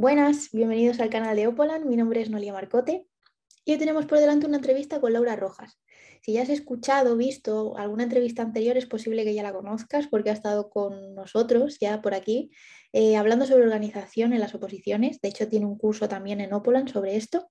Buenas, 0.00 0.48
bienvenidos 0.50 0.98
al 1.00 1.10
canal 1.10 1.36
de 1.36 1.46
Opolan. 1.46 1.86
Mi 1.86 1.94
nombre 1.94 2.22
es 2.22 2.30
Nolia 2.30 2.54
Marcote 2.54 3.04
y 3.66 3.72
hoy 3.72 3.78
tenemos 3.78 4.06
por 4.06 4.18
delante 4.18 4.46
una 4.46 4.56
entrevista 4.56 4.98
con 4.98 5.12
Laura 5.12 5.36
Rojas. 5.36 5.78
Si 6.22 6.32
ya 6.32 6.40
has 6.40 6.48
escuchado, 6.48 7.18
visto 7.18 7.76
alguna 7.76 8.04
entrevista 8.04 8.40
anterior, 8.40 8.78
es 8.78 8.86
posible 8.86 9.24
que 9.24 9.34
ya 9.34 9.42
la 9.42 9.52
conozcas 9.52 10.06
porque 10.06 10.30
ha 10.30 10.32
estado 10.32 10.70
con 10.70 11.14
nosotros 11.14 11.76
ya 11.78 12.00
por 12.00 12.14
aquí 12.14 12.50
eh, 12.94 13.18
hablando 13.18 13.44
sobre 13.44 13.64
organización 13.64 14.32
en 14.32 14.40
las 14.40 14.54
oposiciones. 14.54 15.20
De 15.20 15.28
hecho, 15.28 15.48
tiene 15.48 15.66
un 15.66 15.76
curso 15.76 16.08
también 16.08 16.40
en 16.40 16.54
Opolan 16.54 16.88
sobre 16.88 17.16
esto. 17.16 17.50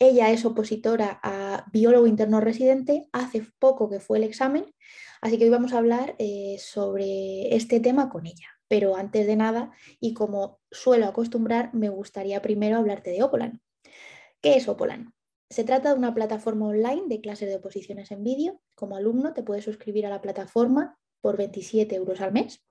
Ella 0.00 0.32
es 0.32 0.44
opositora 0.44 1.20
a 1.22 1.66
biólogo 1.70 2.08
interno 2.08 2.40
residente. 2.40 3.06
Hace 3.12 3.46
poco 3.60 3.88
que 3.88 4.00
fue 4.00 4.18
el 4.18 4.24
examen, 4.24 4.74
así 5.22 5.38
que 5.38 5.44
hoy 5.44 5.50
vamos 5.50 5.72
a 5.72 5.78
hablar 5.78 6.16
eh, 6.18 6.56
sobre 6.58 7.54
este 7.54 7.78
tema 7.78 8.08
con 8.08 8.26
ella. 8.26 8.55
Pero 8.68 8.96
antes 8.96 9.26
de 9.26 9.36
nada, 9.36 9.72
y 10.00 10.14
como 10.14 10.60
suelo 10.70 11.06
acostumbrar, 11.06 11.72
me 11.74 11.88
gustaría 11.88 12.42
primero 12.42 12.76
hablarte 12.78 13.10
de 13.10 13.22
Opolan. 13.22 13.62
¿Qué 14.40 14.56
es 14.56 14.68
Opolan? 14.68 15.14
Se 15.48 15.62
trata 15.62 15.92
de 15.92 15.98
una 15.98 16.14
plataforma 16.14 16.66
online 16.66 17.04
de 17.06 17.20
clases 17.20 17.48
de 17.48 17.56
oposiciones 17.56 18.10
en 18.10 18.24
vídeo. 18.24 18.60
Como 18.74 18.96
alumno 18.96 19.32
te 19.32 19.44
puedes 19.44 19.64
suscribir 19.64 20.06
a 20.06 20.10
la 20.10 20.20
plataforma 20.20 20.98
por 21.20 21.36
27 21.36 21.94
euros 21.94 22.20
al 22.20 22.32
mes 22.32 22.64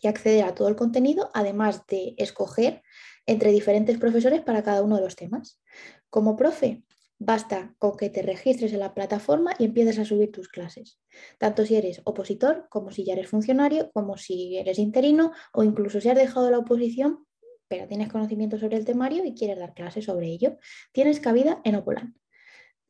y 0.00 0.08
acceder 0.08 0.44
a 0.44 0.54
todo 0.54 0.68
el 0.68 0.76
contenido, 0.76 1.30
además 1.34 1.86
de 1.86 2.14
escoger 2.16 2.82
entre 3.26 3.50
diferentes 3.50 3.98
profesores 3.98 4.40
para 4.40 4.62
cada 4.62 4.82
uno 4.82 4.96
de 4.96 5.02
los 5.02 5.16
temas. 5.16 5.60
Como 6.08 6.36
profe, 6.36 6.84
Basta 7.18 7.74
con 7.78 7.96
que 7.96 8.10
te 8.10 8.22
registres 8.22 8.72
en 8.72 8.80
la 8.80 8.94
plataforma 8.94 9.54
y 9.58 9.64
empieces 9.64 9.98
a 9.98 10.04
subir 10.04 10.30
tus 10.32 10.48
clases, 10.48 11.00
tanto 11.38 11.64
si 11.64 11.76
eres 11.76 12.02
opositor 12.04 12.66
como 12.68 12.90
si 12.90 13.04
ya 13.04 13.14
eres 13.14 13.28
funcionario, 13.28 13.90
como 13.92 14.18
si 14.18 14.58
eres 14.58 14.78
interino 14.78 15.32
o 15.52 15.62
incluso 15.62 16.00
si 16.00 16.10
has 16.10 16.16
dejado 16.16 16.50
la 16.50 16.58
oposición 16.58 17.26
pero 17.68 17.88
tienes 17.88 18.10
conocimiento 18.10 18.58
sobre 18.58 18.76
el 18.76 18.84
temario 18.84 19.24
y 19.24 19.34
quieres 19.34 19.58
dar 19.58 19.74
clases 19.74 20.04
sobre 20.04 20.28
ello. 20.28 20.58
Tienes 20.92 21.20
cabida 21.20 21.60
en 21.64 21.76
Opolan. 21.76 22.14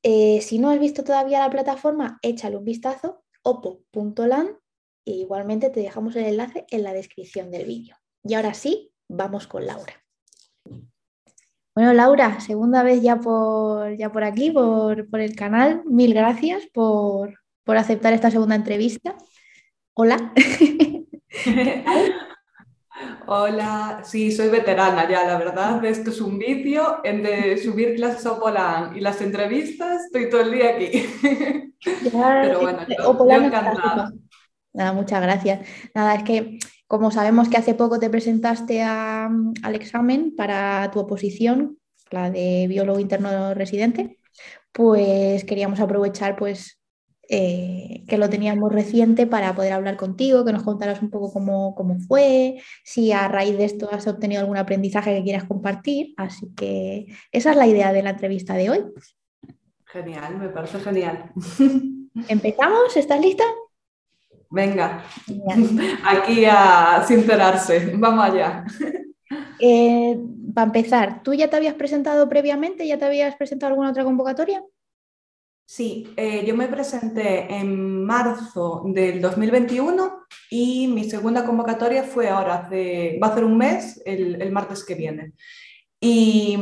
Eh, 0.03 0.41
si 0.43 0.59
no 0.59 0.71
has 0.71 0.79
visto 0.79 1.05
todavía 1.05 1.41
la 1.41 1.51
plataforma, 1.51 2.19
échale 2.23 2.57
un 2.57 2.65
vistazo, 2.65 3.25
opo.lan 3.43 4.59
e 5.05 5.13
igualmente 5.13 5.71
te 5.71 5.81
dejamos 5.81 6.17
el 6.17 6.25
enlace 6.25 6.67
en 6.71 6.83
la 6.83 6.93
descripción 6.93 7.51
del 7.51 7.65
vídeo. 7.65 7.97
Y 8.23 8.35
ahora 8.35 8.55
sí, 8.55 8.93
vamos 9.09 9.47
con 9.47 9.67
Laura. 9.67 10.06
Bueno, 11.77 11.93
Laura, 11.93 12.41
segunda 12.41 12.83
vez 12.83 13.03
ya 13.03 13.17
por, 13.17 13.95
ya 13.99 14.11
por 14.11 14.25
aquí, 14.25 14.51
por, 14.51 15.21
el 15.21 15.37
canal. 15.37 15.83
Mil 15.85 16.15
gracias 16.15 16.67
por, 16.73 17.39
aceptar 17.67 18.15
esta 18.15 18.31
segunda 18.31 18.55
entrevista. 18.55 19.15
Hola. 19.93 20.33
Hola, 23.27 24.01
sí, 24.05 24.33
soy 24.33 24.49
veterana 24.49 25.07
ya, 25.07 25.27
la 25.27 25.37
verdad. 25.37 25.85
Esto 25.85 26.09
es 26.09 26.23
un 26.23 26.39
vicio 26.39 27.05
en 27.05 27.23
de 27.23 27.59
subir 27.59 27.97
clases 27.97 28.25
a 28.25 28.33
Opolan 28.33 28.97
y 28.97 29.01
las 29.01 29.21
entrevistas, 29.21 30.07
estoy 30.07 30.31
todo 30.31 30.41
el 30.41 30.53
día 30.53 30.71
aquí. 30.71 31.05
Pero 32.11 32.61
bueno, 32.61 32.87
yo, 32.89 33.31
encantada. 33.31 34.13
Nada, 34.73 34.95
muchas 34.95 35.21
gracias. 35.21 35.69
Nada, 35.95 36.15
es 36.15 36.23
que 36.23 36.59
como 36.87 37.11
sabemos 37.11 37.49
que 37.49 37.57
hace 37.57 37.75
poco 37.75 37.99
te 37.99 38.11
presentaste 38.11 38.83
al 38.83 39.75
examen 39.75 40.35
para 40.37 40.91
tu 40.93 41.01
oposición, 41.01 41.79
la 42.11 42.31
de 42.31 42.67
biólogo 42.69 43.01
interno 43.01 43.55
residente, 43.55 44.19
pues 44.73 45.45
queríamos 45.45 45.81
aprovechar 45.81 46.37
pues, 46.37 46.81
eh, 47.29 48.05
que 48.07 48.19
lo 48.19 48.31
teníamos 48.31 48.73
reciente 48.73 49.27
para 49.27 49.55
poder 49.55 49.73
hablar 49.73 49.97
contigo, 49.97 50.45
que 50.45 50.53
nos 50.53 50.63
contaras 50.63 51.03
un 51.03 51.11
poco 51.11 51.33
cómo, 51.33 51.75
cómo, 51.75 51.99
fue, 52.07 52.63
si 52.85 53.11
a 53.11 53.27
raíz 53.27 53.59
de 53.59 53.65
esto 53.65 53.89
has 53.91 54.07
obtenido 54.07 54.43
algún 54.43 54.57
aprendizaje 54.57 55.17
que 55.17 55.25
quieras 55.25 55.45
compartir. 55.45 56.15
Así 56.17 56.53
que 56.55 57.07
esa 57.33 57.51
es 57.51 57.57
la 57.57 57.67
idea 57.67 57.93
de 57.93 58.03
la 58.03 58.11
entrevista 58.11 58.55
de 58.55 58.71
hoy. 58.71 58.85
Genial, 59.87 60.39
me 60.39 60.51
parece 60.51 60.79
genial. 60.79 61.33
¿Empezamos? 62.29 62.97
¿Estás 62.97 63.21
lista? 63.21 63.45
Venga, 64.51 65.05
aquí 66.05 66.45
a 66.45 67.05
sincerarse, 67.07 67.93
vamos 67.97 68.25
allá. 68.25 68.65
Eh, 69.59 70.19
para 70.55 70.67
empezar, 70.67 71.23
¿tú 71.23 71.35
ya 71.35 71.49
te 71.49 71.57
habías 71.57 71.75
presentado 71.75 72.29
previamente? 72.29 72.87
¿Ya 72.87 72.99
te 72.99 73.05
habías 73.05 73.37
presentado 73.37 73.71
alguna 73.71 73.91
otra 73.91 74.05
convocatoria? 74.05 74.63
Sí, 75.65 76.09
eh, 76.17 76.45
yo 76.47 76.55
me 76.55 76.69
presenté 76.69 77.53
en 77.53 78.05
marzo 78.05 78.85
del 78.87 79.21
2021 79.21 80.27
y 80.51 80.87
mi 80.87 81.11
segunda 81.11 81.45
convocatoria 81.45 82.05
fue 82.05 82.29
ahora, 82.29 82.69
va 82.71 83.27
a 83.27 83.35
ser 83.35 83.45
un 83.45 83.59
mes, 83.59 84.01
el 84.05 84.53
martes 84.53 84.85
que 84.85 84.95
viene. 84.95 85.33
Y, 85.99 86.59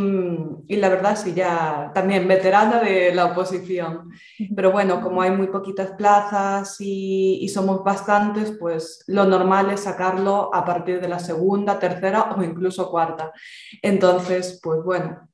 y, 0.69 0.77
la 0.77 0.89
verdad, 0.89 1.17
sí, 1.17 1.35
ya 1.35 1.91
también 1.93 2.29
veterana 2.29 2.81
de 2.81 3.13
la 3.15 3.27
oposición. 3.27 4.11
Pero 4.55 4.71
bueno, 4.71 5.01
como 5.01 5.23
hay 5.23 5.33
muy 5.33 5.49
poquitas 5.49 5.91
plazas 5.93 6.77
y, 6.81 7.39
y, 7.43 7.49
somos 7.49 7.83
bastantes, 7.83 8.53
pues 8.61 9.03
lo 9.09 9.25
normal 9.25 9.71
es 9.71 9.81
sacarlo 9.81 10.55
a 10.55 10.65
partir 10.65 11.01
de 11.01 11.09
la 11.09 11.19
segunda, 11.19 11.81
tercera 11.81 12.33
o 12.37 12.43
incluso 12.45 12.91
cuarta. 12.91 13.33
Entonces, 13.83 14.61
pues 14.63 14.83
bueno, 14.85 15.29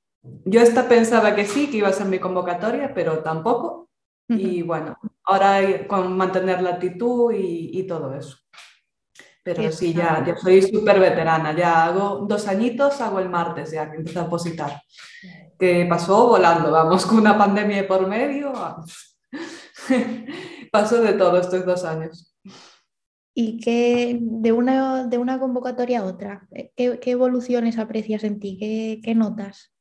yo 0.44 0.60
esta 0.60 0.88
pensaba 0.88 1.34
que 1.34 1.44
sí, 1.44 1.70
que 1.70 1.78
iba 1.78 1.88
a 1.88 1.92
ser 1.92 2.06
mi 2.06 2.18
convocatoria, 2.18 2.92
pero 2.94 3.22
tampoco. 3.22 3.88
Y 4.28 4.62
bueno, 4.62 4.96
ahora 5.24 5.86
con 5.88 6.16
mantener 6.16 6.62
la 6.62 6.70
actitud 6.70 7.32
y, 7.32 7.70
y 7.78 7.86
todo 7.86 8.14
eso. 8.14 8.36
Pero 9.54 9.72
sí, 9.72 9.92
ya, 9.92 10.24
ya 10.26 10.36
soy 10.36 10.62
súper 10.62 11.00
veterana, 11.00 11.54
ya 11.56 11.84
hago 11.84 12.26
dos 12.28 12.46
añitos, 12.48 13.00
hago 13.00 13.20
el 13.20 13.28
martes 13.28 13.70
ya 13.70 13.90
que 13.90 13.98
empecé 13.98 14.18
a 14.18 14.24
opositar. 14.24 14.82
Que 15.58 15.86
pasó 15.86 16.28
volando, 16.28 16.70
vamos, 16.70 17.06
con 17.06 17.18
una 17.18 17.36
pandemia 17.36 17.86
por 17.86 18.06
medio. 18.06 18.52
pasó 20.72 21.00
de 21.00 21.12
todo 21.14 21.38
estos 21.38 21.64
dos 21.64 21.84
años. 21.84 22.34
¿Y 23.34 23.60
qué, 23.60 24.18
de 24.20 24.52
una, 24.52 25.06
de 25.06 25.18
una 25.18 25.38
convocatoria 25.38 26.00
a 26.00 26.04
otra, 26.04 26.48
qué, 26.76 26.98
qué 27.00 27.10
evoluciones 27.10 27.78
aprecias 27.78 28.24
en 28.24 28.40
ti? 28.40 28.58
¿Qué, 28.58 29.00
¿Qué 29.02 29.14
notas? 29.14 29.72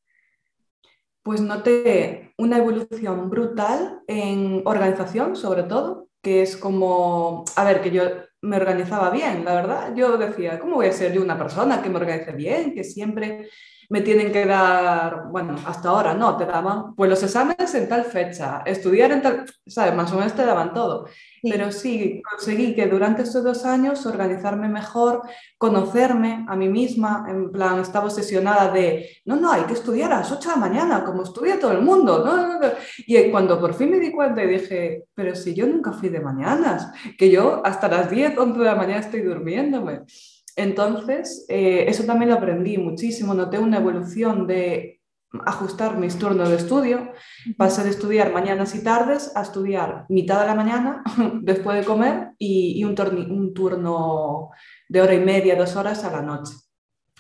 Pues 1.24 1.42
noté 1.42 2.34
una 2.38 2.58
evolución 2.58 3.30
brutal 3.30 4.02
en 4.08 4.62
organización, 4.66 5.36
sobre 5.36 5.64
todo, 5.64 6.10
que 6.22 6.42
es 6.42 6.58
como, 6.58 7.44
a 7.56 7.64
ver, 7.64 7.82
que 7.82 7.92
yo 7.92 8.04
me 8.42 8.58
organizaba 8.58 9.10
bien, 9.10 9.44
la 9.44 9.54
verdad. 9.54 9.94
Yo 9.96 10.18
decía, 10.18 10.60
¿cómo 10.60 10.76
voy 10.76 10.88
a 10.88 10.92
ser 10.92 11.14
yo 11.14 11.22
una 11.22 11.38
persona 11.38 11.82
que 11.82 11.90
me 11.90 11.98
organice 11.98 12.32
bien, 12.32 12.74
que 12.74 12.84
siempre 12.84 13.50
me 13.90 14.02
tienen 14.02 14.32
que 14.32 14.46
dar, 14.46 15.30
bueno, 15.32 15.56
hasta 15.66 15.90
ahora 15.90 16.14
no, 16.14 16.38
te 16.38 16.46
daban 16.46 16.94
pues 16.96 17.10
los 17.10 17.24
exámenes 17.24 17.74
en 17.74 17.90
tal 17.90 18.06
fecha, 18.06 18.62
estudiar 18.66 19.12
en 19.12 19.22
tal, 19.24 19.46
¿sabes? 19.66 19.96
Más 19.96 20.12
o 20.12 20.16
menos 20.16 20.34
te 20.34 20.46
daban 20.46 20.74
todo. 20.74 21.08
Pero 21.42 21.72
sí, 21.72 22.22
conseguí 22.30 22.76
que 22.76 22.86
durante 22.86 23.24
estos 23.24 23.44
dos 23.44 23.66
años 23.66 24.06
organizarme 24.06 24.70
mejor, 24.70 25.24
conocerme 25.58 26.46
a 26.48 26.56
mí 26.56 26.70
misma, 26.70 27.26
en 27.30 27.52
plan, 27.52 27.80
estaba 27.80 28.06
obsesionada 28.06 28.72
de, 28.72 29.10
no, 29.26 29.38
no, 29.38 29.52
hay 29.52 29.64
que 29.64 29.74
estudiar 29.74 30.14
a 30.14 30.20
las 30.20 30.32
8 30.32 30.50
de 30.50 30.56
la 30.56 30.62
mañana, 30.62 31.04
como 31.04 31.24
estudia 31.24 31.60
todo 31.60 31.72
el 31.72 31.82
mundo. 31.82 32.24
¿no? 32.24 32.60
Y 33.08 33.32
cuando 33.32 33.60
por 33.60 33.74
fin 33.74 33.90
me 33.90 34.00
di 34.00 34.12
cuenta 34.12 34.44
y 34.44 34.48
dije, 34.48 35.06
pero 35.16 35.36
si 35.36 35.56
yo 35.56 35.66
nunca 35.66 35.94
fui 35.94 36.10
de 36.10 36.20
mañanas, 36.20 36.92
que 37.18 37.32
yo 37.32 37.62
hasta 37.66 37.88
las 37.88 38.12
10, 38.12 38.38
11 38.38 38.60
de 38.60 38.66
la 38.66 38.76
mañana 38.76 39.00
estoy 39.00 39.22
durmiéndome. 39.22 40.02
Entonces, 40.60 41.46
eh, 41.48 41.86
eso 41.88 42.04
también 42.04 42.32
lo 42.32 42.36
aprendí 42.36 42.78
muchísimo, 42.78 43.34
noté 43.34 43.58
una 43.58 43.78
evolución 43.78 44.46
de 44.46 45.00
ajustar 45.46 45.98
mis 45.98 46.18
turnos 46.18 46.50
de 46.50 46.58
estudio, 46.58 47.14
pasé 47.56 47.84
de 47.84 47.92
estudiar 47.92 48.34
mañanas 48.34 48.76
y 48.76 48.84
tardes 48.84 49.32
a 49.38 49.44
estudiar 49.44 50.06
mitad 50.10 50.42
de 50.42 50.48
la 50.48 50.56
mañana 50.56 51.04
después 51.42 51.80
de 51.80 51.86
comer 51.86 52.32
y, 52.38 52.84
un, 52.84 52.94
un, 53.32 53.54
turno 53.54 54.50
de 54.90 55.02
hora 55.02 55.14
y 55.14 55.22
media, 55.22 55.56
dos 55.56 55.78
horas 55.78 56.04
a 56.04 56.12
la 56.12 56.22
noche. 56.22 56.52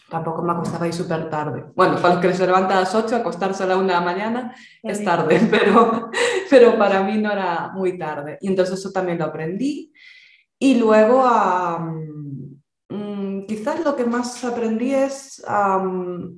Tampoco 0.09 0.41
me 0.41 0.51
acostaba 0.51 0.85
ahí 0.85 0.91
súper 0.91 1.29
tarde. 1.29 1.63
Bueno, 1.75 1.95
para 2.01 2.15
los 2.15 2.21
que 2.21 2.33
se 2.33 2.45
levantan 2.45 2.77
a 2.77 2.81
las 2.81 2.93
8, 2.93 3.15
acostarse 3.15 3.63
a 3.63 3.67
la 3.67 3.77
una 3.77 3.93
de 3.93 3.99
la 3.99 4.01
mañana 4.01 4.55
es 4.83 5.01
tarde, 5.05 5.39
pero, 5.49 6.09
pero 6.49 6.77
para 6.77 7.03
mí 7.03 7.17
no 7.19 7.31
era 7.31 7.71
muy 7.73 7.97
tarde. 7.97 8.37
Y 8.41 8.47
entonces 8.47 8.79
eso 8.79 8.91
también 8.91 9.19
lo 9.19 9.25
aprendí. 9.25 9.93
Y 10.57 10.75
luego 10.75 11.23
a 11.23 11.89
quizás 13.47 13.83
lo 13.83 13.95
que 13.95 14.05
más 14.05 14.43
aprendí 14.43 14.93
es 14.93 15.43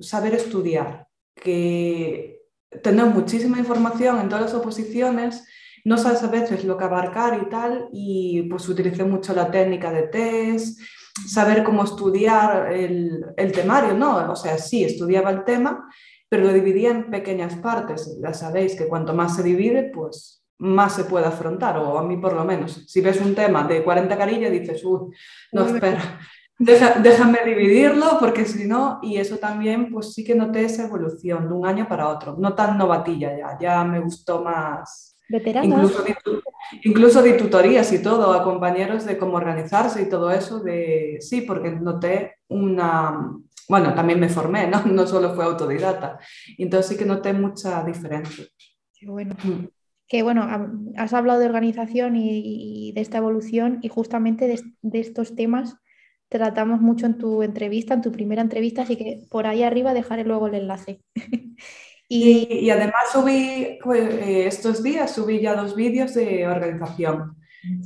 saber 0.00 0.34
estudiar, 0.34 1.06
que 1.34 2.42
tener 2.82 3.06
muchísima 3.06 3.58
información 3.58 4.20
en 4.20 4.28
todas 4.28 4.44
las 4.44 4.54
oposiciones, 4.54 5.44
no 5.84 5.98
sabes 5.98 6.22
a 6.22 6.28
veces 6.28 6.64
lo 6.64 6.76
que 6.76 6.84
abarcar 6.84 7.40
y 7.42 7.48
tal, 7.48 7.88
y 7.92 8.42
pues 8.42 8.68
utilicé 8.68 9.04
mucho 9.04 9.34
la 9.34 9.50
técnica 9.50 9.92
de 9.92 10.04
test, 10.04 10.80
saber 11.26 11.64
cómo 11.64 11.84
estudiar 11.84 12.72
el, 12.72 13.24
el 13.36 13.52
temario, 13.52 13.94
¿no? 13.94 14.30
O 14.30 14.36
sea, 14.36 14.58
sí, 14.58 14.84
estudiaba 14.84 15.30
el 15.30 15.44
tema, 15.44 15.88
pero 16.28 16.44
lo 16.44 16.52
dividía 16.52 16.90
en 16.90 17.10
pequeñas 17.10 17.56
partes. 17.56 18.18
Ya 18.22 18.32
sabéis 18.32 18.74
que 18.76 18.86
cuanto 18.88 19.12
más 19.12 19.36
se 19.36 19.42
divide, 19.42 19.90
pues 19.92 20.42
más 20.58 20.94
se 20.94 21.04
puede 21.04 21.26
afrontar, 21.26 21.76
o 21.78 21.98
a 21.98 22.04
mí 22.04 22.16
por 22.16 22.34
lo 22.34 22.44
menos. 22.44 22.84
Si 22.86 23.00
ves 23.00 23.20
un 23.20 23.34
tema 23.34 23.64
de 23.64 23.82
40 23.82 24.16
carillas, 24.16 24.52
dices, 24.52 24.84
uy, 24.84 25.12
no, 25.52 25.66
espera, 25.66 26.20
déjame 26.64 27.38
dividirlo 27.44 28.18
porque 28.18 28.44
si 28.44 28.66
no, 28.66 29.00
y 29.02 29.16
eso 29.16 29.38
también, 29.38 29.90
pues 29.90 30.12
sí 30.14 30.24
que 30.24 30.34
noté 30.34 30.64
esa 30.64 30.84
evolución 30.84 31.48
de 31.48 31.54
un 31.54 31.66
año 31.66 31.88
para 31.88 32.08
otro, 32.08 32.36
no 32.38 32.54
tan 32.54 32.78
novatilla 32.78 33.36
ya, 33.36 33.58
ya 33.60 33.84
me 33.84 34.00
gustó 34.00 34.42
más. 34.42 35.16
Incluso 35.28 36.02
de, 36.02 36.16
incluso 36.82 37.22
de 37.22 37.32
tutorías 37.34 37.90
y 37.92 38.02
todo, 38.02 38.32
a 38.32 38.42
compañeros 38.42 39.06
de 39.06 39.16
cómo 39.16 39.36
organizarse 39.36 40.02
y 40.02 40.08
todo 40.08 40.30
eso, 40.30 40.60
de 40.60 41.18
sí, 41.20 41.40
porque 41.42 41.70
noté 41.70 42.36
una, 42.48 43.32
bueno, 43.68 43.94
también 43.94 44.20
me 44.20 44.28
formé, 44.28 44.66
¿no? 44.66 44.82
No 44.86 45.06
solo 45.06 45.34
fue 45.34 45.44
autodidata. 45.44 46.18
Entonces 46.58 46.90
sí 46.90 46.96
que 46.98 47.06
noté 47.06 47.32
mucha 47.32 47.82
diferencia. 47.84 48.44
Qué 48.92 49.06
bueno. 49.06 49.34
Mm. 49.42 49.68
Que 50.08 50.22
bueno, 50.22 50.46
has 50.98 51.14
hablado 51.14 51.40
de 51.40 51.46
organización 51.46 52.16
y, 52.16 52.92
de 52.94 53.00
esta 53.00 53.16
evolución 53.16 53.78
y 53.80 53.88
justamente 53.88 54.46
de, 54.46 55.00
estos 55.00 55.34
temas 55.34 55.76
tratamos 56.38 56.80
mucho 56.80 57.06
en 57.06 57.18
tu 57.18 57.42
entrevista, 57.42 57.94
en 57.94 58.02
tu 58.02 58.10
primera 58.10 58.42
entrevista, 58.42 58.82
así 58.82 58.96
que 58.96 59.26
por 59.30 59.46
ahí 59.46 59.62
arriba 59.62 59.94
dejaré 59.94 60.24
luego 60.24 60.48
el 60.48 60.54
enlace. 60.54 61.02
y, 62.08 62.48
y, 62.50 62.70
además 62.70 63.12
subí, 63.12 63.78
pues, 63.82 64.02
eh, 64.14 64.46
estos 64.46 64.82
días 64.82 65.12
subí 65.12 65.40
ya 65.40 65.54
dos 65.54 65.76
vídeos 65.76 66.14
de 66.14 66.46
organización. 66.46 67.36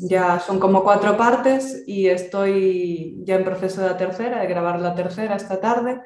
Ya 0.08 0.40
son 0.40 0.58
como 0.58 0.82
cuatro 0.82 1.18
partes 1.18 1.84
y 1.86 2.06
estoy 2.06 3.16
ya 3.24 3.36
en 3.36 3.44
proceso 3.44 3.82
de 3.82 3.88
la 3.88 3.98
tercera, 3.98 4.40
de 4.40 4.46
grabar 4.46 4.80
la 4.80 4.94
tercera 4.94 5.36
esta 5.36 5.60
tarde 5.60 6.00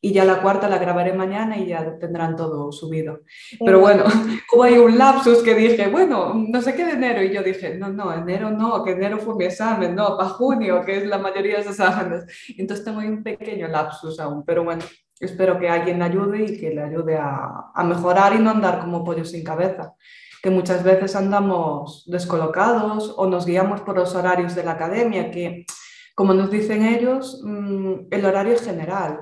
y 0.00 0.12
ya 0.12 0.24
la 0.24 0.42
cuarta 0.42 0.68
la 0.68 0.78
grabaré 0.78 1.12
mañana 1.12 1.56
y 1.56 1.66
ya 1.66 1.98
tendrán 1.98 2.36
todo 2.36 2.72
subido. 2.72 3.20
Pero 3.64 3.80
bueno, 3.80 4.04
hubo 4.52 4.62
ahí 4.62 4.78
un 4.78 4.96
lapsus 4.96 5.42
que 5.42 5.54
dije, 5.54 5.88
bueno, 5.88 6.34
no 6.34 6.62
sé 6.62 6.74
qué 6.74 6.84
de 6.84 6.92
enero 6.92 7.22
y 7.22 7.32
yo 7.32 7.42
dije, 7.42 7.74
no, 7.76 7.88
no, 7.88 8.12
enero 8.12 8.50
no, 8.50 8.84
que 8.84 8.92
enero 8.92 9.18
fue 9.18 9.34
mi 9.36 9.44
examen, 9.44 9.94
no, 9.94 10.16
para 10.16 10.30
junio, 10.30 10.82
que 10.84 10.98
es 10.98 11.06
la 11.06 11.18
mayoría 11.18 11.58
de 11.58 11.64
los 11.64 11.78
exámenes. 11.78 12.24
Entonces 12.56 12.84
tengo 12.84 13.00
ahí 13.00 13.08
un 13.08 13.22
pequeño 13.22 13.68
lapsus 13.68 14.20
aún, 14.20 14.44
pero 14.44 14.64
bueno, 14.64 14.82
espero 15.18 15.58
que 15.58 15.68
alguien 15.68 16.02
ayude 16.02 16.44
y 16.44 16.60
que 16.60 16.70
le 16.70 16.82
ayude 16.82 17.16
a, 17.16 17.70
a 17.74 17.84
mejorar 17.84 18.34
y 18.34 18.38
no 18.38 18.50
andar 18.50 18.80
como 18.80 19.04
pollo 19.04 19.24
sin 19.24 19.44
cabeza 19.44 19.94
que 20.42 20.50
muchas 20.50 20.84
veces 20.84 21.16
andamos 21.16 22.04
descolocados 22.06 23.12
o 23.16 23.26
nos 23.26 23.46
guiamos 23.46 23.80
por 23.80 23.96
los 23.96 24.14
horarios 24.14 24.54
de 24.54 24.62
la 24.62 24.72
academia, 24.72 25.28
que 25.32 25.66
como 26.14 26.32
nos 26.32 26.50
dicen 26.50 26.84
ellos, 26.84 27.40
mm, 27.44 28.06
el 28.10 28.24
horario 28.24 28.54
es 28.54 28.62
general. 28.62 29.18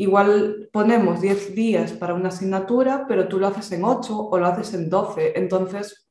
Igual 0.00 0.70
ponemos 0.72 1.20
10 1.20 1.54
días 1.54 1.92
para 1.92 2.14
una 2.14 2.28
asignatura, 2.28 3.04
pero 3.06 3.28
tú 3.28 3.38
lo 3.38 3.48
haces 3.48 3.70
en 3.72 3.84
8 3.84 4.18
o 4.30 4.38
lo 4.38 4.46
haces 4.46 4.72
en 4.72 4.88
12. 4.88 5.34
Entonces, 5.36 6.08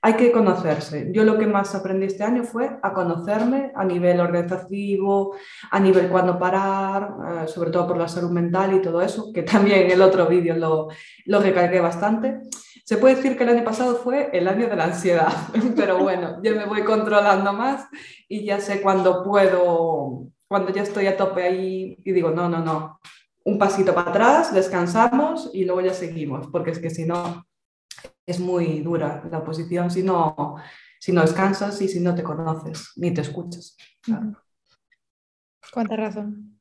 hay 0.00 0.14
que 0.14 0.30
conocerse. 0.30 1.08
Yo 1.12 1.24
lo 1.24 1.36
que 1.36 1.48
más 1.48 1.74
aprendí 1.74 2.06
este 2.06 2.22
año 2.22 2.44
fue 2.44 2.78
a 2.80 2.92
conocerme 2.92 3.72
a 3.74 3.84
nivel 3.84 4.20
organizativo, 4.20 5.34
a 5.68 5.80
nivel 5.80 6.10
cuándo 6.10 6.38
parar, 6.38 7.08
eh, 7.42 7.48
sobre 7.48 7.72
todo 7.72 7.88
por 7.88 7.96
la 7.96 8.06
salud 8.06 8.30
mental 8.30 8.72
y 8.72 8.80
todo 8.80 9.02
eso, 9.02 9.32
que 9.34 9.42
también 9.54 9.90
el 9.90 10.00
otro 10.00 10.26
vídeo 10.26 10.54
lo, 10.56 10.86
lo 11.24 11.40
recargué 11.40 11.80
bastante. 11.80 12.38
Se 12.84 12.98
puede 12.98 13.16
decir 13.16 13.36
que 13.36 13.42
el 13.42 13.50
año 13.50 13.64
pasado 13.64 13.96
fue 13.96 14.30
el 14.32 14.46
año 14.46 14.68
de 14.68 14.76
la 14.76 14.84
ansiedad, 14.84 15.32
pero 15.76 15.98
bueno, 15.98 16.40
yo 16.40 16.54
me 16.54 16.66
voy 16.66 16.82
controlando 16.82 17.52
más 17.52 17.88
y 18.28 18.44
ya 18.44 18.60
sé 18.60 18.80
cuándo 18.80 19.24
puedo, 19.24 20.28
cuando 20.46 20.70
ya 20.70 20.82
estoy 20.82 21.08
a 21.08 21.16
tope 21.16 21.42
ahí 21.42 21.96
y 22.04 22.12
digo, 22.12 22.30
no, 22.30 22.48
no, 22.48 22.60
no, 22.60 23.00
un 23.44 23.58
pasito 23.58 23.94
para 23.94 24.10
atrás, 24.10 24.54
descansamos 24.54 25.50
y 25.52 25.64
luego 25.64 25.82
ya 25.82 25.94
seguimos, 25.94 26.46
porque 26.48 26.70
es 26.70 26.78
que 26.78 26.90
si 26.90 27.04
no, 27.04 27.46
es 28.26 28.40
muy 28.40 28.80
dura 28.80 29.22
la 29.30 29.38
oposición 29.38 29.90
si 29.90 30.02
no, 30.02 30.56
si 30.98 31.12
no 31.12 31.20
descansas 31.20 31.80
y 31.82 31.88
si 31.88 32.00
no 32.00 32.14
te 32.14 32.22
conoces 32.22 32.92
ni 32.96 33.12
te 33.12 33.20
escuchas. 33.20 33.76
Cuánta 35.72 35.96
razón. 35.96 36.58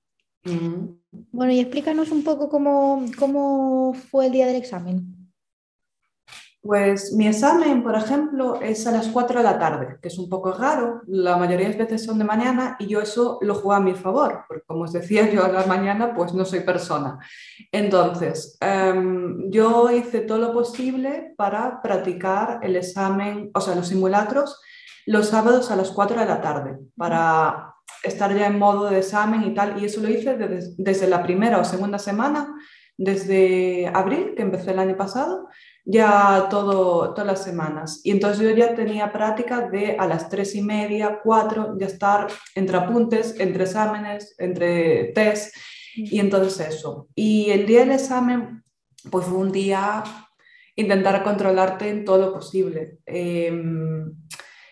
Bueno, 1.31 1.53
y 1.53 1.59
explícanos 1.59 2.11
un 2.11 2.23
poco 2.23 2.49
cómo, 2.49 3.05
cómo 3.17 3.93
fue 3.93 4.25
el 4.25 4.33
día 4.33 4.47
del 4.47 4.57
examen. 4.57 5.22
Pues 6.63 7.11
mi 7.11 7.27
examen, 7.27 7.83
por 7.83 7.93
ejemplo, 7.93 8.61
es 8.61 8.87
a 8.87 8.91
las 8.93 9.09
4 9.09 9.39
de 9.39 9.43
la 9.43 9.59
tarde, 9.59 9.97
que 10.01 10.07
es 10.07 10.17
un 10.17 10.29
poco 10.29 10.53
raro, 10.53 11.01
la 11.07 11.35
mayoría 11.35 11.67
de 11.67 11.75
veces 11.75 12.05
son 12.05 12.17
de 12.17 12.23
mañana 12.23 12.77
y 12.79 12.87
yo 12.87 13.01
eso 13.01 13.37
lo 13.41 13.55
juego 13.55 13.73
a 13.73 13.81
mi 13.81 13.95
favor, 13.95 14.45
porque 14.47 14.63
como 14.65 14.83
os 14.83 14.93
decía 14.93 15.29
yo 15.29 15.43
a 15.43 15.49
la 15.49 15.65
mañana, 15.65 16.15
pues 16.15 16.33
no 16.33 16.45
soy 16.45 16.61
persona. 16.61 17.19
Entonces, 17.69 18.57
em, 18.61 19.51
yo 19.51 19.91
hice 19.91 20.21
todo 20.21 20.37
lo 20.37 20.53
posible 20.53 21.33
para 21.35 21.81
practicar 21.81 22.61
el 22.63 22.77
examen, 22.77 23.51
o 23.53 23.59
sea, 23.59 23.75
los 23.75 23.89
simulacros, 23.89 24.61
los 25.05 25.27
sábados 25.27 25.69
a 25.69 25.75
las 25.75 25.91
4 25.91 26.17
de 26.17 26.25
la 26.25 26.39
tarde, 26.39 26.79
para 26.95 27.75
estar 28.03 28.33
ya 28.33 28.47
en 28.47 28.57
modo 28.57 28.89
de 28.89 28.99
examen 28.99 29.43
y 29.43 29.53
tal, 29.53 29.81
y 29.81 29.85
eso 29.85 29.99
lo 29.99 30.07
hice 30.07 30.37
desde, 30.37 30.75
desde 30.77 31.07
la 31.09 31.23
primera 31.23 31.59
o 31.59 31.65
segunda 31.65 31.99
semana, 31.99 32.55
desde 32.97 33.87
abril, 33.93 34.33
que 34.35 34.43
empecé 34.43 34.71
el 34.71 34.79
año 34.79 34.95
pasado, 34.95 35.49
ya 35.85 36.47
todo, 36.49 37.13
todas 37.13 37.27
las 37.27 37.43
semanas. 37.43 38.01
Y 38.03 38.11
entonces 38.11 38.43
yo 38.43 38.55
ya 38.55 38.73
tenía 38.73 39.11
práctica 39.11 39.67
de 39.69 39.97
a 39.97 40.07
las 40.07 40.29
tres 40.29 40.55
y 40.55 40.61
media, 40.61 41.19
cuatro, 41.23 41.75
ya 41.77 41.87
estar 41.87 42.27
entre 42.55 42.77
apuntes, 42.77 43.39
entre 43.39 43.63
exámenes, 43.63 44.35
entre 44.37 45.11
test, 45.13 45.55
y 45.95 46.19
entonces 46.19 46.75
eso. 46.75 47.07
Y 47.15 47.51
el 47.51 47.65
día 47.65 47.81
del 47.81 47.91
examen, 47.91 48.63
pues 49.11 49.25
fue 49.25 49.37
un 49.37 49.51
día 49.51 50.03
intentar 50.75 51.21
controlarte 51.23 51.89
en 51.89 52.05
todo 52.05 52.17
lo 52.17 52.33
posible. 52.33 52.99
Em, 53.05 54.11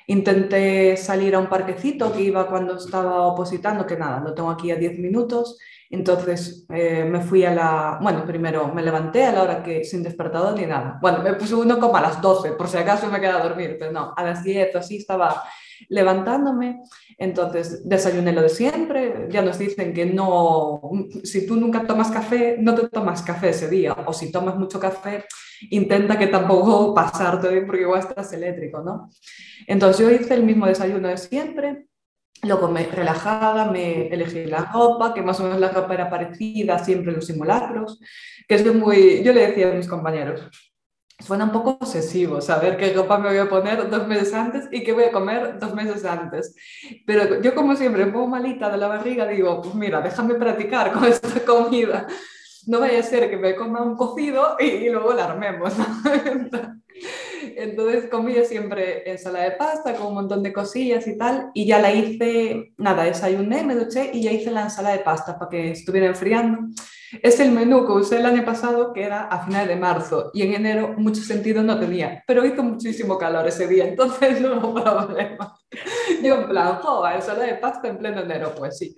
intenté 0.08 0.98
salir 0.98 1.36
a 1.36 1.40
un 1.40 1.48
parquecito 1.48 2.12
que 2.12 2.22
iba 2.22 2.48
cuando 2.48 2.78
estaba 2.78 3.28
opositando, 3.28 3.86
que 3.86 3.98
nada, 3.98 4.20
lo 4.20 4.34
tengo 4.34 4.50
aquí 4.50 4.72
a 4.72 4.76
10 4.76 4.98
minutos, 5.00 5.58
entonces 5.92 6.66
eh, 6.74 7.04
me 7.04 7.20
fui 7.20 7.44
a 7.44 7.54
la, 7.54 8.00
bueno, 8.02 8.26
primero 8.26 8.74
me 8.74 8.82
levanté 8.82 9.26
a 9.26 9.34
la 9.34 9.44
hora 9.44 9.64
que 9.64 9.84
sin 9.84 10.02
despertador 10.02 10.58
ni 10.58 10.66
nada. 10.66 10.98
Bueno, 11.02 11.22
me 11.22 11.34
puse 11.34 11.54
uno 11.54 11.80
como 11.80 11.98
a 11.98 12.02
las 12.02 12.22
12, 12.22 12.54
por 12.54 12.70
si 12.70 12.78
acaso 12.78 13.08
me 13.10 13.20
quedé 13.20 13.32
a 13.32 13.44
dormir, 13.44 13.76
pero 13.78 13.92
no, 13.92 14.14
a 14.16 14.24
las 14.24 14.44
10 14.44 14.76
así 14.76 14.98
estaba 14.98 15.44
levantándome. 15.90 16.82
Entonces 17.18 17.88
desayuné 17.88 18.32
lo 18.32 18.42
de 18.42 18.50
siempre. 18.50 19.28
Ya 19.30 19.42
nos 19.42 19.60
dicen 19.60 19.94
que 19.94 20.06
no, 20.06 20.82
si 21.24 21.46
tú 21.46 21.56
nunca 21.56 21.86
tomas 21.86 22.10
café, 22.10 22.58
no 22.60 22.74
te 22.74 22.88
tomas 22.88 23.22
café 23.22 23.50
ese 23.50 23.70
día. 23.70 23.94
O 24.06 24.14
si 24.14 24.32
tomas 24.32 24.56
mucho 24.56 24.80
café, 24.80 25.26
intenta 25.70 26.18
que 26.18 26.28
tampoco 26.28 26.94
pasarte 26.96 27.62
porque 27.62 27.82
igual 27.82 28.00
estás 28.00 28.32
eléctrico, 28.34 28.82
¿no? 28.82 29.10
Entonces 29.68 30.06
yo 30.06 30.10
hice 30.10 30.34
el 30.34 30.44
mismo 30.44 30.66
desayuno 30.66 31.10
de 31.10 31.18
siempre 31.18 31.88
Luego 32.44 32.70
me 32.70 32.86
relajada, 32.88 33.72
me 33.72 34.08
elegí 34.08 34.46
la 34.46 34.72
ropa, 34.74 35.14
que 35.14 35.22
más 35.22 35.40
o 35.40 35.44
menos 35.44 35.60
la 35.60 35.70
ropa 35.70 35.94
era 35.94 36.10
parecida 36.10 36.84
siempre 36.84 37.12
los 37.14 37.28
simulacros, 37.28 38.00
que 38.48 38.56
es 38.56 38.74
muy, 38.74 39.24
yo 39.24 39.32
le 39.32 39.48
decía 39.48 39.70
a 39.70 39.74
mis 39.74 39.88
compañeros, 39.88 40.50
suena 41.22 41.46
un 41.46 41.52
poco 41.52 41.78
obsesivo 41.80 42.42
saber 42.42 42.78
qué 42.78 42.94
ropa 42.94 43.18
me 43.18 43.30
voy 43.30 43.38
a 43.38 43.50
poner 43.50 43.90
dos 43.90 44.08
meses 44.08 44.34
antes 44.34 44.68
y 44.72 44.84
qué 44.84 44.94
voy 44.94 45.06
a 45.06 45.12
comer 45.12 45.60
dos 45.60 45.74
meses 45.74 46.04
antes. 46.06 46.56
Pero 47.06 47.42
yo 47.42 47.54
como 47.54 47.76
siempre 47.76 48.04
un 48.04 48.12
poco 48.12 48.28
malita 48.28 48.70
de 48.70 48.78
la 48.78 48.88
barriga 48.88 49.28
digo, 49.28 49.62
pues 49.62 49.76
mira, 49.76 50.02
déjame 50.02 50.36
practicar 50.36 50.92
con 50.92 51.06
esta 51.06 51.46
comida. 51.46 52.08
No 52.68 52.80
vaya 52.80 53.00
a 53.00 53.04
ser 53.04 53.30
que 53.30 53.38
me 53.38 53.56
coma 53.56 53.82
un 53.82 53.96
cocido 53.96 54.56
y, 54.60 54.90
luego 54.90 55.14
la 55.14 55.26
armemos. 55.26 55.74
Entonces 57.56 58.10
comía 58.10 58.44
siempre 58.46 59.10
ensalada 59.10 59.46
de 59.46 59.52
pasta 59.52 59.96
con 59.96 60.08
un 60.08 60.14
montón 60.14 60.44
de 60.44 60.54
cosillas 60.54 61.08
y 61.08 61.18
tal. 61.18 61.52
Y 61.54 61.66
ya 61.66 61.80
la 61.80 61.94
hice, 61.94 62.74
nada, 62.78 63.04
desayuné, 63.04 63.64
me 63.64 63.76
duché 63.76 64.12
y 64.14 64.24
ya 64.24 64.32
hice 64.32 64.52
la 64.52 64.64
ensalada 64.64 64.98
de 64.98 65.04
pasta 65.04 65.38
para 65.38 65.50
que 65.50 65.72
estuviera 65.72 66.08
enfriando. 66.08 66.60
Es 67.22 67.40
el 67.40 67.52
menú 67.52 67.86
que 67.86 67.92
usé 67.92 68.18
el 68.18 68.26
año 68.26 68.46
pasado, 68.46 68.94
que 68.94 69.04
era 69.04 69.24
a 69.24 69.46
finales 69.46 69.68
de 69.68 69.76
marzo, 69.76 70.32
y 70.34 70.44
en 70.44 70.54
enero 70.54 70.96
mucho 70.98 71.22
sentido 71.22 71.62
no 71.62 71.78
tenía, 71.78 72.24
pero 72.26 72.46
hizo 72.46 72.64
muchísimo 72.64 73.18
calor 73.18 73.46
ese 73.48 73.68
día, 73.68 73.86
entonces 73.90 74.40
no 74.40 74.58
hubo 74.58 74.82
problema. 74.82 75.61
Yo 76.24 76.36
en 76.36 76.50
plan, 76.50 76.80
joder, 76.82 77.16
ensalada 77.16 77.46
de 77.46 77.56
pasta 77.56 77.88
en 77.88 77.98
pleno 77.98 78.22
enero, 78.22 78.54
pues 78.58 78.78
sí. 78.78 78.96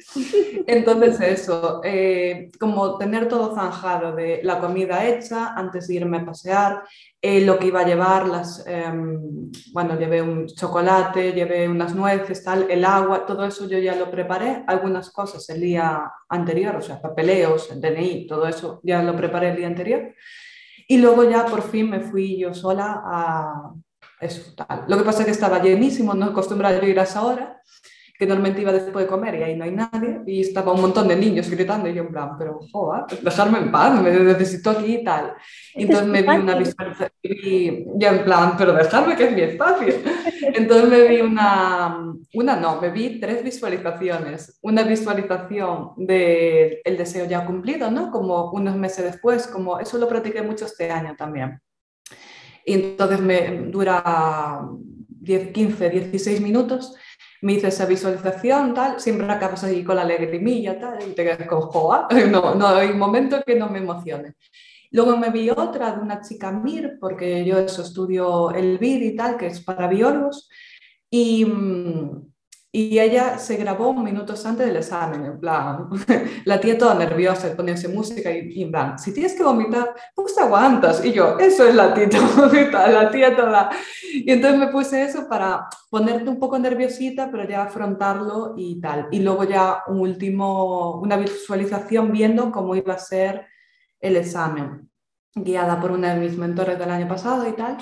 Entonces 0.66 1.20
eso, 1.22 1.82
eh, 1.84 2.50
como 2.60 2.98
tener 2.98 3.28
todo 3.28 3.54
zanjado 3.54 4.16
de 4.16 4.42
la 4.44 4.60
comida 4.60 5.06
hecha 5.06 5.54
antes 5.54 5.88
de 5.88 5.96
irme 5.96 6.18
a 6.18 6.26
pasear, 6.26 6.84
eh, 7.22 7.42
lo 7.42 7.60
que 7.60 7.68
iba 7.68 7.82
a 7.82 7.86
llevar, 7.86 8.28
las, 8.28 8.66
em, 8.68 9.52
bueno, 9.72 9.98
llevé 9.98 10.22
un 10.22 10.48
chocolate, 10.48 11.32
llevé 11.32 11.70
unas 11.70 11.94
nueces, 11.94 12.44
tal, 12.44 12.70
el 12.70 12.84
agua, 12.84 13.26
todo 13.26 13.46
eso 13.46 13.68
yo 13.68 13.78
ya 13.78 13.96
lo 13.96 14.10
preparé, 14.10 14.64
algunas 14.68 15.12
cosas 15.12 15.48
el 15.50 15.62
día 15.62 16.12
anterior, 16.28 16.76
o 16.76 16.82
sea, 16.82 17.00
papeleos, 17.00 17.72
el 17.72 17.80
DNI, 17.80 18.28
todo 18.28 18.48
eso 18.48 18.82
ya 18.84 19.04
lo 19.04 19.16
preparé 19.16 19.52
el 19.52 19.58
día 19.58 19.68
anterior. 19.68 20.14
Y 20.88 20.98
luego 20.98 21.24
ya 21.30 21.46
por 21.46 21.62
fin 21.62 21.90
me 21.90 22.02
fui 22.02 22.38
yo 22.38 22.54
sola 22.54 23.02
a 23.06 23.74
eso, 24.24 24.54
tal. 24.56 24.86
Lo 24.88 24.98
que 24.98 25.04
pasa 25.04 25.20
es 25.20 25.26
que 25.26 25.32
estaba 25.32 25.62
llenísimo, 25.62 26.14
no 26.14 26.26
acostumbrado 26.26 26.82
a 26.82 26.86
ir 26.86 27.00
a 27.00 27.04
esa 27.04 27.24
hora, 27.24 27.62
que 28.18 28.28
normalmente 28.28 28.62
iba 28.62 28.72
después 28.72 29.06
de 29.06 29.10
comer 29.10 29.36
y 29.36 29.44
ahí 29.44 29.56
no 29.56 29.64
hay 29.64 29.72
nadie, 29.72 30.22
y 30.28 30.42
estaba 30.42 30.72
un 30.72 30.82
montón 30.82 31.08
de 31.08 31.16
niños 31.16 31.50
gritando 31.50 31.90
y 31.90 31.96
yo 31.96 32.04
en 32.04 32.12
plan, 32.12 32.38
pero 32.38 32.60
joder, 32.72 33.06
dejarme 33.22 33.58
en 33.58 33.72
paz, 33.72 34.02
me 34.02 34.12
necesito 34.12 34.70
aquí 34.70 34.98
y 34.98 35.04
tal. 35.04 35.34
Entonces 35.74 36.08
me 36.08 36.22
vi 36.22 36.30
una 36.30 36.56
visualización, 36.56 37.12
y 37.24 37.86
ya 37.96 38.12
en 38.12 38.24
plan, 38.24 38.56
pero 38.58 38.74
dejarme 38.74 39.16
que 39.16 39.26
es 39.26 39.32
mi 39.34 39.42
espacio. 39.42 39.96
Entonces 40.42 40.90
me 40.90 41.08
vi 41.08 41.22
una, 41.22 42.14
una 42.36 42.56
no, 42.56 42.80
me 42.80 42.92
vi 42.92 43.20
tres 43.20 43.44
visualizaciones. 43.44 44.60
Una 44.62 44.84
visualización 44.84 45.94
del 45.98 46.80
el 46.86 46.98
deseo 46.98 47.26
ya 47.26 47.46
cumplido, 47.46 47.90
¿no? 47.90 48.12
Como 48.12 48.52
unos 48.52 48.76
meses 48.76 49.06
después, 49.06 49.48
como 49.48 49.80
eso 49.80 49.98
lo 49.98 50.08
practiqué 50.08 50.44
mucho 50.44 50.66
este 50.66 50.92
año 50.92 51.16
también. 51.18 51.60
Y 52.66 52.74
entonces 52.74 53.20
me 53.20 53.70
dura 53.70 54.62
10, 55.08 55.52
15, 55.52 55.90
16 55.90 56.42
minutos 56.42 56.96
me 57.44 57.54
hice 57.54 57.68
esa 57.68 57.86
visualización, 57.86 58.74
tal, 58.74 59.02
siempre 59.02 59.30
acabas 59.30 59.66
ahí 59.66 59.84
con 59.84 59.98
la 59.98 60.04
alegrimilla, 60.04 60.80
tal, 60.80 60.98
y 61.06 61.12
te 61.12 61.26
quedas 61.26 61.46
con 61.46 61.60
joa, 61.60 62.08
no, 62.32 62.56
no 62.56 62.68
hay 62.68 62.94
momento 62.94 63.42
que 63.46 63.56
no 63.56 63.70
me 63.70 63.80
emocione. 63.80 64.36
Luego 64.92 65.18
me 65.18 65.30
vi 65.30 65.50
otra 65.50 65.92
de 65.94 66.02
una 66.02 66.22
chica 66.22 66.54
Mir, 66.54 66.98
porque 67.02 67.44
yo 67.44 67.60
eso 67.60 67.82
estudio 67.82 68.52
el 68.52 68.78
BID 68.78 69.02
y 69.02 69.16
tal, 69.18 69.36
que 69.36 69.48
es 69.48 69.60
para 69.60 69.90
biólogos, 69.90 70.48
y, 71.10 71.44
mm, 71.44 72.33
y 72.76 72.98
ella 72.98 73.38
se 73.38 73.56
grabó 73.58 73.94
minutos 73.94 74.44
antes 74.48 74.66
del 74.66 74.78
examen, 74.78 75.24
en 75.24 75.40
plan, 75.40 75.90
la 76.46 76.60
tía 76.60 76.76
toda 76.76 76.96
nerviosa, 76.96 77.56
poniéndose 77.56 77.88
música 77.88 78.32
y, 78.32 78.64
en 78.64 78.72
plan, 78.72 78.98
si 78.98 79.14
tienes 79.14 79.36
que 79.36 79.44
vomitar, 79.44 79.94
pues 80.16 80.36
aguantas. 80.40 81.06
Y 81.06 81.12
yo, 81.12 81.38
eso 81.38 81.68
es 81.68 81.76
la 81.76 81.94
tía 81.94 82.10
toda, 82.10 82.50
la 82.90 83.12
tía 83.12 83.36
toda. 83.36 83.70
Y 84.12 84.32
entonces 84.32 84.60
me 84.60 84.68
puse 84.70 85.04
eso 85.04 85.30
para 85.30 85.68
ponerte 85.92 86.28
un 86.28 86.40
poco 86.40 86.58
nerviosita, 86.58 87.30
pero 87.30 87.48
ya 87.48 87.62
afrontarlo 87.62 88.56
y 88.58 88.82
tal. 88.82 89.08
Y 89.12 89.20
luego 89.20 89.44
ya 89.44 89.84
un 89.86 90.00
último, 90.00 91.00
una 91.00 91.16
visualización 91.18 92.12
viendo 92.12 92.52
cómo 92.52 92.76
iba 92.76 92.96
a 92.96 92.98
ser 92.98 93.46
el 94.00 94.18
examen, 94.18 94.90
guiada 95.36 95.80
por 95.80 95.92
una 95.92 96.16
de 96.16 96.22
mis 96.22 96.36
mentores 96.40 96.80
del 96.80 96.90
año 96.90 97.08
pasado 97.08 97.48
y 97.48 97.54
tal. 97.54 97.78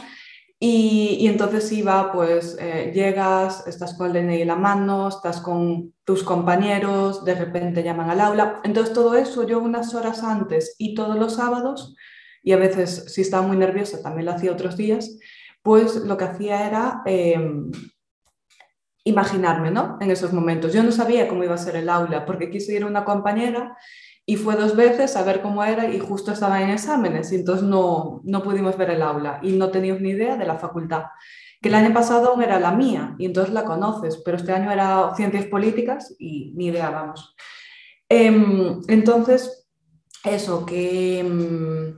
Y, 0.64 1.26
entonces 1.28 1.72
iba, 1.72 2.12
pues 2.12 2.56
eh, 2.60 2.92
llegas, 2.94 3.66
estás 3.66 3.96
con 3.96 4.16
el 4.16 4.28
DNI 4.28 4.44
en 4.44 4.48
la 4.48 4.56
mano, 4.56 5.08
estás 5.08 5.42
con 5.42 5.96
tus 6.04 6.24
compañeros, 6.24 7.26
de 7.26 7.34
repente 7.34 7.82
llaman 7.82 8.12
al 8.12 8.22
aula. 8.22 8.62
Entonces 8.64 8.94
todo 8.94 9.16
eso 9.16 9.42
yo 9.48 9.58
unas 9.58 9.96
horas 9.96 10.22
antes 10.22 10.76
y 10.78 10.94
todos 10.94 11.18
los 11.18 11.34
sábados, 11.34 11.96
y 12.44 12.52
a 12.52 12.58
veces 12.58 13.06
si 13.08 13.22
estaba 13.22 13.48
muy 13.48 13.58
nerviosa 13.58 14.04
también 14.04 14.28
lo 14.28 14.34
hacía 14.34 14.52
otros 14.52 14.78
días, 14.78 15.18
pues 15.64 15.96
lo 15.96 16.16
que 16.16 16.26
hacía 16.26 16.68
era 16.68 17.02
em, 17.08 17.72
imaginarme, 19.04 19.72
¿no? 19.72 19.98
En 20.00 20.12
esos 20.12 20.32
momentos. 20.32 20.74
Yo 20.74 20.84
no 20.84 20.92
sabía 20.92 21.28
cómo 21.28 21.44
iba 21.44 21.56
a 21.56 21.58
ser 21.58 21.76
el 21.76 21.90
aula 21.90 22.24
porque 22.24 22.52
quise 22.52 22.76
ir 22.76 22.84
a 22.84 22.88
una 22.88 23.04
compañera 23.04 23.76
y 24.26 24.36
fue 24.36 24.56
dos 24.56 24.76
veces 24.76 25.16
a 25.16 25.24
ver 25.24 25.42
cómo 25.42 25.64
era 25.64 25.90
y 25.90 26.00
justo 26.00 26.32
estaba 26.32 26.62
en 26.62 26.70
exámenes 26.70 27.32
y 27.32 27.36
entonces 27.38 27.68
no, 27.68 28.22
no 28.24 28.44
pudimos 28.44 28.78
ver 28.78 28.92
el 28.92 29.02
aula 29.02 29.40
y 29.42 29.54
no 29.54 29.72
teníamos 29.72 30.02
ni 30.02 30.12
idea 30.12 30.38
de 30.38 30.46
la 30.46 30.58
facultad. 30.58 31.06
Que 31.62 31.70
el 31.70 31.76
año 31.76 31.94
pasado 31.94 32.40
era 32.42 32.60
la 32.60 32.72
mía 32.72 33.16
y 33.18 33.26
entonces 33.26 33.54
la 33.54 33.66
conoces, 33.66 34.22
pero 34.24 34.38
este 34.38 34.52
año 34.52 34.72
era 34.72 35.14
ciencias 35.16 35.46
políticas 35.46 36.16
y 36.20 36.54
ni 36.56 36.68
idea, 36.68 36.90
vamos. 36.90 37.36
Em, 38.10 38.82
entonces, 38.88 39.70
eso, 40.24 40.66
que 40.66 41.20
em, 41.20 41.96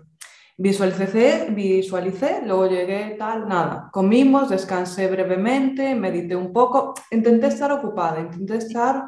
visualicé, 0.58 1.48
visualicé, 1.50 2.42
luego 2.46 2.68
llegué, 2.68 3.16
tal, 3.18 3.48
nada. 3.48 3.90
Comimos, 3.92 4.50
descansé 4.50 5.08
brevemente, 5.10 5.96
medité 5.96 6.36
un 6.36 6.54
poco, 6.54 6.94
intenté 7.12 7.48
estar 7.48 7.72
ocupada, 7.72 8.20
intenté 8.20 8.58
estar 8.58 9.04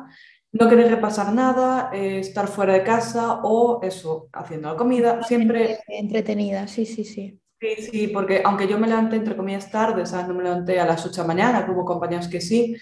no 0.55 0.69
querer 0.69 0.89
repasar 0.89 1.33
nada, 1.33 1.89
eh, 1.93 2.19
estar 2.19 2.47
fuera 2.47 2.73
de 2.73 2.83
casa 2.83 3.41
o 3.43 3.81
eso, 3.83 4.29
haciendo 4.31 4.69
la 4.69 4.77
comida, 4.77 5.21
siempre... 5.23 5.79
Entretenida, 5.85 6.65
sí, 6.67 6.85
sí, 6.85 7.03
sí. 7.03 7.37
Sí, 7.59 7.89
sí, 7.91 8.07
porque 8.07 8.41
aunque 8.43 8.67
yo 8.67 8.77
me 8.79 8.87
levanté 8.87 9.17
entre 9.17 9.35
comillas 9.35 9.69
tarde, 9.69 10.05
¿sabes? 10.05 10.27
No 10.27 10.33
me 10.33 10.43
levanté 10.43 10.79
a 10.79 10.85
las 10.85 11.05
8 11.05 11.11
de 11.13 11.27
la 11.27 11.27
mañana, 11.27 11.67
hubo 11.69 11.83
compañeros 11.83 12.29
que 12.29 12.39
sí, 12.39 12.77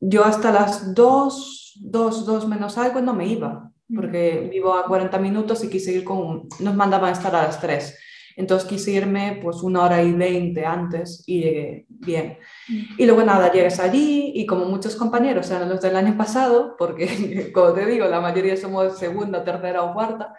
yo 0.00 0.24
hasta 0.24 0.50
las 0.50 0.94
2, 0.94 1.78
2, 1.80 2.26
2 2.26 2.48
menos 2.48 2.76
algo 2.76 3.00
no 3.00 3.14
me 3.14 3.28
iba, 3.28 3.70
porque 3.94 4.48
vivo 4.50 4.74
a 4.74 4.86
40 4.86 5.16
minutos 5.18 5.62
y 5.62 5.70
quise 5.70 5.92
ir 5.92 6.02
con... 6.02 6.48
Nos 6.58 6.74
mandaban 6.74 7.10
a 7.10 7.12
estar 7.12 7.34
a 7.36 7.44
las 7.44 7.60
3. 7.60 7.98
Entonces 8.36 8.68
quise 8.68 8.90
irme 8.92 9.40
pues 9.42 9.62
una 9.62 9.82
hora 9.82 10.02
y 10.02 10.12
veinte 10.12 10.64
antes 10.64 11.24
y 11.26 11.40
llegué 11.40 11.86
bien. 11.88 12.38
Y 12.98 13.06
luego 13.06 13.24
nada, 13.24 13.50
llegues 13.50 13.80
allí 13.80 14.32
y 14.34 14.44
como 14.44 14.66
muchos 14.66 14.94
compañeros 14.94 15.50
eran 15.50 15.70
los 15.70 15.80
del 15.80 15.96
año 15.96 16.16
pasado, 16.18 16.76
porque 16.78 17.50
como 17.54 17.72
te 17.72 17.86
digo, 17.86 18.06
la 18.06 18.20
mayoría 18.20 18.56
somos 18.56 18.98
segunda, 18.98 19.42
tercera 19.42 19.82
o 19.82 19.94
cuarta, 19.94 20.34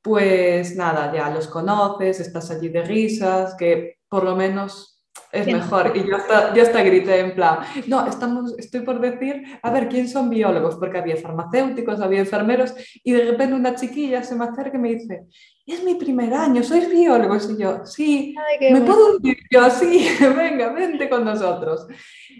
pues 0.00 0.76
nada, 0.76 1.12
ya 1.12 1.30
los 1.30 1.48
conoces, 1.48 2.20
estás 2.20 2.50
allí 2.52 2.68
de 2.68 2.82
risas, 2.82 3.56
que 3.56 3.98
por 4.08 4.22
lo 4.22 4.36
menos 4.36 4.91
es 5.32 5.46
mejor. 5.46 5.92
Y 5.94 6.06
yo 6.06 6.16
hasta, 6.16 6.54
yo 6.54 6.62
hasta 6.62 6.82
grité 6.82 7.20
en 7.20 7.34
plan, 7.34 7.60
no, 7.86 8.06
estamos, 8.06 8.54
estoy 8.58 8.80
por 8.80 9.00
decir, 9.00 9.42
a 9.62 9.70
ver, 9.70 9.88
¿quién 9.88 10.08
son 10.08 10.28
biólogos? 10.28 10.76
Porque 10.76 10.98
había 10.98 11.16
farmacéuticos, 11.16 12.00
había 12.00 12.20
enfermeros, 12.20 12.74
y 13.02 13.12
de 13.12 13.24
repente 13.24 13.54
una 13.54 13.74
chiquilla 13.74 14.22
se 14.22 14.34
me 14.36 14.44
acerca 14.44 14.76
y 14.76 14.80
me 14.80 14.94
dice, 14.94 15.24
es 15.66 15.82
mi 15.82 15.94
primer 15.94 16.34
año, 16.34 16.62
sois 16.62 16.88
biólogos. 16.90 17.50
Y 17.50 17.62
yo, 17.62 17.84
sí, 17.86 18.34
¿me 18.60 18.82
puedo 18.82 19.16
unir? 19.16 19.38
Yo, 19.50 19.70
sí, 19.70 20.06
venga, 20.36 20.70
vente 20.72 21.08
con 21.08 21.24
nosotros. 21.24 21.86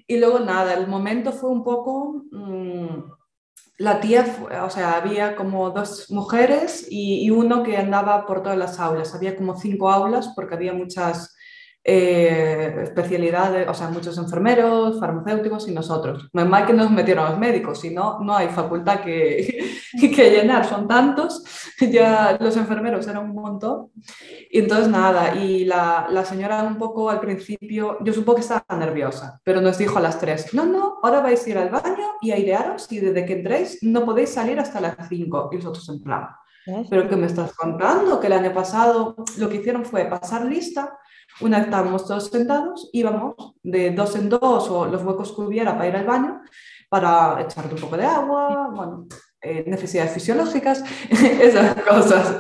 Y 0.07 0.19
luego 0.19 0.41
nada, 0.41 0.75
el 0.75 0.87
momento 0.87 1.33
fue 1.33 1.51
un 1.51 1.65
poco... 1.65 2.25
Mm, 2.31 3.05
la 3.79 3.99
tía, 4.01 4.25
o 4.63 4.71
sea, 4.71 4.93
había 4.93 5.35
como 5.35 5.71
dos 5.71 6.09
mujeres 6.09 6.87
y, 6.89 7.25
y, 7.25 7.31
uno 7.31 7.65
que 7.65 7.77
andaba 7.77 8.27
por 8.27 8.41
todas 8.41 8.57
las 8.57 8.79
aulas. 8.79 9.13
Había 9.13 9.35
como 9.35 9.57
cinco 9.57 9.91
aulas 9.91 10.35
porque 10.37 10.55
había 10.55 10.73
muchas 10.73 11.35
eh, 11.85 12.83
especialidades, 12.85 13.69
o 13.69 13.75
sea, 13.75 13.89
muchos 13.89 14.17
enfermeros, 14.17 15.01
farmacéuticos 15.01 15.67
y 15.69 15.73
nosotros. 15.73 16.29
No 16.33 16.43
es 16.43 16.49
mal 16.49 16.65
que 16.65 16.73
nos 16.73 16.91
metieron 16.93 17.29
los 17.29 17.39
médicos, 17.39 17.81
si 17.81 17.91
no, 17.91 18.21
no 18.21 18.37
hay 18.37 18.49
facultad 18.49 19.01
que, 19.01 19.69
que 20.01 20.31
llenar, 20.31 20.65
son 20.65 20.87
tantos, 20.87 21.43
ya 21.81 22.37
los 22.41 22.57
enfermeros 22.57 23.09
eran 23.09 23.31
un 23.31 23.35
montón. 23.35 23.91
Y 24.49 24.61
entonces 24.61 24.89
nada, 24.89 25.35
y 25.35 25.65
la, 25.65 26.07
la 26.09 26.25
señora 26.25 26.63
un 26.63 26.77
poco 26.77 27.11
al 27.11 27.19
principio, 27.19 27.99
yo 28.01 28.13
supongo 28.13 28.37
que 28.37 28.43
estaba 28.43 28.65
nerviosa, 28.79 29.41
pero 29.43 29.61
nos 29.61 29.77
dijo 29.77 29.99
a 29.99 30.03
las 30.03 30.21
tres, 30.21 30.55
no, 30.55 30.65
no, 30.65 31.01
ahora 31.03 31.21
vais 31.21 31.45
a 31.45 31.51
ir 31.51 31.59
al 31.59 31.71
baño 31.71 32.13
y 32.21 32.31
airearos 32.31 32.91
y 32.93 33.01
desde 33.01 33.27
que 33.27 33.33
entréis 33.35 33.79
no 33.83 34.05
podéis 34.05 34.31
salir 34.31 34.61
hasta 34.61 34.81
las 34.81 34.97
cinco. 35.09 35.49
Y 35.51 35.57
nosotros 35.57 35.89
en 35.89 36.01
plan, 36.01 36.29
¿pero 36.89 37.09
qué 37.09 37.17
me 37.17 37.27
estás 37.27 37.53
contando? 37.55 38.21
Que 38.21 38.29
el 38.29 38.35
año 38.35 38.53
pasado 38.53 39.17
lo 39.39 39.49
que 39.49 39.57
hicieron 39.57 39.85
fue 39.85 40.05
pasar 40.05 40.45
lista 40.45 40.97
una 41.41 41.59
vez 41.59 41.67
estábamos 41.67 42.07
todos 42.07 42.29
sentados, 42.29 42.91
íbamos 42.93 43.35
de 43.63 43.91
dos 43.91 44.15
en 44.17 44.29
dos 44.29 44.69
o 44.71 44.87
los 44.87 45.03
huecos 45.03 45.33
que 45.33 45.41
hubiera 45.41 45.73
para 45.75 45.89
ir 45.89 45.97
al 45.97 46.07
baño, 46.07 46.43
para 46.89 47.41
echarte 47.41 47.75
un 47.75 47.81
poco 47.81 47.97
de 47.97 48.05
agua, 48.05 48.71
bueno, 48.75 49.07
eh, 49.41 49.65
necesidades 49.67 50.13
fisiológicas, 50.13 50.85
esas 51.11 51.75
cosas. 51.83 52.37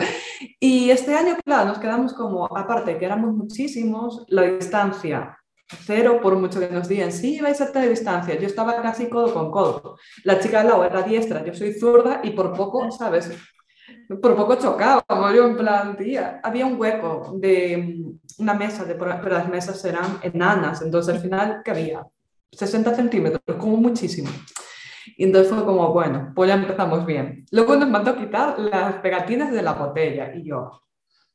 Y 0.60 0.90
este 0.90 1.14
año, 1.14 1.36
claro, 1.44 1.70
nos 1.70 1.78
quedamos 1.78 2.12
como, 2.12 2.46
aparte 2.56 2.98
que 2.98 3.04
éramos 3.04 3.34
muchísimos, 3.34 4.24
la 4.28 4.42
distancia 4.42 5.38
cero, 5.86 6.20
por 6.22 6.36
mucho 6.36 6.60
que 6.60 6.68
nos 6.68 6.88
digan, 6.88 7.12
sí, 7.12 7.40
vais 7.40 7.60
a 7.60 7.72
tener 7.72 7.88
distancia. 7.88 8.38
Yo 8.38 8.46
estaba 8.46 8.80
casi 8.82 9.08
codo 9.08 9.32
con 9.32 9.50
codo. 9.50 9.96
La 10.24 10.38
chica 10.38 10.60
al 10.60 10.68
lado 10.68 10.84
era 10.84 11.02
diestra, 11.02 11.44
yo 11.44 11.54
soy 11.54 11.72
zurda 11.74 12.20
y 12.22 12.30
por 12.30 12.52
poco, 12.52 12.90
¿sabes? 12.90 13.30
Por 14.20 14.36
poco 14.36 14.56
chocábamos, 14.56 15.34
yo 15.34 15.46
en 15.46 15.56
plan, 15.56 15.96
tía, 15.96 16.40
había 16.42 16.66
un 16.66 16.80
hueco 16.80 17.34
de 17.38 18.04
una 18.38 18.54
mesa, 18.54 18.84
de, 18.84 18.94
pero 18.94 19.28
las 19.28 19.48
mesas 19.48 19.84
eran 19.84 20.18
enanas, 20.22 20.82
entonces 20.82 21.14
al 21.14 21.20
final, 21.20 21.62
¿qué 21.64 21.70
había? 21.70 22.06
60 22.52 22.94
centímetros, 22.94 23.40
como 23.58 23.76
muchísimo. 23.76 24.28
Y 25.16 25.24
entonces 25.24 25.52
fue 25.52 25.64
como, 25.64 25.92
bueno, 25.92 26.32
pues 26.34 26.48
ya 26.48 26.54
empezamos 26.54 27.04
bien. 27.06 27.44
Luego 27.50 27.76
nos 27.76 27.88
mandó 27.88 28.16
quitar 28.16 28.58
las 28.58 28.94
pegatinas 28.96 29.52
de 29.52 29.62
la 29.62 29.72
botella 29.72 30.34
y 30.34 30.44
yo, 30.44 30.82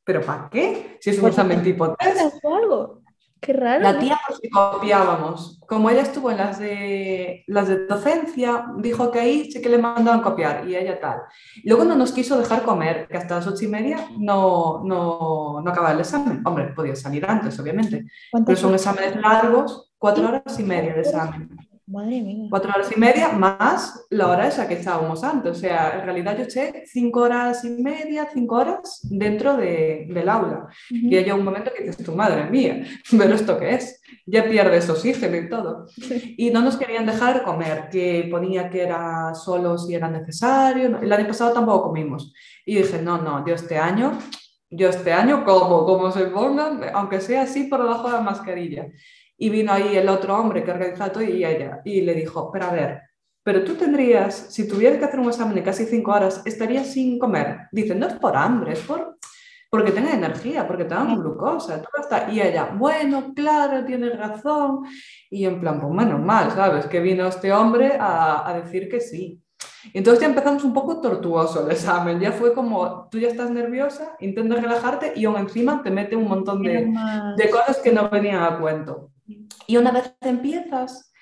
¿pero 0.04 0.22
para 0.22 0.48
qué? 0.50 0.96
Si 1.00 1.10
es 1.10 1.18
un 1.18 1.28
examen 1.28 1.62
tipo 1.62 1.94
test. 1.94 2.44
algo? 2.44 2.97
Qué 3.40 3.52
raro. 3.52 3.82
La 3.82 3.98
tía 3.98 4.18
por 4.26 4.36
si 4.36 4.50
copiábamos. 4.50 5.60
Como 5.66 5.90
ella 5.90 6.02
estuvo 6.02 6.30
en 6.30 6.38
las 6.38 6.58
de, 6.58 7.44
las 7.46 7.68
de 7.68 7.86
docencia, 7.86 8.66
dijo 8.78 9.10
que 9.10 9.20
ahí 9.20 9.50
sí 9.50 9.60
que 9.60 9.68
le 9.68 9.78
mandaban 9.78 10.22
copiar 10.22 10.68
y 10.68 10.74
ella 10.74 10.98
tal. 10.98 11.20
Luego 11.64 11.84
no 11.84 11.94
nos 11.94 12.12
quiso 12.12 12.38
dejar 12.38 12.62
comer, 12.62 13.06
que 13.06 13.16
hasta 13.16 13.36
las 13.36 13.46
ocho 13.46 13.64
y 13.64 13.68
media 13.68 14.08
no, 14.18 14.82
no, 14.84 15.60
no 15.62 15.70
acababa 15.70 15.92
el 15.92 16.00
examen. 16.00 16.42
Hombre, 16.44 16.72
podía 16.74 16.96
salir 16.96 17.24
antes, 17.26 17.58
obviamente. 17.60 18.06
Pero 18.44 18.56
son 18.58 18.74
exámenes 18.74 19.16
largos, 19.16 19.92
cuatro 19.98 20.28
horas 20.28 20.58
y 20.58 20.62
media 20.62 20.94
de 20.94 21.00
examen. 21.00 21.57
Madre 21.90 22.20
mía. 22.20 22.48
Cuatro 22.50 22.70
horas 22.70 22.90
y 22.94 23.00
media 23.00 23.30
más 23.30 24.06
la 24.10 24.28
hora 24.28 24.46
esa 24.46 24.68
que 24.68 24.74
estábamos 24.74 25.24
antes. 25.24 25.52
O 25.52 25.54
sea, 25.54 25.98
en 25.98 26.04
realidad 26.04 26.36
yo 26.36 26.44
eché 26.44 26.84
cinco 26.84 27.20
horas 27.20 27.64
y 27.64 27.70
media, 27.70 28.28
cinco 28.30 28.56
horas 28.56 29.00
dentro 29.04 29.56
de, 29.56 30.06
del 30.10 30.28
aula. 30.28 30.68
Y 30.90 31.16
hay 31.16 31.30
un 31.30 31.42
momento 31.42 31.70
que 31.74 31.84
dices, 31.84 32.04
tu 32.04 32.12
madre 32.12 32.50
mía, 32.50 32.84
pero 33.10 33.34
esto 33.34 33.58
qué 33.58 33.76
es? 33.76 34.02
Ya 34.26 34.44
pierdes 34.44 34.90
oxígeno 34.90 35.34
y 35.38 35.48
todo. 35.48 35.86
Y 36.36 36.50
no 36.50 36.60
nos 36.60 36.76
querían 36.76 37.06
dejar 37.06 37.42
comer, 37.42 37.88
que 37.90 38.28
ponía 38.30 38.68
que 38.68 38.82
era 38.82 39.34
solo 39.34 39.78
si 39.78 39.94
era 39.94 40.10
necesario. 40.10 40.98
El 41.00 41.10
año 41.10 41.26
pasado 41.26 41.54
tampoco 41.54 41.84
comimos. 41.84 42.34
Y 42.66 42.76
dije, 42.76 43.00
no, 43.00 43.16
no, 43.16 43.46
yo 43.46 43.54
este 43.54 43.78
año, 43.78 44.12
yo 44.68 44.90
este 44.90 45.14
año 45.14 45.42
como, 45.42 45.86
como 45.86 46.12
se 46.12 46.26
pongan, 46.26 46.82
aunque 46.92 47.22
sea 47.22 47.42
así 47.42 47.64
por 47.64 47.80
debajo 47.80 48.08
de 48.08 48.12
la 48.12 48.20
mascarilla. 48.20 48.88
Y 49.38 49.48
vino 49.50 49.72
ahí 49.72 49.96
el 49.96 50.08
otro 50.08 50.36
hombre 50.36 50.64
que 50.64 50.72
organizaba 50.72 51.12
todo 51.12 51.22
y 51.22 51.44
ella, 51.44 51.80
y 51.84 52.00
le 52.00 52.14
dijo, 52.14 52.50
pero 52.52 52.66
a 52.66 52.72
ver, 52.72 53.02
pero 53.42 53.64
tú 53.64 53.76
tendrías, 53.76 54.34
si 54.34 54.68
tuvieras 54.68 54.98
que 54.98 55.04
hacer 55.06 55.20
un 55.20 55.28
examen 55.28 55.54
de 55.54 55.62
casi 55.62 55.86
cinco 55.86 56.12
horas, 56.12 56.42
estarías 56.44 56.88
sin 56.88 57.18
comer. 57.18 57.68
Dice, 57.72 57.94
no 57.94 58.06
es 58.06 58.14
por 58.14 58.36
hambre, 58.36 58.72
es 58.72 58.80
por, 58.80 59.16
porque 59.70 59.92
tenga 59.92 60.12
energía, 60.12 60.66
porque 60.66 60.84
tenga 60.84 61.14
glucosa. 61.14 61.82
Y 62.30 62.40
ella, 62.40 62.74
bueno, 62.76 63.32
claro, 63.34 63.84
tienes 63.84 64.18
razón. 64.18 64.80
Y 65.30 65.46
en 65.46 65.60
plan, 65.60 65.80
pues 65.80 65.94
menos 65.94 66.20
mal, 66.20 66.50
¿sabes? 66.50 66.86
Que 66.86 67.00
vino 67.00 67.26
este 67.26 67.52
hombre 67.52 67.96
a, 67.98 68.46
a 68.46 68.60
decir 68.60 68.88
que 68.88 69.00
sí. 69.00 69.40
Entonces 69.94 70.20
ya 70.20 70.26
empezamos 70.26 70.64
un 70.64 70.74
poco 70.74 71.00
tortuoso 71.00 71.64
el 71.64 71.72
examen, 71.72 72.20
ya 72.20 72.32
fue 72.32 72.52
como, 72.52 73.08
tú 73.10 73.18
ya 73.18 73.28
estás 73.28 73.50
nerviosa, 73.50 74.16
intentas 74.20 74.60
relajarte 74.60 75.12
y 75.16 75.24
aún 75.24 75.36
encima 75.36 75.82
te 75.82 75.90
mete 75.90 76.16
un 76.16 76.28
montón 76.28 76.62
de, 76.62 76.92
de 77.36 77.50
cosas 77.50 77.78
que 77.78 77.92
no 77.92 78.10
venían 78.10 78.42
a 78.42 78.58
cuento. 78.58 79.10
Y 79.66 79.76
una 79.76 79.90
vez 79.90 80.14
empiezas, 80.20 81.12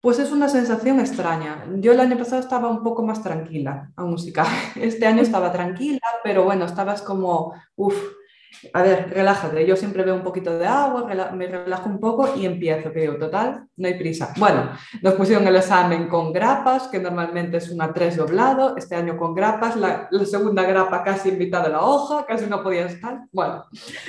pues 0.00 0.18
es 0.18 0.30
una 0.30 0.48
sensación 0.48 1.00
extraña. 1.00 1.64
Yo 1.76 1.92
el 1.92 2.00
año 2.00 2.16
pasado 2.16 2.40
estaba 2.40 2.68
un 2.68 2.82
poco 2.82 3.02
más 3.02 3.22
tranquila 3.22 3.92
a 3.96 4.04
música. 4.04 4.46
Este 4.76 5.06
año 5.06 5.22
estaba 5.22 5.52
tranquila, 5.52 6.00
pero 6.22 6.44
bueno, 6.44 6.64
estabas 6.64 7.02
como, 7.02 7.54
uff, 7.76 7.96
a 8.72 8.82
ver, 8.82 9.10
relájate. 9.10 9.66
Yo 9.66 9.76
siempre 9.76 10.02
veo 10.02 10.14
un 10.14 10.22
poquito 10.22 10.58
de 10.58 10.66
agua, 10.66 11.08
me 11.32 11.46
relajo 11.46 11.88
un 11.88 12.00
poco 12.00 12.34
y 12.36 12.46
empiezo, 12.46 12.92
que 12.92 13.00
digo, 13.00 13.16
total, 13.16 13.68
no 13.76 13.86
hay 13.86 13.94
prisa. 13.94 14.32
Bueno, 14.36 14.70
nos 15.02 15.14
pusieron 15.14 15.46
el 15.46 15.56
examen 15.56 16.08
con 16.08 16.32
grapas, 16.32 16.88
que 16.88 16.98
normalmente 16.98 17.58
es 17.58 17.70
una 17.70 17.92
3 17.92 18.16
doblado, 18.16 18.76
este 18.76 18.96
año 18.96 19.16
con 19.16 19.34
grapas, 19.34 19.76
la, 19.76 20.08
segunda 20.24 20.64
grapa 20.64 21.02
casi 21.02 21.30
invitada 21.30 21.66
a 21.66 21.70
la 21.70 21.82
hoja, 21.82 22.26
casi 22.26 22.46
no 22.46 22.62
podía 22.62 22.86
estar. 22.86 23.20
Bueno, 23.32 23.64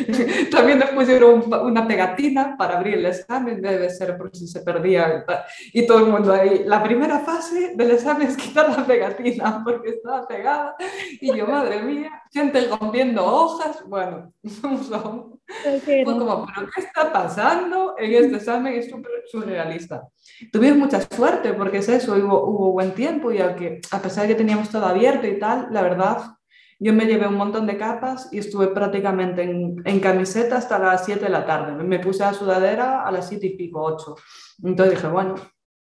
también 0.51 0.79
nos 0.79 0.89
pusieron 0.89 1.43
una 1.63 1.88
pegatina 1.88 2.55
para 2.58 2.77
abrir 2.77 2.96
el 2.96 3.05
examen, 3.05 3.62
debe 3.62 3.89
ser 3.89 4.17
por 4.17 4.36
si 4.36 4.48
se 4.48 4.62
perdía 4.62 5.25
y 5.74 5.86
todo 5.86 6.00
el 6.00 6.12
mundo 6.12 6.34
ahí. 6.34 6.63
La 6.65 6.81
primera 6.81 7.19
fase 7.19 7.74
del 7.75 7.91
examen 7.91 8.27
es 8.27 8.38
quitar 8.38 8.69
la 8.69 8.86
pegatina 8.86 9.62
porque 9.63 9.89
estaba 9.89 10.27
pegada 10.27 10.75
y 11.22 11.36
yo, 11.38 11.46
madre 11.46 11.81
mía, 11.84 12.24
gente 12.31 12.67
rompiendo 12.67 13.25
hojas, 13.25 13.84
bueno, 13.88 14.28
fue 14.43 16.03
como, 16.05 16.46
¿pero 16.46 16.69
qué 16.74 16.81
está 16.81 17.12
pasando 17.12 17.96
en 17.98 18.13
este 18.13 18.38
examen? 18.38 18.74
Es 18.74 18.89
súper 18.89 19.12
surrealista. 19.27 20.08
Tuvimos 20.51 20.77
mucha 20.77 21.01
suerte 21.01 21.53
porque 21.53 21.79
es 21.79 21.89
eso, 21.89 22.13
hubo, 22.13 22.46
hubo 22.46 22.72
buen 22.72 22.93
tiempo 22.93 23.31
y 23.31 23.38
que, 23.38 23.81
a 23.91 24.01
pesar 24.01 24.24
de 24.24 24.29
que 24.29 24.36
teníamos 24.36 24.69
todo 24.69 24.86
abierto 24.86 25.27
y 25.27 25.38
tal, 25.38 25.67
la 25.72 25.81
verdad, 25.81 26.36
yo 26.79 26.93
me 26.93 27.05
llevé 27.05 27.27
un 27.27 27.36
montón 27.36 27.67
de 27.67 27.77
capas 27.77 28.29
y 28.31 28.38
estuve 28.38 28.67
prácticamente 28.67 29.43
en, 29.43 29.75
en 29.84 30.00
camiseta 30.00 30.58
hasta 30.58 30.79
las 30.79 31.03
7 31.03 31.25
de 31.25 31.29
la 31.29 31.46
tarde. 31.46 31.84
Me 31.84 32.00
puse 32.00 32.24
a 32.24 32.34
sudadera 32.34 33.05
a 33.05 33.12
las 33.12 33.27
7 33.27 33.46
y 33.46 33.58
pico, 33.58 33.84
8. 33.84 34.15
Entonces 34.63 34.96
dije, 34.96 35.08
bueno, 35.08 35.36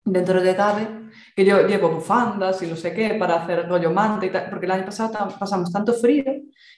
dentro 0.02 0.40
de 0.40 0.56
cabe, 0.56 1.05
que 1.36 1.44
yo 1.44 1.66
llevo 1.66 1.90
bufandas 1.90 2.62
y 2.62 2.66
no 2.66 2.76
sé 2.76 2.94
qué 2.94 3.10
para 3.10 3.42
hacer 3.42 3.68
rollo 3.68 3.90
manta 3.90 4.24
y 4.24 4.30
tal, 4.30 4.48
porque 4.48 4.64
el 4.64 4.72
año 4.72 4.86
pasado 4.86 5.28
pasamos 5.38 5.70
tanto 5.70 5.92
frío 5.92 6.24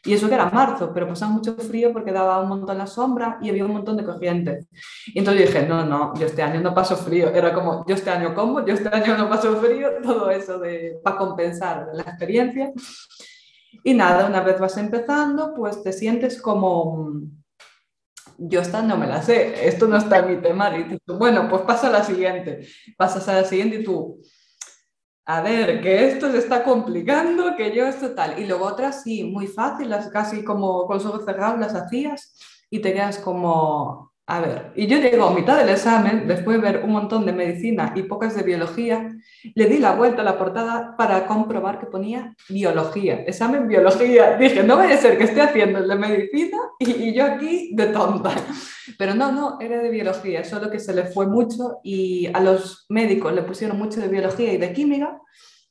y 0.04 0.12
eso 0.12 0.28
que 0.28 0.34
era 0.34 0.50
marzo, 0.50 0.90
pero 0.92 1.06
pasaba 1.06 1.30
mucho 1.30 1.54
frío 1.54 1.92
porque 1.92 2.10
daba 2.10 2.40
un 2.42 2.48
montón 2.48 2.76
la 2.76 2.88
sombra 2.88 3.38
y 3.40 3.50
había 3.50 3.64
un 3.64 3.72
montón 3.72 3.96
de 3.96 4.04
corrientes. 4.04 4.66
Y 5.06 5.20
entonces 5.20 5.46
dije, 5.46 5.64
no, 5.64 5.86
no, 5.86 6.12
yo 6.18 6.26
este 6.26 6.42
año 6.42 6.60
no 6.60 6.74
paso 6.74 6.96
frío. 6.96 7.28
Era 7.30 7.54
como, 7.54 7.86
yo 7.86 7.94
este 7.94 8.10
año 8.10 8.34
como, 8.34 8.66
yo 8.66 8.74
este 8.74 8.88
año 8.88 9.16
no 9.16 9.28
paso 9.28 9.56
frío, 9.60 9.90
todo 10.02 10.28
eso 10.28 10.58
de, 10.58 10.98
para 11.04 11.16
compensar 11.16 11.90
la 11.92 12.02
experiencia. 12.02 12.72
Y 13.84 13.94
nada, 13.94 14.26
una 14.26 14.40
vez 14.40 14.58
vas 14.58 14.76
empezando, 14.76 15.54
pues 15.54 15.84
te 15.84 15.92
sientes 15.92 16.42
como, 16.42 17.12
yo 18.38 18.60
esta 18.60 18.82
no 18.82 18.96
me 18.96 19.06
la 19.06 19.22
sé, 19.22 19.68
esto 19.68 19.86
no 19.86 19.98
está 19.98 20.18
en 20.18 20.36
mi 20.36 20.42
tema. 20.42 20.76
Y 20.76 20.98
tú, 21.04 21.16
bueno, 21.16 21.48
pues 21.48 21.62
pasa 21.62 21.86
a 21.86 21.92
la 21.92 22.02
siguiente. 22.02 22.66
Pasas 22.96 23.28
a 23.28 23.34
la 23.34 23.44
siguiente 23.44 23.76
y 23.80 23.84
tú, 23.84 24.20
a 25.30 25.42
ver, 25.42 25.82
que 25.82 26.08
esto 26.08 26.32
se 26.32 26.38
está 26.38 26.64
complicando, 26.64 27.54
que 27.54 27.74
yo 27.76 27.86
esto 27.86 28.14
tal. 28.14 28.38
Y 28.38 28.46
luego 28.46 28.64
otras 28.64 29.02
sí, 29.02 29.24
muy 29.24 29.46
fáciles, 29.46 30.08
casi 30.08 30.42
como 30.42 30.86
con 30.86 30.96
ojos 31.06 31.26
cerrados 31.26 31.60
las 31.60 31.74
hacías 31.74 32.34
y 32.70 32.80
te 32.80 32.94
quedas 32.94 33.18
como, 33.18 34.07
a 34.30 34.40
ver, 34.42 34.72
y 34.76 34.86
yo 34.86 34.98
llego 34.98 35.24
a 35.24 35.34
mitad 35.34 35.56
del 35.56 35.70
examen, 35.70 36.28
después 36.28 36.58
de 36.58 36.62
ver 36.62 36.84
un 36.84 36.90
montón 36.90 37.24
de 37.24 37.32
medicina 37.32 37.94
y 37.96 38.02
pocas 38.02 38.36
de 38.36 38.42
biología, 38.42 39.08
le 39.54 39.64
di 39.64 39.78
la 39.78 39.94
vuelta 39.94 40.20
a 40.20 40.24
la 40.24 40.36
portada 40.36 40.94
para 40.98 41.26
comprobar 41.26 41.80
que 41.80 41.86
ponía 41.86 42.36
biología, 42.46 43.22
examen 43.22 43.66
biología. 43.66 44.36
Dije, 44.36 44.62
no 44.64 44.76
vaya 44.76 44.96
a 44.96 44.98
ser 44.98 45.16
que 45.16 45.24
esté 45.24 45.40
haciendo 45.40 45.78
el 45.78 45.88
de 45.88 45.96
medicina 45.96 46.58
y, 46.78 47.14
yo 47.14 47.24
aquí 47.24 47.70
de 47.72 47.86
tonta. 47.86 48.32
Pero 48.98 49.14
no, 49.14 49.32
no, 49.32 49.58
era 49.62 49.78
de 49.78 49.88
biología, 49.88 50.44
solo 50.44 50.70
que 50.70 50.78
se 50.78 50.94
le 50.94 51.04
fue 51.04 51.26
mucho 51.26 51.78
y 51.82 52.26
a 52.26 52.40
los 52.40 52.84
médicos 52.90 53.32
le 53.32 53.44
pusieron 53.44 53.78
mucho 53.78 53.98
de 53.98 54.08
biología 54.08 54.52
y 54.52 54.58
de 54.58 54.74
química 54.74 55.22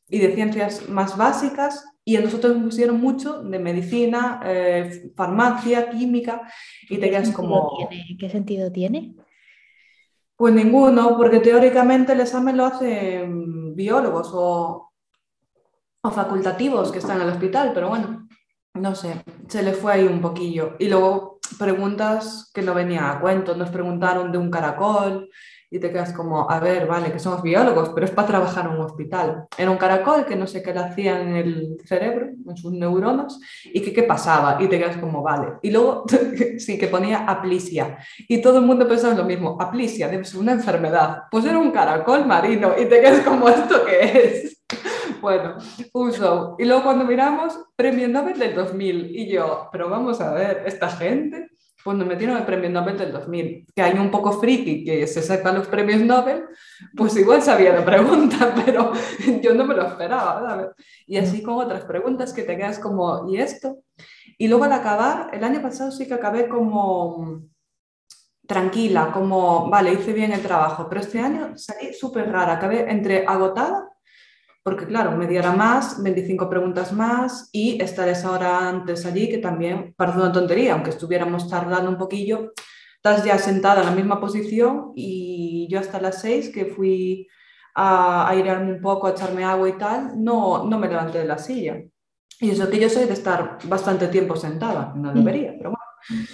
y 0.09 0.19
de 0.19 0.33
ciencias 0.33 0.87
más 0.89 1.17
básicas 1.17 1.85
y 2.03 2.15
a 2.15 2.21
nosotros 2.21 2.55
nos 2.55 2.65
pusieron 2.67 3.01
mucho 3.01 3.43
de 3.43 3.59
medicina, 3.59 4.39
eh, 4.45 5.11
farmacia, 5.15 5.89
química, 5.89 6.41
y 6.89 6.99
te 6.99 7.09
quedas 7.09 7.31
como... 7.31 7.77
¿Qué 8.17 8.29
sentido 8.29 8.71
tiene? 8.71 9.13
Pues 10.37 10.53
ninguno, 10.53 11.17
porque 11.17 11.39
teóricamente 11.39 12.13
el 12.13 12.21
examen 12.21 12.55
lo 12.55 12.65
hacen 12.65 13.75
biólogos 13.75 14.31
o, 14.33 14.93
o 16.01 16.11
facultativos 16.11 16.93
que 16.93 16.99
están 16.99 17.17
en 17.17 17.23
el 17.23 17.33
hospital, 17.33 17.71
pero 17.73 17.89
bueno, 17.89 18.29
no 18.75 18.95
sé, 18.95 19.23
se 19.49 19.61
le 19.61 19.73
fue 19.73 19.93
ahí 19.93 20.03
un 20.05 20.21
poquillo. 20.21 20.75
Y 20.79 20.87
luego 20.87 21.39
preguntas 21.59 22.49
que 22.53 22.61
no 22.61 22.73
venían 22.73 23.05
a 23.05 23.19
cuento, 23.19 23.55
nos 23.55 23.69
preguntaron 23.69 24.31
de 24.31 24.37
un 24.37 24.49
caracol, 24.49 25.29
y 25.69 25.79
te 25.79 25.91
quedas 25.91 26.13
como, 26.13 26.49
a 26.49 26.59
ver, 26.59 26.87
vale, 26.87 27.11
que 27.11 27.19
somos 27.19 27.41
biólogos, 27.41 27.89
pero 27.89 28.05
es 28.05 28.11
para 28.11 28.27
trabajar 28.27 28.65
en 28.65 28.71
un 28.71 28.81
hospital. 28.81 29.47
Era 29.57 29.69
un 29.69 29.77
caracol 29.77 30.25
que 30.25 30.35
no 30.35 30.47
sé 30.47 30.63
qué 30.63 30.73
le 30.73 30.79
hacía 30.79 31.21
en 31.21 31.35
el 31.35 31.77
cerebro, 31.85 32.27
en 32.47 32.57
sus 32.57 32.71
neuronas, 32.71 33.39
y 33.65 33.81
que 33.81 33.91
qué 33.91 34.03
pasaba, 34.03 34.57
y 34.61 34.67
te 34.67 34.79
quedas 34.79 34.97
como, 34.97 35.21
vale. 35.21 35.53
Y 35.61 35.71
luego 35.71 36.05
sí 36.57 36.77
que 36.77 36.87
ponía 36.87 37.25
aplisia, 37.25 37.97
y 38.27 38.41
todo 38.41 38.59
el 38.59 38.65
mundo 38.65 38.87
pensaba 38.87 39.13
lo 39.13 39.25
mismo, 39.25 39.57
aplisia, 39.59 40.07
debe 40.07 40.23
ser 40.23 40.39
una 40.39 40.53
enfermedad. 40.53 41.23
Pues 41.29 41.45
era 41.45 41.57
un 41.57 41.71
caracol 41.71 42.25
marino, 42.25 42.73
y 42.77 42.85
te 42.85 43.01
quedas 43.01 43.25
como, 43.25 43.49
¿esto 43.49 43.83
qué 43.85 44.01
es? 44.01 44.53
Bueno, 45.19 45.55
un 45.93 46.11
show. 46.11 46.55
Y 46.59 46.65
luego 46.65 46.83
cuando 46.83 47.03
miramos, 47.03 47.59
premio 47.75 48.07
Nobel 48.07 48.37
del 48.37 48.53
2000, 48.53 49.15
y 49.15 49.27
yo, 49.27 49.67
pero 49.71 49.89
vamos 49.89 50.21
a 50.21 50.31
ver, 50.31 50.63
esta 50.67 50.89
gente 50.89 51.49
cuando 51.87 52.05
metieron 52.05 52.35
el 52.35 52.43
premio 52.43 52.69
Nobel 52.69 52.97
del 52.97 53.13
2000, 53.13 53.65
que 53.73 53.81
hay 53.81 53.97
un 53.97 54.11
poco 54.11 54.33
friki 54.41 54.83
que 54.83 55.07
se 55.07 55.21
sepan 55.21 55.55
los 55.55 55.67
premios 55.69 56.01
Nobel, 56.01 56.43
pues 56.97 57.15
igual 57.15 57.41
sabía 57.41 57.71
la 57.71 57.85
pregunta, 57.85 58.53
pero 58.65 58.91
yo 59.41 59.53
no 59.53 59.63
me 59.63 59.73
lo 59.73 59.87
esperaba, 59.87 60.41
¿verdad? 60.41 60.71
Y 61.05 61.15
así 61.15 61.41
con 61.41 61.53
otras 61.53 61.85
preguntas 61.85 62.33
que 62.33 62.43
te 62.43 62.57
quedas 62.57 62.77
como, 62.77 63.31
¿y 63.31 63.37
esto? 63.37 63.77
Y 64.37 64.49
luego 64.49 64.65
al 64.65 64.73
acabar, 64.73 65.29
el 65.31 65.41
año 65.45 65.61
pasado 65.61 65.89
sí 65.91 66.05
que 66.05 66.15
acabé 66.15 66.49
como 66.49 67.43
tranquila, 68.45 69.13
como, 69.13 69.69
vale, 69.69 69.93
hice 69.93 70.11
bien 70.11 70.33
el 70.33 70.41
trabajo, 70.41 70.87
pero 70.89 70.99
este 70.99 71.19
año 71.19 71.57
salí 71.57 71.93
súper 71.93 72.29
rara, 72.29 72.55
acabé 72.55 72.91
entre 72.91 73.25
agotada 73.25 73.86
porque 74.67 74.85
claro, 74.85 75.15
media 75.15 75.39
hora 75.39 75.53
más, 75.53 76.03
25 76.03 76.49
preguntas 76.49 76.91
más 76.91 77.47
y 77.53 77.81
estar 77.81 78.05
esa 78.09 78.33
hora 78.33 78.67
antes 78.67 79.05
allí, 79.05 79.29
que 79.29 79.37
también 79.37 79.93
parece 79.95 80.17
una 80.17 80.33
tontería, 80.33 80.73
aunque 80.73 80.89
estuviéramos 80.89 81.49
tardando 81.49 81.89
un 81.89 81.97
poquillo, 81.97 82.51
estás 82.97 83.23
ya 83.23 83.37
sentada 83.37 83.79
en 83.79 83.85
la 83.85 83.95
misma 83.95 84.19
posición 84.19 84.91
y 84.93 85.69
yo 85.71 85.79
hasta 85.79 86.01
las 86.01 86.19
6 86.19 86.49
que 86.49 86.65
fui 86.65 87.29
a, 87.75 88.27
airearme 88.27 88.73
un 88.73 88.81
poco, 88.81 89.07
a 89.07 89.11
echarme 89.11 89.45
agua 89.45 89.69
y 89.69 89.77
tal, 89.77 90.21
no, 90.21 90.65
no 90.65 90.77
me 90.77 90.89
levanté 90.89 91.19
de 91.19 91.27
la 91.27 91.37
silla. 91.37 91.81
Y 92.41 92.49
eso 92.49 92.69
que 92.69 92.77
yo 92.77 92.89
soy 92.89 93.05
de 93.05 93.13
estar 93.13 93.59
bastante 93.69 94.09
tiempo 94.09 94.35
sentada, 94.35 94.91
no 94.97 95.13
debería, 95.13 95.53
pero 95.57 95.69
bueno. 95.69 96.25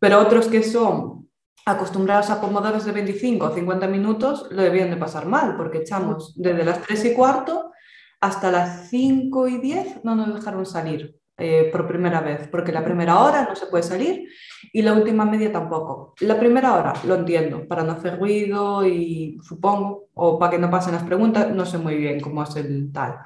Pero 0.00 0.18
otros 0.18 0.48
que 0.48 0.64
son 0.64 1.28
acostumbrados 1.64 2.30
a 2.30 2.40
pomodores 2.40 2.84
de 2.84 2.90
25 2.90 3.46
o 3.46 3.54
50 3.54 3.86
minutos, 3.86 4.48
lo 4.50 4.62
debían 4.62 4.90
de 4.90 4.96
pasar 4.96 5.26
mal, 5.26 5.56
porque 5.56 5.78
echamos 5.78 6.34
desde 6.34 6.64
las 6.64 6.82
3 6.82 7.04
y 7.04 7.14
cuarto 7.14 7.70
hasta 8.20 8.50
las 8.50 8.88
5 8.90 9.48
y 9.48 9.58
10 9.58 10.04
no 10.04 10.14
nos 10.16 10.34
dejaron 10.34 10.66
salir. 10.66 11.16
eh, 11.38 11.68
por 11.70 11.86
primera 11.86 12.20
vez, 12.20 12.48
porque 12.48 12.72
la 12.72 12.82
primera 12.82 13.20
hora 13.22 13.44
no 13.46 13.54
se 13.54 13.66
puede 13.66 13.82
salir 13.82 14.26
y 14.72 14.82
la 14.82 14.94
última 14.94 15.24
media 15.26 15.52
tampoco. 15.52 16.14
La 16.20 16.38
primera 16.38 16.74
hora 16.74 16.94
lo 17.04 17.14
entiendo, 17.14 17.68
para 17.68 17.82
no 17.84 17.92
hacer 17.92 18.18
ruido 18.18 18.86
y 18.86 19.38
supongo, 19.42 20.08
o 20.14 20.38
para 20.38 20.52
que 20.52 20.58
no 20.58 20.70
pasen 20.70 20.94
las 20.94 21.04
preguntas, 21.04 21.50
no 21.54 21.66
sé 21.66 21.78
muy 21.78 21.96
bien 21.96 22.20
cómo 22.20 22.42
es 22.42 22.56
el 22.56 22.90
tal. 22.92 23.18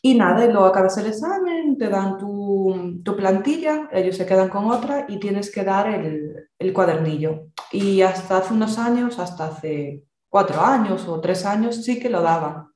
Y 0.00 0.14
nada, 0.14 0.44
y 0.44 0.52
luego 0.52 0.66
acabas 0.66 0.96
el 0.98 1.06
examen, 1.06 1.76
te 1.76 1.88
dan 1.88 2.18
tu, 2.18 3.00
tu, 3.04 3.16
plantilla, 3.16 3.88
ellos 3.92 4.16
se 4.16 4.26
quedan 4.26 4.48
con 4.48 4.70
otra 4.70 5.06
y 5.08 5.18
tienes 5.18 5.50
que 5.50 5.64
dar 5.64 5.88
el, 5.88 6.50
el, 6.58 6.72
cuadernillo. 6.72 7.48
Y 7.72 8.02
hasta 8.02 8.38
hace 8.38 8.54
unos 8.54 8.78
años, 8.78 9.18
hasta 9.18 9.46
hace 9.48 10.04
cuatro 10.28 10.60
años 10.60 11.08
o 11.08 11.20
tres 11.20 11.44
años, 11.44 11.84
sí 11.84 11.98
que 11.98 12.10
lo 12.10 12.22
daban. 12.22 12.67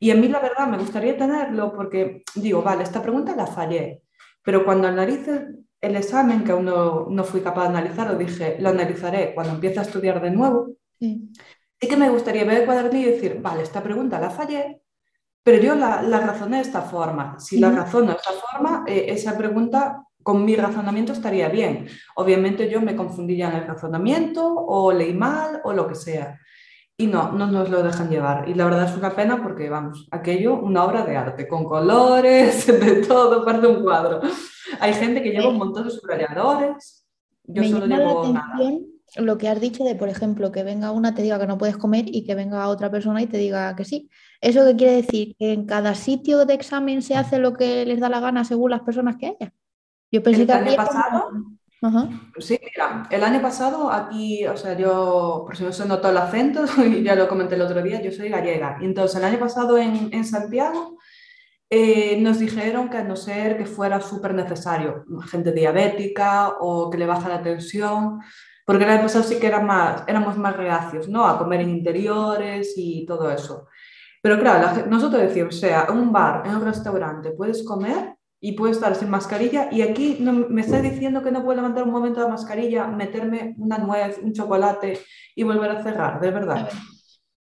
Y 0.00 0.10
a 0.10 0.14
mí 0.14 0.28
la 0.28 0.40
verdad 0.40 0.66
me 0.66 0.78
gustaría 0.78 1.16
tenerlo 1.16 1.72
porque 1.74 2.22
digo, 2.34 2.62
vale, 2.62 2.82
esta 2.82 3.02
pregunta 3.02 3.36
la 3.36 3.46
fallé, 3.46 4.02
pero 4.42 4.64
cuando 4.64 4.88
analice 4.88 5.46
el 5.80 5.96
examen, 5.96 6.44
que 6.44 6.52
aún 6.52 6.64
no, 6.64 7.06
no 7.08 7.24
fui 7.24 7.40
capaz 7.40 7.62
de 7.64 7.78
analizarlo, 7.78 8.18
dije, 8.18 8.56
lo 8.60 8.70
analizaré 8.70 9.34
cuando 9.34 9.54
empiece 9.54 9.78
a 9.78 9.82
estudiar 9.82 10.20
de 10.20 10.30
nuevo. 10.30 10.68
Sí. 10.98 11.30
sí 11.80 11.88
que 11.88 11.96
me 11.96 12.08
gustaría 12.08 12.44
ver 12.44 12.60
el 12.60 12.66
cuadernillo 12.66 13.08
y 13.08 13.12
decir, 13.12 13.38
vale, 13.40 13.62
esta 13.62 13.82
pregunta 13.82 14.18
la 14.18 14.30
fallé, 14.30 14.80
pero 15.42 15.62
yo 15.62 15.74
la, 15.74 16.02
la 16.02 16.20
razoné 16.20 16.56
de 16.56 16.62
esta 16.62 16.82
forma. 16.82 17.38
Si 17.38 17.58
la 17.58 17.70
razono 17.70 18.08
de 18.08 18.16
esta 18.16 18.32
forma, 18.32 18.84
eh, 18.86 19.06
esa 19.08 19.38
pregunta 19.38 20.02
con 20.26 20.44
mi 20.44 20.56
razonamiento 20.56 21.12
estaría 21.12 21.48
bien. 21.48 21.86
Obviamente 22.16 22.68
yo 22.68 22.80
me 22.80 22.96
confundí 22.96 23.36
ya 23.36 23.50
en 23.50 23.58
el 23.58 23.66
razonamiento 23.68 24.44
o 24.44 24.92
leí 24.92 25.14
mal 25.14 25.60
o 25.62 25.72
lo 25.72 25.86
que 25.86 25.94
sea. 25.94 26.40
Y 26.98 27.06
no, 27.06 27.32
no 27.32 27.46
nos 27.46 27.68
lo 27.68 27.82
dejan 27.82 28.08
llevar. 28.08 28.48
Y 28.48 28.54
la 28.54 28.64
verdad 28.64 28.84
es 28.84 28.96
una 28.96 29.14
pena 29.14 29.42
porque, 29.42 29.68
vamos, 29.68 30.08
aquello, 30.10 30.54
una 30.54 30.84
obra 30.84 31.04
de 31.04 31.16
arte, 31.16 31.46
con 31.46 31.64
colores, 31.64 32.66
de 32.80 33.06
todo, 33.06 33.44
parte 33.44 33.66
un 33.66 33.82
cuadro. 33.82 34.20
Hay 34.80 34.94
gente 34.94 35.22
que 35.22 35.30
lleva 35.30 35.48
un 35.48 35.58
montón 35.58 35.84
de 35.84 35.90
subrayadores. 35.90 37.06
Yo 37.44 37.62
solo 37.64 37.86
llevo 37.86 38.32
nada 38.32 38.58
lo 39.14 39.38
que 39.38 39.48
has 39.48 39.60
dicho 39.60 39.84
de, 39.84 39.94
por 39.94 40.08
ejemplo, 40.08 40.52
que 40.52 40.62
venga 40.62 40.90
una 40.90 41.14
te 41.14 41.22
diga 41.22 41.38
que 41.38 41.46
no 41.46 41.58
puedes 41.58 41.76
comer 41.76 42.04
y 42.06 42.24
que 42.24 42.34
venga 42.34 42.68
otra 42.68 42.90
persona 42.90 43.22
y 43.22 43.26
te 43.26 43.38
diga 43.38 43.74
que 43.76 43.84
sí. 43.84 44.10
¿Eso 44.40 44.64
qué 44.66 44.76
quiere 44.76 44.96
decir? 44.96 45.36
¿Que 45.38 45.52
en 45.52 45.66
cada 45.66 45.94
sitio 45.94 46.44
de 46.44 46.54
examen 46.54 47.02
se 47.02 47.14
hace 47.14 47.38
lo 47.38 47.54
que 47.54 47.86
les 47.86 48.00
da 48.00 48.08
la 48.08 48.20
gana 48.20 48.44
según 48.44 48.70
las 48.70 48.80
personas 48.80 49.16
que 49.16 49.26
haya? 49.28 49.52
Yo 50.10 50.22
pensé 50.22 50.42
¿El 50.42 50.46
que 50.48 50.52
año 50.52 50.76
pasado? 50.76 51.30
Sí, 52.38 52.58
mira, 52.62 53.06
el 53.10 53.24
año 53.24 53.40
pasado 53.40 53.90
aquí, 53.90 54.46
o 54.46 54.56
sea, 54.56 54.76
yo, 54.76 55.44
por 55.46 55.56
si 55.56 55.64
no 55.64 55.72
se 55.72 55.86
notó 55.86 56.10
el 56.10 56.16
acento, 56.16 56.64
ya 57.02 57.14
lo 57.14 57.28
comenté 57.28 57.54
el 57.54 57.62
otro 57.62 57.82
día, 57.82 58.02
yo 58.02 58.12
soy 58.12 58.28
gallega. 58.28 58.78
Y 58.80 58.84
entonces 58.84 59.16
el 59.18 59.24
año 59.24 59.38
pasado 59.38 59.78
en, 59.78 60.10
en 60.12 60.24
Santiago 60.24 60.98
eh, 61.68 62.20
nos 62.20 62.38
dijeron 62.38 62.88
que 62.88 62.98
a 62.98 63.04
no 63.04 63.16
ser 63.16 63.56
que 63.56 63.66
fuera 63.66 64.00
súper 64.00 64.34
necesario, 64.34 65.04
gente 65.28 65.52
diabética 65.52 66.56
o 66.60 66.88
que 66.90 66.98
le 66.98 67.06
baja 67.06 67.28
la 67.28 67.42
tensión, 67.42 68.20
porque 68.64 68.84
el 68.84 68.90
año 68.90 69.02
pasado 69.02 69.24
sí 69.24 69.38
que 69.38 69.48
era 69.48 69.60
más, 69.60 70.04
éramos 70.06 70.36
más 70.38 70.56
reacios, 70.56 71.08
¿no? 71.08 71.26
A 71.26 71.38
comer 71.38 71.62
en 71.62 71.70
interiores 71.70 72.74
y 72.76 73.04
todo 73.06 73.30
eso. 73.30 73.68
Pero 74.22 74.38
claro, 74.40 74.86
nosotros 74.88 75.22
decimos, 75.22 75.56
o 75.56 75.58
sea, 75.58 75.86
en 75.88 75.98
un 75.98 76.12
bar, 76.12 76.46
en 76.46 76.56
un 76.56 76.64
restaurante, 76.64 77.30
puedes 77.32 77.64
comer 77.64 78.15
y 78.40 78.52
puedes 78.52 78.76
estar 78.76 78.94
sin 78.94 79.10
mascarilla 79.10 79.68
y 79.72 79.82
aquí 79.82 80.18
no, 80.20 80.32
me 80.32 80.60
está 80.60 80.80
diciendo 80.80 81.22
que 81.22 81.30
no 81.30 81.42
puedo 81.42 81.56
levantar 81.56 81.84
un 81.84 81.90
momento 81.90 82.20
la 82.20 82.28
mascarilla, 82.28 82.86
meterme 82.86 83.54
una 83.58 83.78
nuez, 83.78 84.18
un 84.22 84.32
chocolate 84.32 85.00
y 85.34 85.42
volver 85.42 85.70
a 85.70 85.82
cerrar, 85.82 86.20
de 86.20 86.30
verdad. 86.30 86.68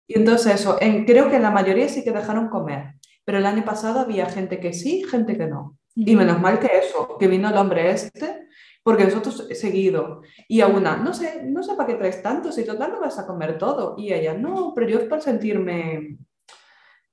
Y 0.08 0.17
entonces 0.17 0.56
eso, 0.56 0.78
en, 0.82 1.06
creo 1.06 1.30
que 1.30 1.39
la 1.39 1.52
mayoría 1.52 1.88
sí 1.88 2.04
que 2.04 2.12
dejaron 2.12 2.49
comer, 2.49 2.95
pero 3.23 3.38
el 3.38 3.45
año 3.45 3.63
pasado 3.63 3.99
había 3.99 4.25
gente 4.25 4.60
que 4.60 4.73
sí, 4.73 5.04
gente 5.04 5.38
que 5.38 5.47
no. 5.47 5.78
Y 5.95 6.15
menos 6.15 6.39
mal 6.39 6.60
que 6.60 6.69
eso, 6.78 7.17
que 7.19 7.28
vino 7.28 7.49
el 7.49 7.58
hombre 7.58 7.91
este 7.91 8.47
porque 8.84 9.06
nosotros 9.06 9.47
seguido. 9.52 10.21
Y 10.47 10.62
a 10.62 10.67
una, 10.67 10.97
no 10.97 11.13
sé, 11.13 11.43
no 11.45 11.62
sé 11.63 11.75
para 11.75 11.88
qué 11.88 11.95
traes 11.95 12.23
tanto, 12.23 12.52
si 12.52 12.65
total 12.65 12.91
no 12.91 12.99
vas 12.99 13.19
a 13.19 13.28
comer 13.28 13.58
todo. 13.58 13.95
Y 13.97 14.12
ella, 14.13 14.34
no, 14.34 14.73
pero 14.73 14.89
yo 14.89 14.99
es 14.99 15.06
para 15.06 15.21
sentirme, 15.21 16.17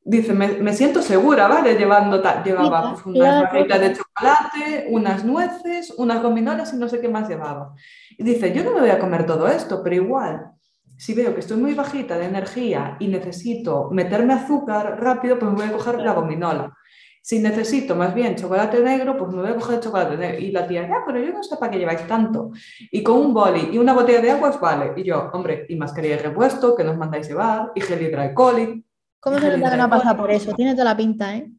dice, 0.06 0.32
me, 0.32 0.72
siento 0.72 1.02
segura, 1.02 1.48
¿vale? 1.48 1.74
Llevando, 1.74 2.22
llevaba 2.44 2.92
pues, 2.92 3.06
unas 3.06 3.42
barritas 3.42 3.80
de 3.80 3.92
chocolate, 3.92 4.86
unas 4.88 5.24
nueces, 5.24 5.92
unas 5.98 6.22
gominolas 6.22 6.72
y 6.72 6.76
no 6.76 6.88
sé 6.88 7.00
qué 7.00 7.08
más 7.08 7.28
llevaba. 7.28 7.74
Y 8.16 8.22
dice, 8.22 8.52
yo 8.54 8.62
no 8.62 8.72
me 8.72 8.80
voy 8.80 8.90
a 8.90 9.00
comer 9.00 9.26
todo 9.26 9.48
esto, 9.48 9.82
pero 9.82 9.96
igual, 9.96 10.52
si 10.96 11.12
veo 11.12 11.34
que 11.34 11.40
estoy 11.40 11.56
muy 11.56 11.74
bajita 11.74 12.16
de 12.16 12.26
energía 12.26 12.96
y 13.00 13.08
necesito 13.08 13.90
meterme 13.90 14.34
azúcar 14.34 14.98
rápido, 15.02 15.40
pues 15.40 15.50
me 15.50 15.58
voy 15.58 15.66
a 15.66 15.72
coger 15.72 15.98
la 16.00 16.12
gominola. 16.12 16.72
Si 17.20 17.40
necesito 17.40 17.96
más 17.96 18.14
bien 18.14 18.36
chocolate 18.36 18.78
negro, 18.78 19.16
pues 19.16 19.32
me 19.32 19.42
voy 19.42 19.50
a 19.50 19.56
coger 19.56 19.80
chocolate 19.80 20.16
negro. 20.16 20.38
Y 20.38 20.52
la 20.52 20.68
tía, 20.68 20.86
ya, 20.86 21.02
pero 21.04 21.18
yo 21.18 21.32
no 21.32 21.42
sé 21.42 21.56
para 21.56 21.72
qué 21.72 21.78
lleváis 21.80 22.06
tanto. 22.06 22.52
Y 22.92 23.02
con 23.02 23.18
un 23.18 23.34
boli 23.34 23.70
y 23.72 23.78
una 23.78 23.92
botella 23.92 24.20
de 24.20 24.30
agua, 24.30 24.56
vale. 24.60 24.92
Y 24.94 25.02
yo, 25.02 25.30
hombre, 25.32 25.66
y 25.68 25.74
mascarilla 25.74 26.18
de 26.18 26.22
repuesto 26.22 26.76
que 26.76 26.84
nos 26.84 26.96
mandáis 26.96 27.26
llevar, 27.26 27.72
y 27.74 27.80
gel 27.80 28.02
hidroalcohólico. 28.02 28.85
¿Cómo 29.26 29.40
se 29.40 29.56
nota 29.56 29.72
que 29.72 29.76
no 29.76 29.90
pasa 29.90 30.16
por 30.16 30.30
eso? 30.30 30.54
Tiene 30.54 30.74
toda 30.74 30.84
la 30.84 30.96
pinta, 30.96 31.34
¿eh? 31.34 31.50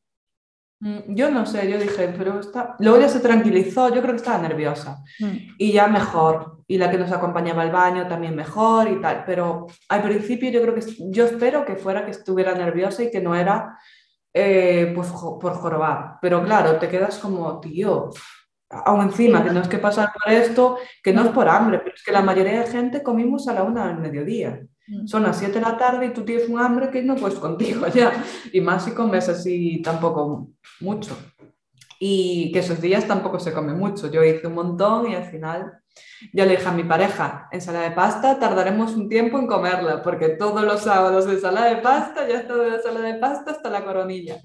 Mm, 0.80 1.15
yo 1.15 1.30
no 1.30 1.45
sé, 1.45 1.69
yo 1.69 1.77
dije, 1.77 2.15
pero 2.17 2.39
está... 2.39 2.77
Luego 2.80 3.01
ya 3.01 3.10
se 3.10 3.19
tranquilizó, 3.19 3.89
yo 3.89 4.01
creo 4.01 4.13
que 4.13 4.21
estaba 4.21 4.38
nerviosa. 4.38 5.03
Mm. 5.19 5.36
Y 5.58 5.73
ya 5.73 5.88
mejor. 5.88 6.63
Y 6.65 6.77
la 6.77 6.89
que 6.89 6.97
nos 6.97 7.12
acompañaba 7.12 7.63
al 7.63 7.71
baño 7.71 8.08
también 8.08 8.38
mejor 8.38 8.88
y 8.88 9.01
tal. 9.01 9.25
Pero 9.25 9.67
al 9.89 10.01
principio 10.01 10.49
yo 10.49 10.62
creo 10.62 10.75
que, 10.75 10.84
yo 11.12 11.25
espero 11.25 11.65
que 11.65 11.75
fuera 11.75 12.06
que 12.06 12.12
estuviera 12.12 12.56
nerviosa 12.56 13.03
y 13.03 13.12
que 13.12 13.19
no 13.19 13.36
era 13.36 13.77
eh, 14.34 14.93
pues, 14.95 15.10
por 15.10 15.53
jorobar. 15.56 16.19
Pero 16.21 16.41
claro, 16.45 16.77
te 16.77 16.88
quedas 16.88 17.19
como, 17.19 17.60
tío, 17.60 18.12
aún 18.69 19.01
encima, 19.01 19.43
que 19.43 19.51
no 19.51 19.60
es 19.60 19.67
que 19.67 19.77
pasar 19.77 20.13
por 20.13 20.32
esto, 20.32 20.77
que 21.03 21.12
no 21.12 21.23
es 21.23 21.32
por 21.32 21.49
hambre, 21.49 21.80
pero 21.80 21.95
es 21.95 22.01
que 22.01 22.13
la 22.13 22.21
mayoría 22.21 22.62
de 22.62 22.67
gente 22.67 23.03
comimos 23.03 23.45
a 23.49 23.53
la 23.53 23.63
una 23.63 23.88
del 23.88 23.97
mediodía. 23.97 24.58
Mm. 24.88 25.08
Son 25.08 25.23
las 25.23 25.38
7 25.38 25.54
de 25.54 25.62
la 25.62 25.78
tarde 25.78 26.08
y 26.08 26.13
tú 26.13 26.23
tienes 26.23 26.47
un 26.50 26.60
hambre 26.60 26.89
que 26.89 27.04
no 27.04 27.15
puedes 27.15 27.39
contigo 27.39 27.88
ya. 27.88 28.23
Y 28.52 28.62
más 28.62 28.86
si 28.86 28.91
comes 28.91 29.30
así 29.30 29.82
tampoco 29.82 30.50
mucho. 30.80 31.17
Y 32.00 32.52
que 32.52 32.60
esos 32.60 32.80
días 32.80 33.08
tampoco 33.08 33.39
se 33.39 33.54
come 33.54 33.73
mucho. 33.73 34.12
Yo 34.12 34.23
hice 34.23 34.47
un 34.47 34.54
montón 34.54 35.10
y 35.10 35.15
al 35.15 35.26
final 35.26 35.82
yo 36.34 36.45
le 36.45 36.52
dije 36.52 36.67
a 36.67 36.71
mi 36.71 36.84
pareja, 36.84 37.47
ensalada 37.52 37.89
de 37.89 37.95
pasta, 37.95 38.39
tardaremos 38.39 38.95
un 38.95 39.10
tiempo 39.10 39.39
en 39.39 39.47
comerla, 39.47 40.02
porque 40.02 40.30
todos 40.30 40.63
los 40.63 40.82
sábados 40.82 41.28
ensalada 41.28 41.73
de 41.73 41.78
pasta, 41.82 42.28
ya 42.28 42.36
está 42.36 42.56
de 42.56 42.69
la 42.69 42.76
ensalada 42.76 43.08
de 43.08 43.19
pasta 43.19 43.52
hasta 43.52 43.69
la 43.69 43.84
coronilla. 43.84 44.38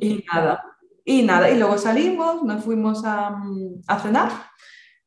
Y 0.00 0.24
nada, 0.32 0.64
y 1.04 1.22
nada, 1.22 1.50
y 1.50 1.58
luego 1.58 1.78
salimos, 1.78 2.42
nos 2.42 2.64
fuimos 2.64 3.04
a, 3.04 3.36
a 3.86 3.98
cenar, 4.00 4.30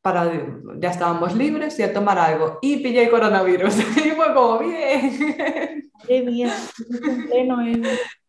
para, 0.01 0.31
ya 0.79 0.89
estábamos 0.89 1.35
libres 1.35 1.77
y 1.79 1.83
a 1.83 1.93
tomar 1.93 2.17
algo, 2.17 2.59
y 2.61 2.77
pillé 2.77 3.03
el 3.03 3.11
coronavirus, 3.11 3.77
y 3.97 4.11
fue 4.11 4.33
como, 4.33 4.59
bien. 4.59 5.91
Qué 6.07 6.21
bien, 6.21 6.51
pleno 7.29 7.61
en... 7.61 7.83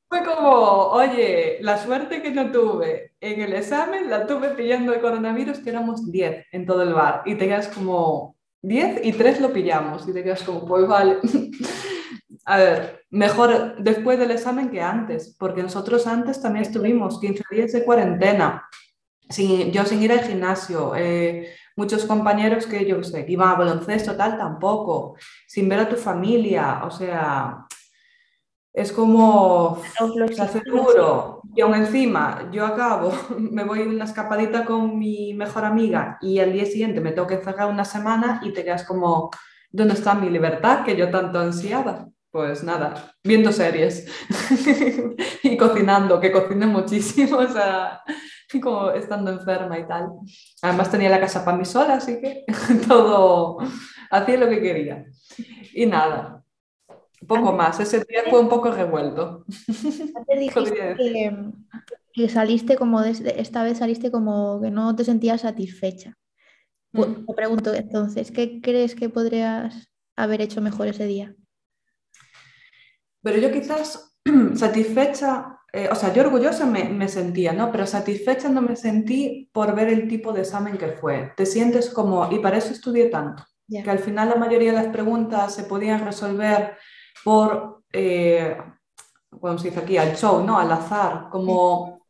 Fue 0.08 0.24
como, 0.24 0.88
oye, 0.88 1.58
la 1.60 1.78
suerte 1.78 2.20
que 2.20 2.32
no 2.32 2.50
tuve 2.50 3.12
en 3.20 3.40
el 3.42 3.52
examen 3.52 4.10
la 4.10 4.26
tuve 4.26 4.48
pillando 4.50 4.92
el 4.92 5.00
coronavirus, 5.00 5.58
que 5.58 5.70
éramos 5.70 6.10
10 6.10 6.46
en 6.50 6.66
todo 6.66 6.82
el 6.82 6.94
bar. 6.94 7.22
Y 7.26 7.36
te 7.36 7.46
quedas 7.46 7.68
como 7.68 8.36
10 8.62 9.04
y 9.04 9.12
3 9.12 9.40
lo 9.40 9.52
pillamos. 9.52 10.08
Y 10.08 10.12
te 10.12 10.24
quedas 10.24 10.42
como, 10.42 10.66
pues 10.66 10.86
vale. 10.88 11.18
A 12.44 12.58
ver, 12.58 13.04
mejor 13.10 13.76
después 13.78 14.18
del 14.18 14.32
examen 14.32 14.70
que 14.70 14.80
antes, 14.80 15.36
porque 15.38 15.62
nosotros 15.62 16.06
antes 16.06 16.42
también 16.42 16.64
estuvimos 16.64 17.20
15 17.20 17.44
días 17.50 17.72
de 17.72 17.84
cuarentena. 17.84 18.66
Sin, 19.30 19.70
yo 19.72 19.84
sin 19.84 20.02
ir 20.02 20.12
al 20.12 20.20
gimnasio, 20.20 20.94
eh, 20.96 21.54
muchos 21.76 22.04
compañeros 22.04 22.66
que 22.66 22.84
yo 22.84 23.02
sé, 23.02 23.24
que 23.24 23.32
iban 23.32 23.48
a 23.50 23.54
baloncesto, 23.54 24.16
tal, 24.16 24.36
tampoco, 24.36 25.16
sin 25.46 25.68
ver 25.68 25.80
a 25.80 25.88
tu 25.88 25.96
familia, 25.96 26.82
o 26.84 26.90
sea, 26.90 27.66
es 28.72 28.92
como 28.92 29.82
se 30.32 30.42
hace 30.42 30.60
duro 30.64 31.42
y 31.54 31.60
aún 31.60 31.74
encima 31.74 32.48
yo 32.52 32.64
acabo, 32.66 33.12
me 33.38 33.64
voy 33.64 33.82
una 33.82 34.04
escapadita 34.04 34.64
con 34.64 34.98
mi 34.98 35.34
mejor 35.34 35.64
amiga 35.64 36.18
y 36.20 36.38
al 36.38 36.52
día 36.52 36.66
siguiente 36.66 37.00
me 37.00 37.12
tengo 37.12 37.26
que 37.26 37.38
cerrar 37.38 37.68
una 37.68 37.84
semana 37.84 38.40
y 38.44 38.52
te 38.52 38.64
quedas 38.64 38.84
como, 38.84 39.30
¿dónde 39.70 39.94
está 39.94 40.14
mi 40.14 40.30
libertad 40.30 40.84
que 40.84 40.96
yo 40.96 41.10
tanto 41.10 41.40
ansiaba? 41.40 42.06
Pues 42.30 42.62
nada, 42.62 43.12
viendo 43.24 43.50
series 43.50 44.06
y 45.42 45.56
cocinando, 45.56 46.20
que 46.20 46.30
cocine 46.30 46.66
muchísimo, 46.66 47.38
o 47.38 47.48
sea, 47.48 48.02
como 48.62 48.90
estando 48.90 49.30
enferma 49.30 49.78
y 49.78 49.86
tal. 49.86 50.10
Además 50.62 50.90
tenía 50.90 51.10
la 51.10 51.20
casa 51.20 51.44
para 51.44 51.56
mí 51.56 51.64
sola, 51.64 51.94
así 51.94 52.20
que 52.20 52.44
todo, 52.88 53.58
hacía 54.10 54.38
lo 54.38 54.48
que 54.48 54.60
quería. 54.60 55.04
Y 55.72 55.86
nada, 55.86 56.42
poco 57.26 57.52
más, 57.52 57.78
ese 57.80 58.04
día 58.08 58.24
fue 58.28 58.40
un 58.40 58.48
poco 58.48 58.70
revuelto. 58.70 59.44
que, 62.12 62.28
saliste 62.28 62.76
como, 62.76 63.02
esta 63.02 63.62
vez 63.62 63.78
saliste 63.78 64.10
como 64.10 64.60
que 64.60 64.70
no 64.70 64.94
te 64.96 65.04
sentías 65.04 65.42
satisfecha. 65.42 66.16
Pues, 66.92 67.08
mm. 67.08 67.26
Te 67.26 67.34
pregunto 67.34 67.74
entonces, 67.74 68.30
¿qué 68.30 68.60
crees 68.60 68.94
que 68.94 69.08
podrías 69.08 69.90
haber 70.16 70.40
hecho 70.40 70.60
mejor 70.60 70.88
ese 70.88 71.06
día? 71.06 71.34
Pero 73.22 73.38
yo 73.38 73.52
quizás 73.52 74.16
satisfecha, 74.54 75.59
eh, 75.72 75.88
o 75.90 75.94
sea, 75.94 76.12
yo 76.12 76.22
orgullosa 76.22 76.66
me, 76.66 77.08
sentía, 77.08 77.52
¿no? 77.52 77.70
Pero 77.70 77.86
satisfecha 77.86 78.48
no 78.48 78.60
me 78.60 78.74
sentí 78.76 79.48
por 79.52 79.74
ver 79.74 79.88
el 79.88 80.08
tipo 80.08 80.32
de 80.32 80.40
examen 80.40 80.76
que 80.76 80.88
fue. 80.88 81.32
Te 81.36 81.46
sientes 81.46 81.90
como, 81.90 82.30
y 82.30 82.40
para 82.40 82.58
eso 82.58 82.72
estudié 82.72 83.06
tanto, 83.06 83.44
que 83.68 83.90
al 83.90 84.00
final 84.00 84.30
la 84.30 84.36
mayoría 84.36 84.72
de 84.72 84.82
las 84.82 84.92
preguntas 84.92 85.54
se 85.54 85.64
podían 85.64 86.04
resolver 86.04 86.76
por, 87.22 87.82
eh, 87.92 88.56
se 89.58 89.68
dice 89.68 89.80
aquí, 89.80 89.96
al 89.96 90.16
show, 90.16 90.44
¿no? 90.44 90.58
Al 90.58 90.72
azar, 90.72 91.28
como... 91.30 92.00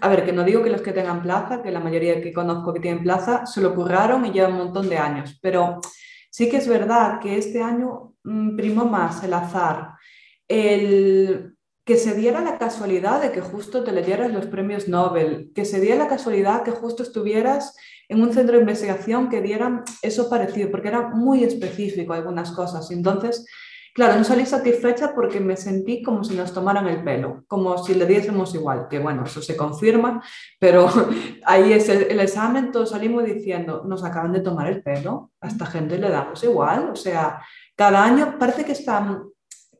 a 0.00 0.08
ver, 0.08 0.24
que 0.24 0.32
no 0.32 0.44
digo 0.44 0.62
que 0.62 0.70
los 0.70 0.82
que 0.82 0.92
tengan 0.92 1.22
plaza, 1.22 1.62
que 1.62 1.70
la 1.70 1.80
mayoría 1.80 2.20
que 2.20 2.32
conozco 2.32 2.74
que 2.74 2.80
tienen 2.80 3.02
plaza, 3.02 3.46
se 3.46 3.62
lo 3.62 3.74
curraron 3.74 4.26
y 4.26 4.32
llevan 4.32 4.52
un 4.52 4.58
montón 4.58 4.88
de 4.88 4.98
años, 4.98 5.38
pero 5.40 5.80
sí 6.30 6.50
que 6.50 6.58
es 6.58 6.68
verdad 6.68 7.18
que 7.20 7.38
este 7.38 7.62
año 7.62 8.14
mm, 8.22 8.54
primó 8.56 8.84
más 8.84 9.24
el 9.24 9.32
azar, 9.32 9.94
el 10.46 11.57
que 11.88 11.96
se 11.96 12.14
diera 12.14 12.42
la 12.42 12.58
casualidad 12.58 13.22
de 13.22 13.32
que 13.32 13.40
justo 13.40 13.82
te 13.82 13.92
leyeras 13.92 14.30
los 14.30 14.44
premios 14.44 14.88
Nobel, 14.88 15.50
que 15.54 15.64
se 15.64 15.80
diera 15.80 15.96
la 15.96 16.06
casualidad 16.06 16.62
que 16.62 16.70
justo 16.70 17.02
estuvieras 17.02 17.74
en 18.10 18.20
un 18.20 18.30
centro 18.34 18.56
de 18.56 18.60
investigación 18.60 19.30
que 19.30 19.40
dieran 19.40 19.84
eso 20.02 20.28
parecido, 20.28 20.70
porque 20.70 20.88
era 20.88 21.08
muy 21.08 21.44
específico 21.44 22.12
algunas 22.12 22.52
cosas. 22.52 22.90
Entonces, 22.90 23.46
claro, 23.94 24.18
no 24.18 24.24
salí 24.24 24.44
satisfecha 24.44 25.14
porque 25.14 25.40
me 25.40 25.56
sentí 25.56 26.02
como 26.02 26.24
si 26.24 26.34
nos 26.34 26.52
tomaran 26.52 26.86
el 26.88 27.02
pelo, 27.02 27.44
como 27.48 27.82
si 27.82 27.94
le 27.94 28.04
diésemos 28.04 28.54
igual, 28.54 28.86
que 28.90 28.98
bueno, 28.98 29.24
eso 29.24 29.40
se 29.40 29.56
confirma, 29.56 30.22
pero 30.60 30.90
ahí 31.46 31.72
es 31.72 31.88
el, 31.88 32.20
examen, 32.20 32.70
todos 32.70 32.90
salimos 32.90 33.24
diciendo, 33.24 33.82
nos 33.86 34.04
acaban 34.04 34.34
de 34.34 34.40
tomar 34.40 34.66
el 34.66 34.82
pelo, 34.82 35.30
a 35.40 35.48
esta 35.48 35.64
gente 35.64 35.96
le 35.96 36.10
damos 36.10 36.44
igual, 36.44 36.90
o 36.90 36.96
sea, 36.96 37.40
cada 37.74 38.04
año 38.04 38.36
parece 38.38 38.66
que 38.66 38.72
están, 38.72 39.22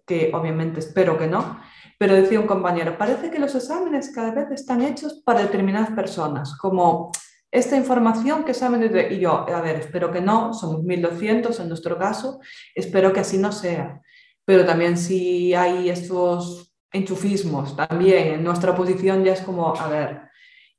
que 0.06 0.30
obviamente 0.32 0.80
espero 0.80 1.18
que 1.18 1.26
no, 1.26 1.67
pero 1.98 2.14
decía 2.14 2.38
un 2.38 2.46
compañero, 2.46 2.96
parece 2.96 3.30
que 3.30 3.40
los 3.40 3.54
exámenes 3.56 4.10
cada 4.14 4.30
vez 4.30 4.50
están 4.52 4.82
hechos 4.82 5.20
para 5.24 5.42
determinadas 5.42 5.90
personas, 5.90 6.56
como 6.56 7.10
esta 7.50 7.76
información 7.76 8.44
que 8.44 8.54
saben. 8.54 8.90
Y 9.10 9.18
yo, 9.18 9.46
a 9.48 9.60
ver, 9.60 9.76
espero 9.76 10.12
que 10.12 10.20
no, 10.20 10.54
somos 10.54 10.84
1200 10.84 11.58
en 11.58 11.68
nuestro 11.68 11.98
caso, 11.98 12.40
espero 12.74 13.12
que 13.12 13.20
así 13.20 13.36
no 13.36 13.50
sea. 13.50 14.00
Pero 14.44 14.64
también 14.64 14.96
si 14.96 15.54
hay 15.54 15.90
estos 15.90 16.72
enchufismos, 16.92 17.76
también 17.76 18.28
en 18.28 18.44
nuestra 18.44 18.74
posición 18.74 19.24
ya 19.24 19.32
es 19.32 19.42
como, 19.42 19.74
a 19.74 19.88
ver, 19.88 20.22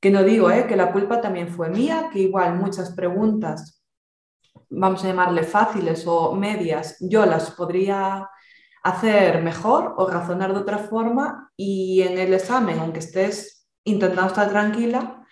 que 0.00 0.10
no 0.10 0.24
digo 0.24 0.50
¿eh? 0.50 0.66
que 0.66 0.76
la 0.76 0.90
culpa 0.90 1.20
también 1.20 1.48
fue 1.48 1.68
mía, 1.68 2.08
que 2.12 2.20
igual 2.20 2.56
muchas 2.56 2.92
preguntas, 2.92 3.84
vamos 4.70 5.04
a 5.04 5.08
llamarle 5.08 5.42
fáciles 5.42 6.04
o 6.06 6.34
medias, 6.34 6.96
yo 7.00 7.26
las 7.26 7.50
podría 7.50 8.28
hacer 8.82 9.42
mejor 9.42 9.94
o 9.96 10.06
razonar 10.08 10.52
de 10.52 10.60
otra 10.60 10.78
forma 10.78 11.50
y 11.56 12.02
en 12.02 12.18
el 12.18 12.32
examen, 12.32 12.78
aunque 12.78 13.00
estés 13.00 13.68
intentando 13.84 14.28
estar 14.28 14.48
tranquila, 14.50 15.26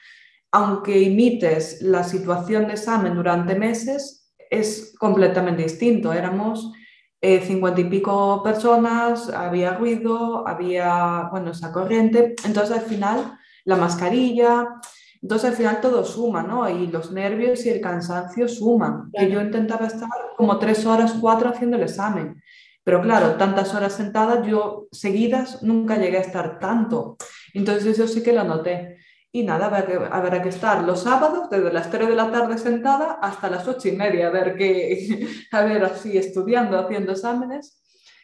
aunque 0.51 1.01
imites 1.01 1.83
la 1.83 2.05
situación 2.05 2.67
de 2.67 2.75
examen 2.75 3.15
durante 3.15 3.55
meses, 3.55 4.33
es 4.51 4.95
completamente 4.99 5.63
distinto. 5.63 6.13
Éramos 6.13 6.73
eh, 7.21 7.41
cincuenta 7.41 7.81
y 7.81 7.85
pico 7.85 8.43
personas, 8.43 9.29
había 9.31 9.75
ruido, 9.75 10.47
había, 10.47 11.29
bueno, 11.31 11.51
esa 11.51 11.73
corriente, 11.73 12.35
entonces 12.45 12.77
al 12.77 12.85
final 12.85 13.39
la 13.65 13.77
mascarilla, 13.77 14.81
entonces 15.21 15.51
al 15.51 15.57
final 15.57 15.81
todo 15.81 16.05
suma, 16.05 16.43
¿no? 16.43 16.69
Y 16.71 16.87
los 16.87 17.11
nervios 17.13 17.67
y 17.67 17.71
el 17.71 17.81
cansancio 17.81 18.49
suman. 18.49 19.11
Que 19.13 19.31
yo 19.31 19.41
intentaba 19.41 19.87
estar 19.87 20.09
como 20.37 20.59
tres 20.59 20.87
horas, 20.87 21.15
cuatro 21.21 21.51
haciendo 21.51 21.77
el 21.77 21.83
examen 21.83 22.41
pero 22.89 23.03
claro, 23.03 23.35
tantas 23.35 23.75
horas 23.75 23.93
sentadas, 23.93 24.47
yo 24.47 24.89
seguidas 24.93 25.63
nunca 25.63 25.99
llegué 25.99 26.17
a 26.17 26.23
estar 26.23 26.59
tanto. 26.59 27.19
Entonces 27.53 27.85
eso 27.85 28.09
sí 28.09 28.23
que 28.23 28.33
lo 28.33 28.45
noté. 28.45 28.97
Y 29.31 29.43
nada, 29.43 29.67
habrá 30.11 30.43
que, 30.43 30.49
estar 30.49 30.83
los 30.85 31.03
sábados 31.03 31.51
desde 31.51 31.71
las 31.71 31.91
3 31.91 32.09
de 32.09 32.15
la 32.15 32.33
tarde 32.33 32.57
sentada 32.57 33.19
hasta 33.21 33.51
las 33.51 33.69
8 33.69 33.89
y 33.89 33.93
media, 33.93 34.29
a 34.29 34.31
ver, 34.31 34.57
que, 34.57 35.29
a 35.53 35.61
ver 35.65 35.85
así 35.85 36.17
estudiando, 36.17 36.79
haciendo 36.79 37.13
exámenes 37.13 37.79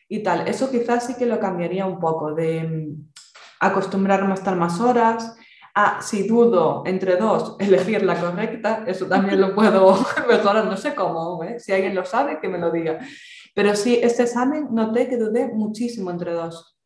y 0.08 0.22
tal. 0.22 0.48
Eso 0.48 0.70
quizás 0.70 1.08
sí 1.08 1.14
que 1.18 1.26
lo 1.26 1.38
cambiaría 1.38 1.84
un 1.84 2.00
poco, 2.00 2.32
de 2.32 2.62
mm, 2.62 3.10
acostumbrarme 3.60 4.30
a 4.30 4.36
estar 4.36 4.56
más 4.56 4.80
horas, 4.80 5.36
a, 5.74 6.00
si 6.00 6.26
dudo 6.26 6.84
entre 6.86 7.16
dos, 7.16 7.56
elegir 7.60 8.02
la 8.02 8.18
correcta, 8.18 8.82
eso 8.86 9.04
también 9.04 9.42
lo 9.42 9.54
puedo 9.54 9.94
mejorar, 10.26 10.64
no 10.64 10.78
sé 10.78 10.94
cómo, 10.94 11.44
¿eh? 11.44 11.60
si 11.60 11.70
alguien 11.70 11.94
lo 11.94 12.06
sabe, 12.06 12.40
que 12.40 12.48
me 12.48 12.56
lo 12.56 12.70
diga. 12.70 12.98
Pero 13.54 13.76
sí, 13.76 14.00
este 14.02 14.24
examen 14.24 14.68
noté 14.72 15.08
que 15.08 15.16
dudé 15.16 15.48
muchísimo 15.48 16.10
entre 16.10 16.32
dos. 16.32 16.76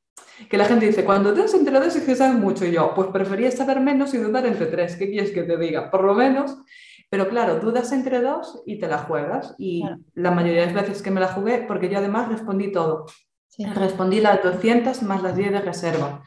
Que 0.49 0.59
la 0.59 0.67
gente 0.67 0.87
dice, 0.87 1.05
cuando 1.05 1.33
dudas 1.33 1.55
entre 1.55 1.81
dos 1.81 1.97
es 1.97 2.05
que 2.05 2.15
sabes 2.15 2.39
mucho. 2.39 2.67
Y 2.67 2.73
yo, 2.73 2.93
pues 2.95 3.09
prefería 3.09 3.51
saber 3.51 3.81
menos 3.81 4.15
y 4.15 4.19
dudar 4.19 4.47
entre 4.47 4.67
tres. 4.67 4.97
¿Qué 4.97 5.09
quieres 5.11 5.33
que 5.33 5.43
te 5.43 5.57
diga? 5.57 5.91
Por 5.91 6.05
lo 6.05 6.15
menos. 6.15 6.57
Pero 7.11 7.29
claro, 7.29 7.59
dudas 7.59 7.91
entre 7.93 8.21
dos 8.21 8.63
y 8.67 8.79
te 8.79 8.87
la 8.87 8.99
juegas. 8.99 9.55
Y 9.59 9.83
la 10.15 10.31
mayoría 10.31 10.61
de 10.61 10.73
las 10.73 10.75
veces 10.75 11.03
que 11.03 11.11
me 11.11 11.21
la 11.21 11.29
jugué, 11.29 11.65
porque 11.67 11.89
yo 11.89 11.99
además 11.99 12.29
respondí 12.29 12.71
todo. 12.71 13.07
Respondí 13.75 14.21
las 14.21 14.43
200 14.43 15.03
más 15.03 15.23
las 15.23 15.35
10 15.35 15.53
de 15.53 15.61
reserva. 15.61 16.23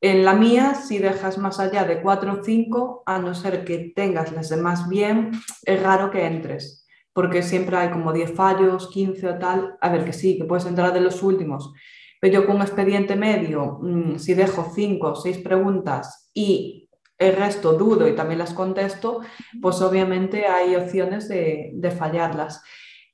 En 0.00 0.24
la 0.24 0.34
mía, 0.34 0.74
si 0.74 0.98
dejas 0.98 1.38
más 1.38 1.60
allá 1.60 1.84
de 1.84 2.00
4 2.00 2.32
o 2.32 2.42
5, 2.42 3.02
a 3.06 3.18
no 3.18 3.34
ser 3.34 3.64
que 3.64 3.92
tengas 3.94 4.32
las 4.32 4.48
demás 4.48 4.88
bien, 4.88 5.32
es 5.64 5.82
raro 5.82 6.10
que 6.10 6.26
entres 6.26 6.85
porque 7.16 7.42
siempre 7.42 7.78
hay 7.78 7.88
como 7.88 8.12
10 8.12 8.34
fallos, 8.34 8.88
15 8.88 9.26
o 9.26 9.38
tal. 9.38 9.78
A 9.80 9.88
ver, 9.88 10.04
que 10.04 10.12
sí, 10.12 10.36
que 10.36 10.44
puedes 10.44 10.66
entrar 10.66 10.92
de 10.92 11.00
los 11.00 11.22
últimos, 11.22 11.72
pero 12.20 12.34
yo 12.34 12.46
con 12.46 12.56
un 12.56 12.60
expediente 12.60 13.16
medio, 13.16 13.78
mm, 13.80 14.18
si 14.18 14.34
dejo 14.34 14.70
5 14.74 15.12
o 15.12 15.14
6 15.14 15.38
preguntas 15.38 16.30
y 16.34 16.90
el 17.16 17.34
resto 17.34 17.72
dudo 17.72 18.06
y 18.06 18.14
también 18.14 18.40
las 18.40 18.52
contesto, 18.52 19.22
pues 19.62 19.80
obviamente 19.80 20.44
hay 20.44 20.76
opciones 20.76 21.26
de, 21.26 21.94
fallarlas. 21.98 22.62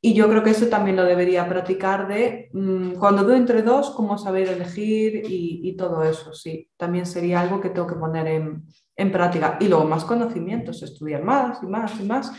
Y 0.01 0.15
yo 0.15 0.29
creo 0.29 0.43
que 0.43 0.51
eso 0.51 0.67
también 0.67 0.97
lo 0.97 1.05
debería 1.05 1.49
practicar 1.49 2.09
de 2.09 2.51
mm, 2.53 2.95
cuando 2.95 3.23
dudo 3.23 3.37
entre 3.37 3.63
dos, 3.63 3.91
cómo 3.91 4.19
saber 4.19 4.49
elegir 4.49 5.23
y, 5.29 5.77
todo 5.77 6.03
eso, 6.03 6.35
sí. 6.35 6.69
También 6.77 7.07
sería 7.07 7.41
algo 7.41 7.61
que 7.61 7.71
tengo 7.71 7.87
que 7.87 7.95
poner 7.95 8.27
en, 8.27 8.65
en 8.97 9.13
práctica. 9.13 9.59
Y 9.61 9.69
luego 9.69 9.85
más 9.85 10.05
conocimientos, 10.05 10.83
estudiar 10.83 11.23
más 11.23 11.63
y 11.63 11.67
más 11.67 12.01
y 12.01 12.03
más 12.03 12.33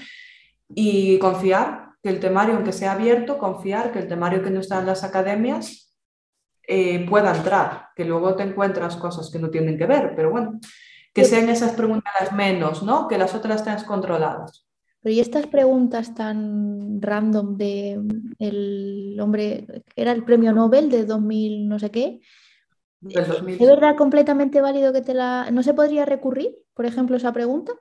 y 0.75 1.17
confiar 1.19 1.91
que 2.01 2.09
el 2.09 2.19
temario, 2.19 2.55
aunque 2.55 2.73
sea 2.73 2.93
abierto, 2.93 3.37
confiar 3.37 3.91
que 3.91 3.99
el 3.99 4.07
temario 4.07 4.43
que 4.43 4.49
no 4.49 4.59
está 4.59 4.79
en 4.79 4.87
las 4.87 5.03
academias 5.03 5.95
eh, 6.67 7.05
pueda 7.09 7.35
entrar, 7.35 7.87
que 7.95 8.05
luego 8.05 8.35
te 8.35 8.43
encuentras 8.43 8.95
cosas 8.97 9.29
que 9.31 9.39
no 9.39 9.49
tienen 9.49 9.77
que 9.77 9.85
ver, 9.85 10.13
pero 10.15 10.31
bueno, 10.31 10.59
que 11.13 11.25
sean 11.25 11.49
esas 11.49 11.73
preguntas 11.73 12.31
menos, 12.33 12.83
¿no? 12.83 13.07
Que 13.07 13.17
las 13.17 13.35
otras 13.35 13.63
tengas 13.63 13.83
controladas. 13.83 14.67
Pero 15.01 15.15
y 15.15 15.19
estas 15.19 15.47
preguntas 15.47 16.15
tan 16.15 17.01
random 17.01 17.57
de 17.57 18.01
el 18.39 19.17
hombre, 19.21 19.67
era 19.95 20.11
el 20.13 20.23
premio 20.23 20.53
Nobel 20.53 20.89
de 20.89 21.05
2000 21.05 21.67
no 21.67 21.77
sé 21.77 21.91
qué, 21.91 22.21
¿es 23.09 23.59
verdad 23.59 23.95
completamente 23.97 24.61
válido 24.61 24.93
que 24.93 25.01
te 25.01 25.13
la... 25.13 25.49
¿No 25.51 25.63
se 25.63 25.73
podría 25.73 26.05
recurrir, 26.05 26.55
por 26.73 26.85
ejemplo, 26.85 27.17
esa 27.17 27.33
pregunta? 27.33 27.73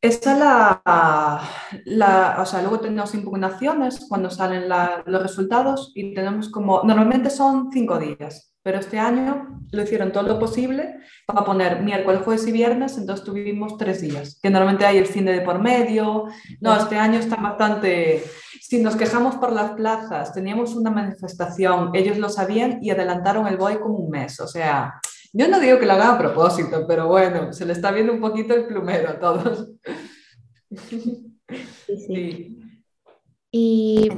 Esa 0.00 0.36
la, 0.36 1.42
la, 1.84 2.36
o 2.38 2.46
sea, 2.46 2.60
luego 2.60 2.80
tenemos 2.80 3.14
impugnaciones 3.14 4.06
cuando 4.08 4.30
salen 4.30 4.68
los 4.68 5.22
resultados 5.22 5.92
y 5.94 6.14
tenemos 6.14 6.48
como, 6.50 6.82
normalmente 6.84 7.30
son 7.30 7.70
cinco 7.72 7.98
días, 7.98 8.54
pero 8.62 8.78
este 8.78 8.98
año 8.98 9.60
lo 9.72 9.82
hicieron 9.82 10.12
todo 10.12 10.24
lo 10.24 10.38
posible. 10.38 10.96
Para 11.26 11.44
poner 11.44 11.82
miércoles, 11.82 12.22
jueves 12.24 12.46
y 12.46 12.52
viernes, 12.52 12.96
entonces 12.98 13.24
tuvimos 13.24 13.76
tres 13.76 14.00
días, 14.00 14.38
que 14.40 14.48
normalmente 14.48 14.86
hay 14.86 14.98
el 14.98 15.06
fin 15.06 15.24
de 15.24 15.40
por 15.40 15.58
medio, 15.58 16.26
no, 16.60 16.76
este 16.76 16.96
año 16.96 17.18
está 17.18 17.34
bastante, 17.34 18.22
si 18.60 18.80
nos 18.80 18.94
quejamos 18.94 19.34
por 19.34 19.50
las 19.50 19.72
plazas, 19.72 20.32
teníamos 20.32 20.76
una 20.76 20.92
manifestación, 20.92 21.90
ellos 21.94 22.18
lo 22.18 22.28
sabían 22.28 22.78
y 22.80 22.90
adelantaron 22.90 23.48
el 23.48 23.56
BOE 23.56 23.80
como 23.80 23.96
un 23.96 24.10
mes, 24.10 24.38
o 24.38 24.46
sea, 24.46 25.00
yo 25.32 25.48
no 25.48 25.60
digo 25.60 25.78
que 25.78 25.86
lo 25.86 25.92
hagan 25.92 26.14
a 26.14 26.18
propósito, 26.18 26.86
pero 26.86 27.08
bueno, 27.08 27.52
se 27.52 27.66
le 27.66 27.72
está 27.72 27.90
viendo 27.90 28.12
un 28.12 28.20
poquito 28.20 28.54
el 28.54 28.66
plumero 28.66 29.10
a 29.10 29.18
todos. 29.18 29.72
Sí, 30.88 31.34
sí. 31.86 32.60
Y, 33.50 34.08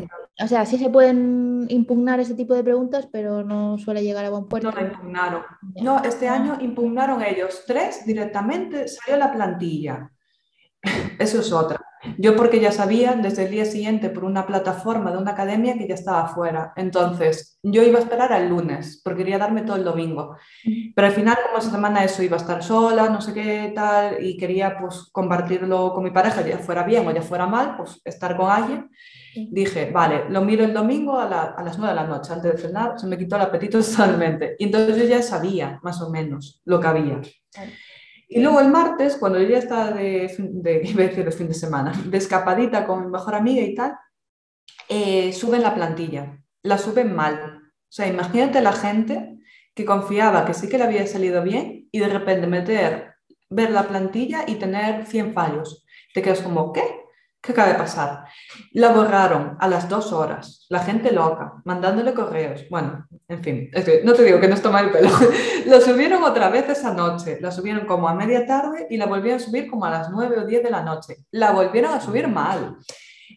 o 0.42 0.48
sea, 0.48 0.66
sí 0.66 0.78
se 0.78 0.90
pueden 0.90 1.66
impugnar 1.68 2.18
ese 2.18 2.34
tipo 2.34 2.54
de 2.54 2.64
preguntas, 2.64 3.08
pero 3.12 3.44
no 3.44 3.78
suele 3.78 4.02
llegar 4.02 4.24
a 4.24 4.30
buen 4.30 4.48
puerto. 4.48 4.70
No 4.70 4.76
la 4.76 4.88
impugnaron. 4.88 5.42
No, 5.82 6.02
este 6.02 6.28
año 6.28 6.58
impugnaron 6.60 7.22
ellos 7.22 7.62
tres 7.66 8.04
directamente, 8.04 8.88
salió 8.88 9.18
la 9.18 9.32
plantilla. 9.32 10.10
Eso 11.18 11.40
es 11.40 11.52
otra. 11.52 11.80
Yo 12.16 12.36
porque 12.36 12.60
ya 12.60 12.72
sabía 12.72 13.14
desde 13.14 13.44
el 13.44 13.50
día 13.50 13.64
siguiente 13.64 14.10
por 14.10 14.24
una 14.24 14.46
plataforma 14.46 15.10
de 15.10 15.18
una 15.18 15.32
academia 15.32 15.76
que 15.76 15.88
ya 15.88 15.94
estaba 15.94 16.28
fuera. 16.28 16.72
Entonces, 16.76 17.58
yo 17.62 17.82
iba 17.82 17.98
a 17.98 18.02
esperar 18.02 18.32
al 18.32 18.48
lunes 18.48 19.00
porque 19.02 19.18
quería 19.18 19.38
darme 19.38 19.62
todo 19.62 19.76
el 19.76 19.84
domingo. 19.84 20.36
Pero 20.94 21.06
al 21.06 21.12
final, 21.12 21.36
como 21.46 21.58
esa 21.58 21.70
semana 21.70 22.04
eso 22.04 22.22
iba 22.22 22.36
a 22.36 22.40
estar 22.40 22.62
sola, 22.62 23.08
no 23.08 23.20
sé 23.20 23.34
qué 23.34 23.72
tal, 23.74 24.24
y 24.24 24.36
quería 24.36 24.78
pues 24.78 25.08
compartirlo 25.12 25.92
con 25.92 26.04
mi 26.04 26.10
pareja, 26.10 26.46
ya 26.46 26.58
fuera 26.58 26.84
bien 26.84 27.06
o 27.06 27.10
ya 27.12 27.22
fuera 27.22 27.46
mal, 27.46 27.76
pues 27.76 28.00
estar 28.04 28.36
con 28.36 28.50
alguien. 28.50 28.88
Dije, 29.34 29.90
vale, 29.92 30.28
lo 30.30 30.42
miro 30.42 30.64
el 30.64 30.74
domingo 30.74 31.18
a, 31.18 31.28
las 31.62 31.78
9 31.78 31.94
de 31.94 32.00
la 32.00 32.06
noche, 32.06 32.32
antes 32.32 32.52
de 32.52 32.58
cenar, 32.58 32.98
se 32.98 33.06
me 33.06 33.18
quitó 33.18 33.36
el 33.36 33.42
apetito 33.42 33.80
totalmente. 33.82 34.56
Y 34.58 34.64
entonces 34.64 34.96
yo 34.96 35.04
ya 35.04 35.22
sabía 35.22 35.78
más 35.82 36.00
o 36.00 36.10
menos 36.10 36.60
lo 36.64 36.80
que 36.80 36.86
había. 36.86 37.20
Y 38.28 38.40
luego 38.40 38.60
el 38.60 38.68
martes, 38.68 39.16
cuando 39.16 39.40
yo 39.40 39.48
ya 39.48 39.58
estaba 39.58 39.90
de, 39.92 40.32
de, 40.38 40.80
de 41.24 41.32
fin 41.32 41.48
de 41.48 41.54
semana, 41.54 41.92
de 42.04 42.18
escapadita 42.18 42.86
con 42.86 43.04
mi 43.04 43.10
mejor 43.10 43.34
amiga 43.34 43.62
y 43.62 43.74
tal, 43.74 43.96
eh, 44.88 45.32
suben 45.32 45.62
la 45.62 45.74
plantilla, 45.74 46.38
la 46.62 46.78
suben 46.78 47.14
mal. 47.14 47.62
O 47.64 47.90
sea, 47.90 48.06
imagínate 48.06 48.60
la 48.60 48.72
gente 48.72 49.38
que 49.74 49.84
confiaba 49.84 50.44
que 50.44 50.54
sí 50.54 50.68
que 50.68 50.76
le 50.76 50.84
había 50.84 51.06
salido 51.06 51.42
bien 51.42 51.88
y 51.90 51.98
de 52.00 52.08
repente 52.08 52.46
meter, 52.46 53.14
ver 53.48 53.70
la 53.70 53.88
plantilla 53.88 54.44
y 54.46 54.56
tener 54.56 55.06
100 55.06 55.32
fallos. 55.32 55.86
Te 56.12 56.20
quedas 56.20 56.42
como, 56.42 56.72
¿qué? 56.72 56.82
¿Qué 57.40 57.52
acaba 57.52 57.68
de 57.68 57.74
pasar? 57.78 58.24
La 58.72 58.92
borraron 58.92 59.56
a 59.60 59.68
las 59.68 59.88
dos 59.88 60.12
horas, 60.12 60.66
la 60.70 60.80
gente 60.80 61.12
loca, 61.12 61.62
mandándole 61.64 62.12
correos. 62.12 62.64
Bueno, 62.68 63.06
en 63.28 63.44
fin, 63.44 63.70
es 63.72 63.84
que 63.84 64.02
no 64.02 64.12
te 64.12 64.24
digo 64.24 64.40
que 64.40 64.48
no 64.48 64.54
es 64.54 64.62
tomar 64.62 64.84
el 64.84 64.90
pelo. 64.90 65.08
la 65.66 65.80
subieron 65.80 66.24
otra 66.24 66.50
vez 66.50 66.68
esa 66.68 66.92
noche, 66.92 67.38
la 67.40 67.52
subieron 67.52 67.86
como 67.86 68.08
a 68.08 68.14
media 68.14 68.44
tarde 68.44 68.88
y 68.90 68.96
la 68.96 69.06
volvieron 69.06 69.40
a 69.40 69.44
subir 69.44 69.70
como 69.70 69.84
a 69.84 69.90
las 69.90 70.10
nueve 70.10 70.36
o 70.38 70.46
diez 70.46 70.64
de 70.64 70.70
la 70.70 70.82
noche. 70.82 71.18
La 71.30 71.52
volvieron 71.52 71.92
a 71.92 72.00
subir 72.00 72.26
mal. 72.26 72.76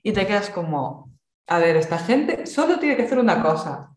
Y 0.01 0.11
te 0.13 0.25
quedas 0.25 0.49
como, 0.49 1.11
a 1.47 1.59
ver, 1.59 1.77
esta 1.77 1.99
gente 1.99 2.47
solo 2.47 2.79
tiene 2.79 2.97
que 2.97 3.03
hacer 3.03 3.19
una 3.19 3.43
cosa. 3.43 3.91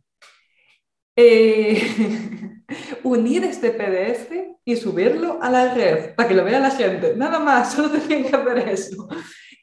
Eh, 1.16 2.62
unir 3.04 3.44
este 3.44 3.70
PDF 3.70 4.30
y 4.66 4.76
subirlo 4.76 5.38
a 5.40 5.48
la 5.48 5.72
red 5.72 6.14
para 6.14 6.28
que 6.28 6.34
lo 6.34 6.44
vea 6.44 6.60
la 6.60 6.70
gente. 6.70 7.14
Nada 7.16 7.38
más, 7.38 7.72
solo 7.72 7.88
tenían 7.88 8.24
que 8.24 8.36
hacer 8.36 8.68
eso 8.68 9.08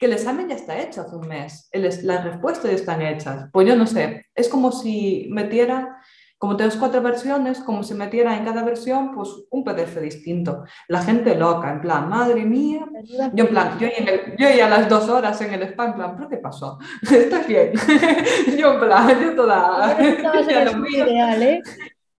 que 0.02 0.06
el 0.06 0.14
examen 0.14 0.48
ya 0.48 0.56
está 0.56 0.80
hecho 0.80 1.02
hace 1.02 1.14
un 1.14 1.28
mes, 1.28 1.70
las 1.72 2.24
respuestas 2.24 2.68
ya 2.68 2.76
están 2.76 3.02
hechas. 3.02 3.48
Pues 3.52 3.68
yo 3.68 3.76
no 3.76 3.86
sé, 3.86 4.26
es 4.34 4.48
como 4.48 4.72
si 4.72 5.28
metiera, 5.30 5.96
como 6.38 6.56
tenemos 6.56 6.76
cuatro 6.76 7.00
versiones, 7.00 7.60
como 7.60 7.84
si 7.84 7.94
metiera 7.94 8.36
en 8.36 8.44
cada 8.44 8.64
versión 8.64 9.14
pues 9.14 9.28
un 9.48 9.62
PDF 9.62 10.00
distinto. 10.00 10.64
La 10.88 11.02
gente 11.04 11.36
loca, 11.36 11.70
en 11.70 11.80
plan, 11.82 12.08
madre 12.08 12.44
mía. 12.44 12.84
Yo 13.32 13.44
en 13.44 13.50
plan, 13.50 13.78
yo, 13.78 13.86
en 13.96 14.08
el, 14.08 14.36
yo 14.36 14.50
ya 14.50 14.66
a 14.66 14.70
las 14.70 14.88
dos 14.88 15.08
horas 15.08 15.40
en 15.40 15.54
el 15.54 15.62
spam, 15.68 15.90
en 15.90 15.94
plan, 15.94 16.16
¿pero 16.16 16.28
qué 16.28 16.38
pasó? 16.38 16.80
¿Estás 17.02 17.46
bien? 17.46 17.70
yo 18.58 18.72
en 18.72 18.80
plan, 18.80 19.20
yo 19.22 19.36
toda... 19.36 19.96
ideal, 20.90 21.42
¿eh? 21.44 21.62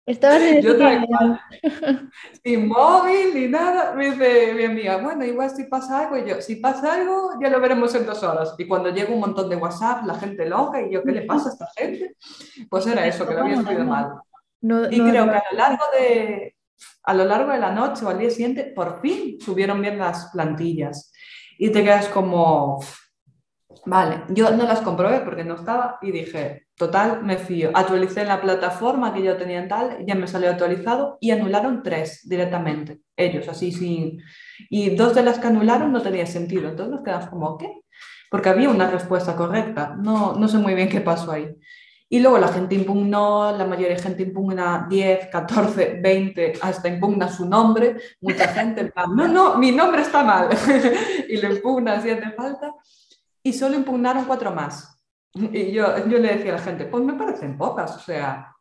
Estabas 0.05 0.43
en 0.43 0.63
Yo 0.63 0.75
sin 2.45 2.67
móvil 2.67 3.35
ni 3.35 3.47
nada. 3.49 3.95
Me 3.95 4.11
dice 4.11 4.53
mi 4.55 4.65
amiga, 4.65 4.97
bueno, 4.97 5.25
igual 5.25 5.51
si 5.51 5.65
pasa 5.65 6.01
algo, 6.01 6.19
y 6.19 6.29
yo, 6.29 6.41
si 6.41 6.57
pasa 6.57 6.95
algo, 6.95 7.33
ya 7.41 7.49
lo 7.49 7.61
veremos 7.61 7.95
en 7.95 8.05
dos 8.05 8.23
horas. 8.23 8.55
Y 8.59 8.67
cuando 8.67 8.91
llega 8.91 9.15
un 9.15 9.21
montón 9.21 9.49
de 9.49 9.57
WhatsApp, 9.57 10.05
la 10.05 10.15
gente 10.15 10.49
loca, 10.49 10.83
y 10.83 10.93
yo, 10.93 11.03
¿qué 11.05 11.13
le 11.13 11.23
pasa 11.23 11.51
a 11.51 11.53
esta 11.53 11.69
gente? 11.77 12.17
Pues 12.69 12.87
era 12.87 13.07
eso, 13.07 13.27
que 13.27 13.35
lo 13.35 13.43
había 13.43 13.55
escrito 13.55 13.85
mal. 13.85 14.15
y 14.91 15.01
creo 15.01 15.25
que 15.25 15.37
a 15.37 15.45
lo 15.51 15.57
largo 15.57 15.85
de 15.97 16.57
a 17.05 17.15
lo 17.15 17.25
largo 17.25 17.53
de 17.53 17.59
la 17.59 17.73
noche 17.73 18.05
o 18.05 18.09
al 18.09 18.19
día 18.19 18.31
siguiente, 18.31 18.65
por 18.65 19.01
fin 19.01 19.41
subieron 19.41 19.81
bien 19.81 19.99
las 19.99 20.31
plantillas. 20.33 21.13
Y 21.59 21.71
te 21.71 21.83
quedas 21.83 22.09
como, 22.09 22.81
vale, 23.87 24.23
yo 24.29 24.51
no 24.51 24.65
las 24.65 24.81
comprobé 24.81 25.21
porque 25.21 25.45
no 25.45 25.55
estaba 25.55 25.99
y 26.03 26.11
dije, 26.11 26.67
Total, 26.83 27.23
me 27.23 27.37
fío. 27.37 27.71
Actualicé 27.75 28.25
la 28.25 28.41
plataforma 28.41 29.15
que 29.15 29.23
yo 29.23 29.37
tenía 29.37 29.61
en 29.61 29.69
tal, 29.69 30.05
ya 30.05 30.17
me 30.17 30.27
salió 30.27 30.51
actualizado 30.51 31.17
y 31.21 31.31
anularon 31.31 31.81
tres 31.85 32.29
directamente, 32.29 33.03
ellos, 33.17 33.47
así 33.49 33.71
sin... 33.71 34.21
Y 34.69 34.91
dos 34.97 35.15
de 35.15 35.23
las 35.23 35.39
que 35.39 35.47
anularon 35.47 35.93
no 35.93 36.03
tenía 36.03 36.27
sentido, 36.27 36.69
entonces 36.69 36.93
nos 36.93 37.05
quedamos 37.05 37.29
como, 37.29 37.57
¿qué? 37.57 37.83
Porque 38.33 38.49
había 38.49 38.69
una 38.69 38.91
respuesta 38.91 39.37
correcta, 39.37 39.95
no, 39.97 40.35
no 40.35 40.49
sé 40.49 40.59
muy 40.59 40.75
bien 40.75 40.89
qué 40.89 41.01
pasó 41.01 41.31
ahí. 41.31 41.55
Y 42.09 42.19
luego 42.19 42.39
la 42.39 42.49
gente 42.49 42.75
impugnó, 42.75 43.57
la 43.57 43.65
mayoría 43.65 43.95
de 43.95 44.03
gente 44.03 44.25
impugna 44.25 44.87
10, 44.91 45.29
14, 45.29 46.01
20, 46.03 46.55
hasta 46.63 46.89
impugna 46.89 47.29
su 47.29 47.49
nombre. 47.49 47.97
Mucha 48.21 48.49
gente, 48.49 48.93
no, 49.15 49.29
no, 49.29 49.57
mi 49.57 49.71
nombre 49.71 50.03
está 50.03 50.25
mal. 50.25 50.49
y 51.29 51.37
lo 51.37 51.55
impugna 51.55 52.03
si 52.03 52.11
hace 52.11 52.33
falta. 52.33 52.75
Y 53.43 53.53
solo 53.53 53.77
impugnaron 53.77 54.25
cuatro 54.25 54.53
más. 54.53 54.89
Y 55.35 55.73
yo, 55.73 55.97
yo 56.07 56.19
le 56.19 56.37
decía 56.37 56.53
a 56.53 56.57
la 56.57 56.63
gente, 56.63 56.85
pues 56.85 57.03
me 57.03 57.15
parecen 57.15 57.57
pocas, 57.57 57.97
o 57.97 58.01
sea, 58.01 58.55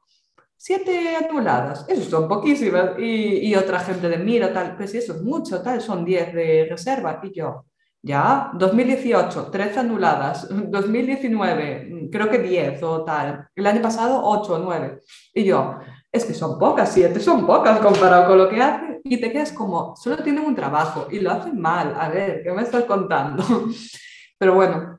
siete 0.56 1.16
anuladas, 1.16 1.86
eso 1.88 2.10
son 2.10 2.28
poquísimas. 2.28 2.92
Y, 3.00 3.54
otra 3.56 3.80
gente 3.80 4.08
de 4.08 4.18
mira, 4.18 4.54
tal, 4.54 4.78
pues 4.78 4.94
eso 4.94 5.14
es 5.14 5.22
mucho, 5.22 5.62
tal, 5.62 5.82
son 5.82 6.06
diez 6.06 6.34
de 6.34 6.68
reserva. 6.70 7.20
Y 7.24 7.34
yo, 7.34 7.66
ya, 8.02 8.52
2018, 8.54 9.50
13 9.52 9.80
anuladas, 9.80 10.48
2019, 10.70 12.10
creo 12.12 12.30
que 12.30 12.40
10 12.40 12.84
o 12.84 13.04
tal, 13.04 13.48
el 13.56 13.68
año 13.68 13.82
pasado 13.82 14.22
8 14.24 14.54
o 14.54 14.60
9. 14.60 15.02
Y 15.34 15.46
yo, 15.46 15.80
es 16.12 16.26
que 16.26 16.34
son 16.34 16.60
pocas, 16.60 16.92
siete 16.94 17.20
son 17.20 17.48
pocas 17.48 17.80
comparado 17.80 18.28
con 18.28 18.38
lo 18.38 18.50
que 18.50 18.62
hacen. 18.62 19.02
Y 19.04 19.18
te 19.20 19.32
quedas 19.32 19.52
como, 19.52 19.96
solo 19.96 20.18
tienen 20.18 20.46
un 20.46 20.56
trabajo 20.56 21.08
y 21.10 21.20
lo 21.20 21.32
hacen 21.32 21.60
mal, 21.60 21.96
a 21.98 22.10
ver, 22.10 22.44
¿qué 22.44 22.52
me 22.52 22.62
estás 22.62 22.84
contando? 22.84 23.44
Pero 24.42 24.56
bueno, 24.56 24.98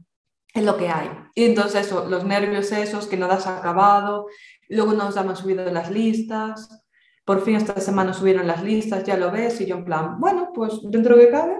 es 0.54 0.64
lo 0.64 0.76
que 0.76 0.88
hay. 0.88 1.10
Y 1.34 1.46
entonces 1.46 1.86
eso, 1.86 2.08
los 2.08 2.22
nervios 2.22 2.70
esos 2.70 3.08
que 3.08 3.16
no 3.16 3.26
has 3.26 3.48
acabado, 3.48 4.28
luego 4.68 4.92
nos 4.92 5.16
han 5.16 5.34
subido 5.34 5.64
las 5.64 5.90
listas, 5.90 6.84
por 7.24 7.42
fin 7.42 7.56
esta 7.56 7.80
semana 7.80 8.12
subieron 8.14 8.46
las 8.46 8.62
listas, 8.62 9.02
ya 9.02 9.16
lo 9.16 9.32
ves, 9.32 9.60
y 9.60 9.66
yo 9.66 9.78
en 9.78 9.84
plan, 9.84 10.20
bueno, 10.20 10.52
pues 10.54 10.78
dentro 10.84 11.16
de 11.16 11.28
cabe, 11.28 11.56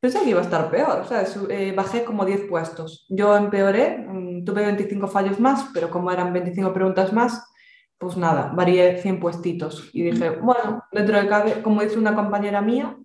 pensé 0.00 0.20
que 0.20 0.30
iba 0.30 0.40
a 0.40 0.44
estar 0.44 0.70
peor, 0.70 1.00
o 1.00 1.04
sea, 1.04 1.26
eh, 1.50 1.74
bajé 1.76 2.02
como 2.02 2.24
10 2.24 2.48
puestos. 2.48 3.04
Yo 3.10 3.36
empeoré, 3.36 3.98
mm, 3.98 4.44
tuve 4.46 4.64
25 4.64 5.06
fallos 5.06 5.38
más, 5.38 5.68
pero 5.74 5.90
como 5.90 6.10
eran 6.10 6.32
25 6.32 6.72
preguntas 6.72 7.12
más, 7.12 7.44
pues 7.98 8.16
nada, 8.16 8.52
varié 8.54 9.02
100 9.02 9.20
puestitos. 9.20 9.90
Y 9.92 10.02
dije, 10.02 10.30
bueno, 10.30 10.82
dentro 10.92 11.20
de 11.20 11.28
cabe, 11.28 11.62
como 11.62 11.82
dice 11.82 11.98
una 11.98 12.14
compañera 12.14 12.62
mía, 12.62 12.96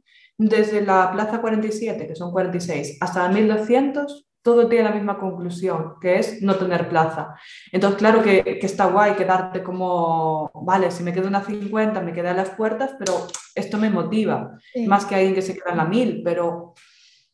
desde 0.48 0.82
la 0.82 1.12
plaza 1.12 1.40
47, 1.40 2.08
que 2.08 2.16
son 2.16 2.32
46, 2.32 2.98
hasta 3.00 3.30
1200, 3.30 4.28
todo 4.42 4.68
tiene 4.68 4.86
la 4.86 4.96
misma 4.96 5.20
conclusión, 5.20 5.94
que 6.02 6.18
es 6.18 6.42
no 6.42 6.56
tener 6.56 6.90
plaza. 6.90 7.36
Entonces, 7.72 8.00
claro 8.00 8.24
que, 8.24 8.44
que, 8.44 8.66
está 8.66 8.86
guay 8.86 9.14
quedarte 9.14 9.62
como, 9.62 10.50
vale, 10.66 10.90
si 10.90 11.04
me 11.04 11.14
quedo 11.14 11.28
una 11.28 11.44
50, 11.44 12.02
me 12.02 12.12
quedé 12.12 12.30
a 12.30 12.34
las 12.34 12.50
puertas, 12.50 12.96
pero 12.98 13.28
esto 13.54 13.78
me 13.78 13.92
motiva, 13.92 14.58
más 14.88 15.06
que 15.06 15.14
alguien 15.14 15.36
que 15.36 15.44
se 15.44 15.54
queda 15.54 15.72
en 15.72 15.78
la 15.78 15.86
1000, 15.86 16.24
pero 16.24 16.74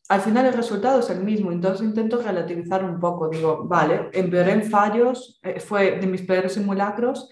al 0.10 0.22
final 0.22 0.46
el 0.46 0.54
resultado 0.54 1.00
es 1.00 1.10
el 1.10 1.24
mismo, 1.24 1.52
entonces 1.52 1.88
intento 1.88 2.22
relativizar 2.22 2.84
un 2.84 3.00
poco, 3.00 3.30
digo, 3.30 3.66
vale, 3.68 4.10
empeoré 4.12 4.52
en 4.52 4.64
fallos, 4.64 5.40
eh, 5.44 5.62
fue 5.62 6.00
de 6.00 6.08
mis 6.08 6.24
peores 6.24 6.54
simulacros, 6.54 7.30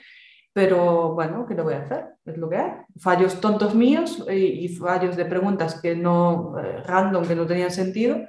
pero 0.56 1.14
bueno, 1.14 1.46
¿qué 1.46 1.54
lo 1.54 1.66
voy 1.66 1.74
a 1.74 1.82
hacer? 1.82 2.16
Es 2.24 2.38
lo 2.38 2.50
que 2.50 2.56
hay. 2.56 2.72
Fallos 2.98 3.42
tontos 3.42 3.76
míos 3.76 4.26
y, 4.32 4.70
fallos 4.70 5.18
de 5.18 5.26
preguntas 5.26 5.82
que 5.82 5.98
no, 5.98 6.58
eh, 6.58 6.82
random, 6.82 7.26
que 7.26 7.36
no 7.36 7.46
tenían 7.46 7.72
sentido, 7.72 8.22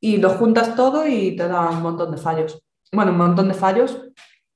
y 0.00 0.16
lo 0.16 0.30
juntas 0.30 0.74
todo 0.74 1.06
y 1.06 1.36
te 1.36 1.46
da 1.46 1.68
un 1.68 1.82
montón 1.82 2.10
de 2.10 2.16
fallos. 2.16 2.64
Bueno, 2.90 3.10
un 3.10 3.18
montón 3.18 3.48
de 3.48 3.54
fallos 3.54 4.02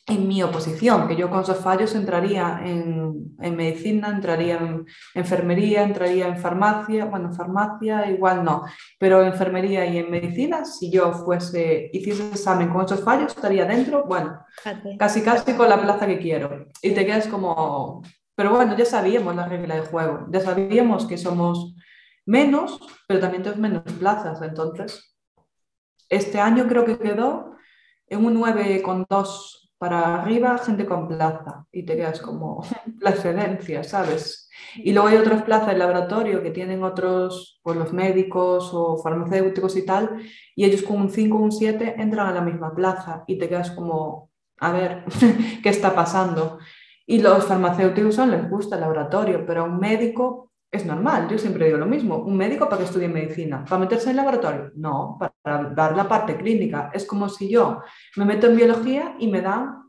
en 0.06 0.26
mi 0.26 0.42
oposición, 0.42 1.06
que 1.06 1.14
yo 1.14 1.30
con 1.30 1.42
esos 1.42 1.58
fallos 1.58 1.94
entraría 1.94 2.60
en, 2.64 3.36
en, 3.40 3.56
medicina, 3.56 4.08
entraría 4.08 4.56
en 4.56 4.84
enfermería, 5.14 5.84
entraría 5.84 6.26
en 6.26 6.38
farmacia, 6.38 7.04
bueno, 7.04 7.32
farmacia 7.32 8.10
igual 8.10 8.42
no, 8.42 8.64
pero 8.98 9.22
enfermería 9.22 9.86
y 9.86 9.98
en 9.98 10.10
medicina, 10.10 10.64
si 10.64 10.90
yo 10.90 11.12
fuese, 11.12 11.88
hiciese 11.92 12.30
examen 12.30 12.68
con 12.68 12.84
esos 12.84 13.00
fallos, 13.00 13.34
estaría 13.34 13.64
dentro, 13.64 14.04
bueno, 14.04 14.44
casi 14.98 15.22
casi 15.22 15.52
con 15.52 15.68
la 15.68 15.80
plaza 15.80 16.06
que 16.06 16.18
quiero. 16.18 16.66
Y 16.82 16.90
te 16.90 17.06
quedas 17.06 17.28
como, 17.28 18.02
pero 18.34 18.50
bueno, 18.50 18.76
ya 18.76 18.84
sabíamos 18.84 19.36
la 19.36 19.46
regla 19.46 19.76
de 19.76 19.82
juego, 19.82 20.26
ya 20.32 20.40
sabíamos 20.40 21.06
que 21.06 21.16
somos 21.16 21.76
menos, 22.26 22.80
pero 23.06 23.20
también 23.20 23.44
tenemos 23.44 23.60
menos 23.62 23.92
plazas, 24.00 24.42
entonces 24.42 25.16
este 26.08 26.40
año 26.40 26.66
creo 26.66 26.84
que 26.84 26.98
quedó 26.98 27.56
en 28.08 28.24
un 28.24 28.36
9,2 28.36 29.61
para 29.82 30.22
arriba, 30.22 30.56
gente 30.58 30.86
con 30.86 31.08
plaza, 31.08 31.66
y 31.72 31.84
te 31.84 31.96
quedas 31.96 32.20
como 32.20 32.64
la 33.00 33.10
excedencia, 33.10 33.82
¿sabes? 33.82 34.48
Y 34.76 34.92
luego 34.92 35.08
hay 35.08 35.16
otras 35.16 35.42
plazas 35.42 35.70
de 35.70 35.76
laboratorio 35.76 36.40
que 36.40 36.52
tienen 36.52 36.84
otros, 36.84 37.58
pues 37.64 37.76
los 37.76 37.92
médicos 37.92 38.70
o 38.72 39.02
farmacéuticos 39.02 39.76
y 39.76 39.84
tal, 39.84 40.22
y 40.54 40.66
ellos 40.66 40.82
con 40.82 41.00
un 41.00 41.10
5 41.10 41.36
o 41.36 41.40
un 41.40 41.50
7 41.50 41.96
entran 41.98 42.28
a 42.28 42.32
la 42.32 42.42
misma 42.42 42.72
plaza 42.72 43.24
y 43.26 43.36
te 43.38 43.48
quedas 43.48 43.72
como, 43.72 44.30
a 44.60 44.70
ver, 44.70 45.04
¿qué 45.64 45.70
está 45.70 45.96
pasando? 45.96 46.60
Y 47.04 47.20
los 47.20 47.44
farmacéuticos 47.46 48.14
son, 48.14 48.30
les 48.30 48.48
gusta 48.48 48.76
el 48.76 48.82
laboratorio, 48.82 49.44
pero 49.44 49.62
a 49.62 49.64
un 49.64 49.80
médico 49.80 50.51
es 50.72 50.86
normal, 50.86 51.28
yo 51.28 51.38
siempre 51.38 51.66
digo 51.66 51.76
lo 51.76 51.86
mismo. 51.86 52.16
Un 52.16 52.36
médico 52.36 52.66
para 52.66 52.78
que 52.78 52.84
estudie 52.84 53.06
medicina, 53.06 53.62
para 53.62 53.80
meterse 53.80 54.04
en 54.04 54.10
el 54.10 54.16
laboratorio, 54.16 54.72
no, 54.74 55.18
para 55.18 55.70
dar 55.74 55.94
la 55.94 56.08
parte 56.08 56.34
clínica. 56.36 56.90
Es 56.94 57.04
como 57.04 57.28
si 57.28 57.50
yo 57.50 57.82
me 58.16 58.24
meto 58.24 58.46
en 58.46 58.56
biología 58.56 59.14
y 59.18 59.28
me 59.28 59.42
dan 59.42 59.82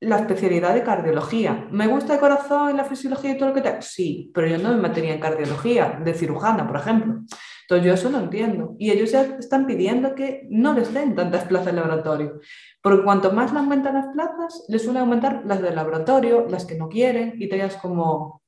la 0.00 0.16
especialidad 0.16 0.74
de 0.74 0.82
cardiología. 0.82 1.68
¿Me 1.70 1.86
gusta 1.86 2.14
el 2.14 2.20
corazón 2.20 2.70
y 2.70 2.76
la 2.76 2.84
fisiología 2.84 3.32
y 3.32 3.38
todo 3.38 3.50
lo 3.50 3.54
que 3.54 3.60
te... 3.60 3.82
Sí, 3.82 4.32
pero 4.34 4.48
yo 4.48 4.58
no 4.58 4.70
me 4.70 4.88
metería 4.88 5.14
en 5.14 5.20
cardiología, 5.20 6.00
de 6.02 6.14
cirujana, 6.14 6.66
por 6.66 6.78
ejemplo. 6.78 7.20
Entonces 7.62 7.86
yo 7.86 7.94
eso 7.94 8.10
no 8.10 8.18
entiendo. 8.18 8.74
Y 8.78 8.90
ellos 8.90 9.12
ya 9.12 9.22
están 9.38 9.66
pidiendo 9.66 10.14
que 10.14 10.46
no 10.50 10.72
les 10.72 10.92
den 10.92 11.14
tantas 11.14 11.44
plazas 11.44 11.66
de 11.66 11.72
laboratorio. 11.74 12.40
Porque 12.82 13.04
cuanto 13.04 13.32
más 13.32 13.52
le 13.52 13.60
aumentan 13.60 13.94
las 13.94 14.08
plazas, 14.08 14.64
les 14.68 14.82
suelen 14.82 15.02
aumentar 15.02 15.42
las 15.46 15.62
del 15.62 15.76
laboratorio, 15.76 16.46
las 16.48 16.64
que 16.64 16.74
no 16.74 16.88
quieren, 16.88 17.34
y 17.38 17.48
te 17.48 17.62
como, 17.80 18.41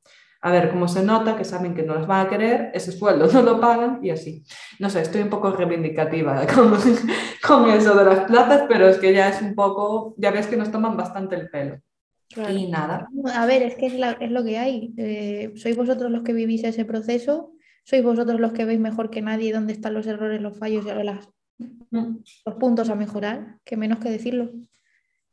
a 0.45 0.51
ver 0.51 0.71
cómo 0.71 0.89
se 0.89 1.03
nota 1.03 1.37
que 1.39 1.45
saben 1.45 1.75
que 1.75 1.85
no 1.85 1.95
las 1.95 2.07
van 2.07 2.27
a 2.27 2.29
querer, 2.29 2.71
ese 2.75 2.93
sueldo 2.93 3.27
no 3.33 3.43
lo 3.43 3.59
pagan 3.59 4.01
y 4.03 4.11
así. 4.11 4.45
No 4.79 4.91
sé, 4.91 5.01
estoy 5.01 5.23
un 5.23 5.31
poco 5.31 5.51
reivindicativa 5.51 6.47
con, 6.55 6.77
con 7.43 7.71
eso 7.71 7.95
de 7.95 8.05
las 8.05 8.21
plazas, 8.27 8.65
pero 8.69 8.87
es 8.87 8.99
que 8.99 9.15
ya 9.15 9.31
es 9.31 9.41
un 9.41 9.55
poco, 9.55 10.15
ya 10.19 10.31
ves 10.31 10.47
que 10.47 10.59
nos 10.59 10.71
toman 10.71 10.99
bastante 10.99 11.35
el 11.37 11.49
pelo. 11.49 11.81
Y 12.51 12.69
nada. 12.69 13.09
A 13.35 13.47
ver, 13.47 13.63
es 13.63 13.75
que 13.77 13.87
es, 13.87 13.95
es 14.21 14.31
lo 14.31 14.45
que 14.45 14.59
hay. 14.59 14.93
Eh, 14.99 15.53
sois 15.57 15.77
vosotros 15.77 16.11
los 16.11 16.23
que 16.23 16.35
vivís 16.35 16.63
ese 16.65 16.85
proceso, 16.85 17.53
sois 17.85 18.03
vosotros 18.05 18.39
los 18.39 18.53
que 18.53 18.67
veis 18.67 18.81
mejor 18.81 19.09
que 19.09 19.23
nadie 19.23 19.53
dónde 19.53 19.73
están 19.73 19.95
los 19.95 20.07
errores, 20.07 20.43
los 20.43 20.59
fallos 20.59 20.85
y 20.85 21.05
las, 21.05 21.27
mm. 21.59 22.17
los 22.45 22.55
puntos 22.57 22.91
a 22.91 22.97
mejorar, 22.97 23.61
que 23.65 23.79
menos 23.79 23.99
que 23.99 24.11
decirlo. 24.11 24.51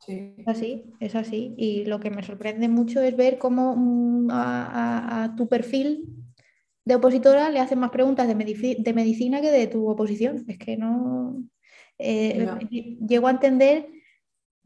Es 0.08 0.48
así, 0.48 0.84
es 1.00 1.14
así. 1.14 1.54
Y 1.56 1.84
lo 1.84 2.00
que 2.00 2.10
me 2.10 2.22
sorprende 2.22 2.68
mucho 2.68 3.00
es 3.00 3.16
ver 3.16 3.38
cómo 3.38 3.74
mm, 3.76 4.28
a, 4.30 5.34
tu 5.36 5.48
perfil 5.48 6.08
de 6.84 6.96
opositora 6.96 7.50
le 7.50 7.60
hacen 7.60 7.78
más 7.78 7.90
preguntas 7.90 8.26
de, 8.26 8.34
medicina 8.34 9.40
que 9.40 9.50
de 9.50 9.66
tu 9.68 9.88
oposición. 9.88 10.44
Es 10.48 10.58
que 10.58 10.76
no, 10.76 11.42
eh, 11.98 12.46
Llego 13.06 13.28
a 13.28 13.32
entender 13.32 13.88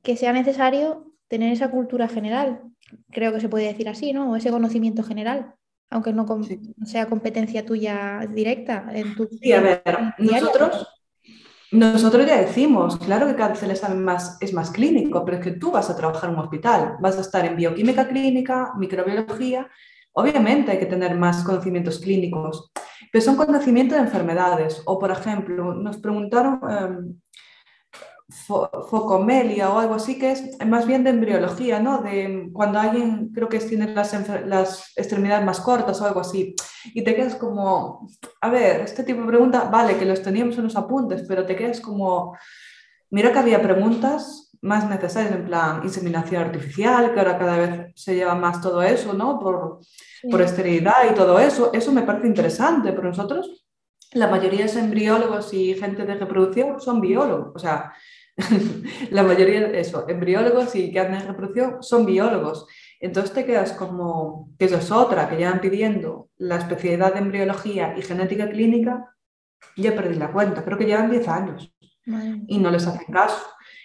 que 0.03 0.17
sea 0.17 0.33
necesario 0.33 1.13
tener 1.29 1.53
esa 1.53 1.71
cultura 1.71 2.09
general, 2.09 2.63
creo 3.11 3.33
que 3.33 3.41
se 3.41 3.49
puede 3.49 3.67
decir 3.67 3.89
así, 3.89 4.13
¿no? 4.13 4.31
O 4.31 4.37
ese 4.37 4.51
conocimiento 4.51 5.03
general, 5.03 5.55
aunque 5.91 6.13
no 6.13 6.27
sea 6.85 7.07
competencia 7.07 7.67
tuya 7.67 8.27
directa 8.33 8.89
en 8.93 9.15
tu... 9.17 9.27
Sí, 9.27 9.53
a 9.53 9.61
ver, 9.61 9.83
nosotros 10.19 10.87
nosotros 11.77 12.27
ya 12.27 12.41
decimos, 12.41 12.97
claro 12.97 13.27
que 13.27 13.37
cada 13.37 13.51
vez 13.51 13.63
el 13.63 13.71
examen 13.71 14.03
más, 14.03 14.39
es 14.41 14.53
más 14.53 14.71
clínico, 14.71 15.25
pero 15.25 15.39
es 15.39 15.43
que 15.43 15.53
tú 15.53 15.71
vas 15.71 15.91
a 15.91 15.97
trabajar 15.97 16.31
en 16.31 16.37
un 16.37 16.43
hospital, 16.43 16.97
vas 17.01 17.17
a 17.19 17.21
estar 17.21 17.45
en 17.45 17.57
bioquímica 17.57 18.09
clínica, 18.09 18.73
microbiología, 18.77 19.69
obviamente 20.13 20.73
hay 20.73 20.79
que 20.79 20.87
tener 20.87 21.17
más 21.17 21.45
conocimientos 21.45 21.99
clínicos, 21.99 22.73
pero 23.13 23.25
son 23.25 23.37
conocimientos 23.37 23.99
de 23.99 24.05
enfermedades. 24.05 24.83
O, 24.87 24.99
por 24.99 25.11
ejemplo, 25.11 25.75
nos 25.75 25.99
preguntaron 25.99 27.23
em, 28.29 28.83
focomelia 28.91 29.71
o 29.71 29.79
algo 29.79 29.95
así, 29.95 30.19
que 30.19 30.33
es 30.33 30.67
más 30.67 30.87
bien 30.87 31.05
de 31.05 31.11
embriología, 31.11 31.81
¿no? 31.81 31.99
De 31.99 32.51
cuando 32.53 32.79
alguien, 32.79 33.31
creo 33.33 33.49
que 33.49 33.59
tiene 33.61 33.95
las, 33.95 34.13
las 34.47 34.93
extremidades 34.97 35.45
más 35.45 35.61
cortas 35.61 36.01
o 36.01 36.07
algo 36.07 36.21
así, 36.21 36.55
y 36.87 37.03
te 37.05 37.15
quedas 37.15 37.37
como, 37.37 38.09
a 38.41 38.51
ver, 38.51 38.81
este 38.81 39.05
tipo 39.05 39.21
de 39.23 39.29
pregunta, 39.29 39.65
vale, 39.65 39.97
que 39.97 40.05
los 40.05 40.23
teníamos 40.23 40.57
en 40.59 40.65
los 40.65 40.77
apuntes, 40.77 41.25
pero 41.29 41.47
te 41.47 41.57
quedas 41.57 41.81
como, 41.81 42.37
mira 43.11 43.33
que 43.33 43.39
había 43.39 43.63
preguntas 43.63 44.51
más 44.63 44.89
necesarias, 44.89 45.33
en 45.33 45.45
plan 45.47 45.81
inseminación 45.85 46.43
artificial, 46.43 47.13
que 47.13 47.21
ahora 47.21 47.39
cada 47.39 47.57
vez 47.59 47.93
se 47.95 48.15
lleva 48.17 48.35
más 48.35 48.61
todo 48.61 48.83
eso, 48.83 49.13
¿no? 49.13 49.39
Por, 49.39 49.81
por 50.31 50.43
esterilidad 50.43 51.11
y 51.11 51.15
todo 51.15 51.39
eso, 51.39 51.73
eso 51.73 51.93
me 51.93 52.03
parece 52.03 52.27
interesante, 52.27 52.93
pero 52.93 53.09
nosotros 53.09 53.67
la 54.13 54.29
mayoría 54.29 54.67
de 54.67 54.81
embriólogos 54.81 55.53
y 55.53 55.75
gente 55.75 56.05
de 56.05 56.15
reproducción 56.15 56.81
son 56.81 57.01
biólogos. 57.01 57.53
O 57.55 57.59
sea, 57.59 57.93
la 59.11 59.23
mayoría 59.23 59.69
de 59.69 59.81
eso, 59.81 60.07
embriólogos 60.09 60.75
y 60.75 60.93
que 60.93 61.01
hacen 61.01 61.27
reproducción 61.27 61.83
son 61.83 62.05
biólogos. 62.05 62.67
Entonces 63.01 63.33
te 63.33 63.45
quedas 63.45 63.73
como, 63.73 64.51
que 64.59 64.67
eso 64.67 64.77
es 64.77 64.91
otra, 64.91 65.29
que 65.29 65.37
llevan 65.37 65.61
pidiendo 65.61 66.29
la 66.37 66.57
especialidad 66.57 67.15
de 67.15 67.21
embriología 67.21 67.95
y 67.97 68.03
genética 68.03 68.49
clínica, 68.49 69.15
ya 69.77 69.95
perdí 69.95 70.17
la 70.17 70.33
cuenta, 70.33 70.65
creo 70.65 70.79
que 70.79 70.87
llevan 70.87 71.11
10 71.11 71.29
años 71.29 71.75
y 72.47 72.59
no 72.59 72.71
les 72.71 72.87
hacen 72.87 73.13
caso. 73.13 73.43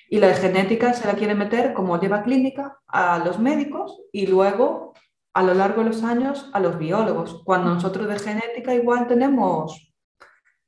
Y 0.10 0.20
la 0.20 0.28
de 0.28 0.36
genética 0.36 0.94
se 0.94 1.08
la 1.08 1.14
quiere 1.14 1.36
meter 1.36 1.74
como 1.74 2.00
lleva 2.00 2.24
clínica 2.24 2.78
a 2.88 3.20
los 3.20 3.40
médicos 3.40 4.02
y 4.12 4.28
luego 4.28 4.94
a 5.34 5.44
lo 5.44 5.54
largo 5.54 5.82
de 5.82 5.90
los 5.90 6.04
años 6.04 6.50
a 6.54 6.60
los 6.60 6.78
biólogos, 6.78 7.42
cuando 7.46 7.74
nosotros 7.74 8.08
de 8.08 8.20
genética 8.20 8.74
igual 8.74 9.08
tenemos, 9.08 9.94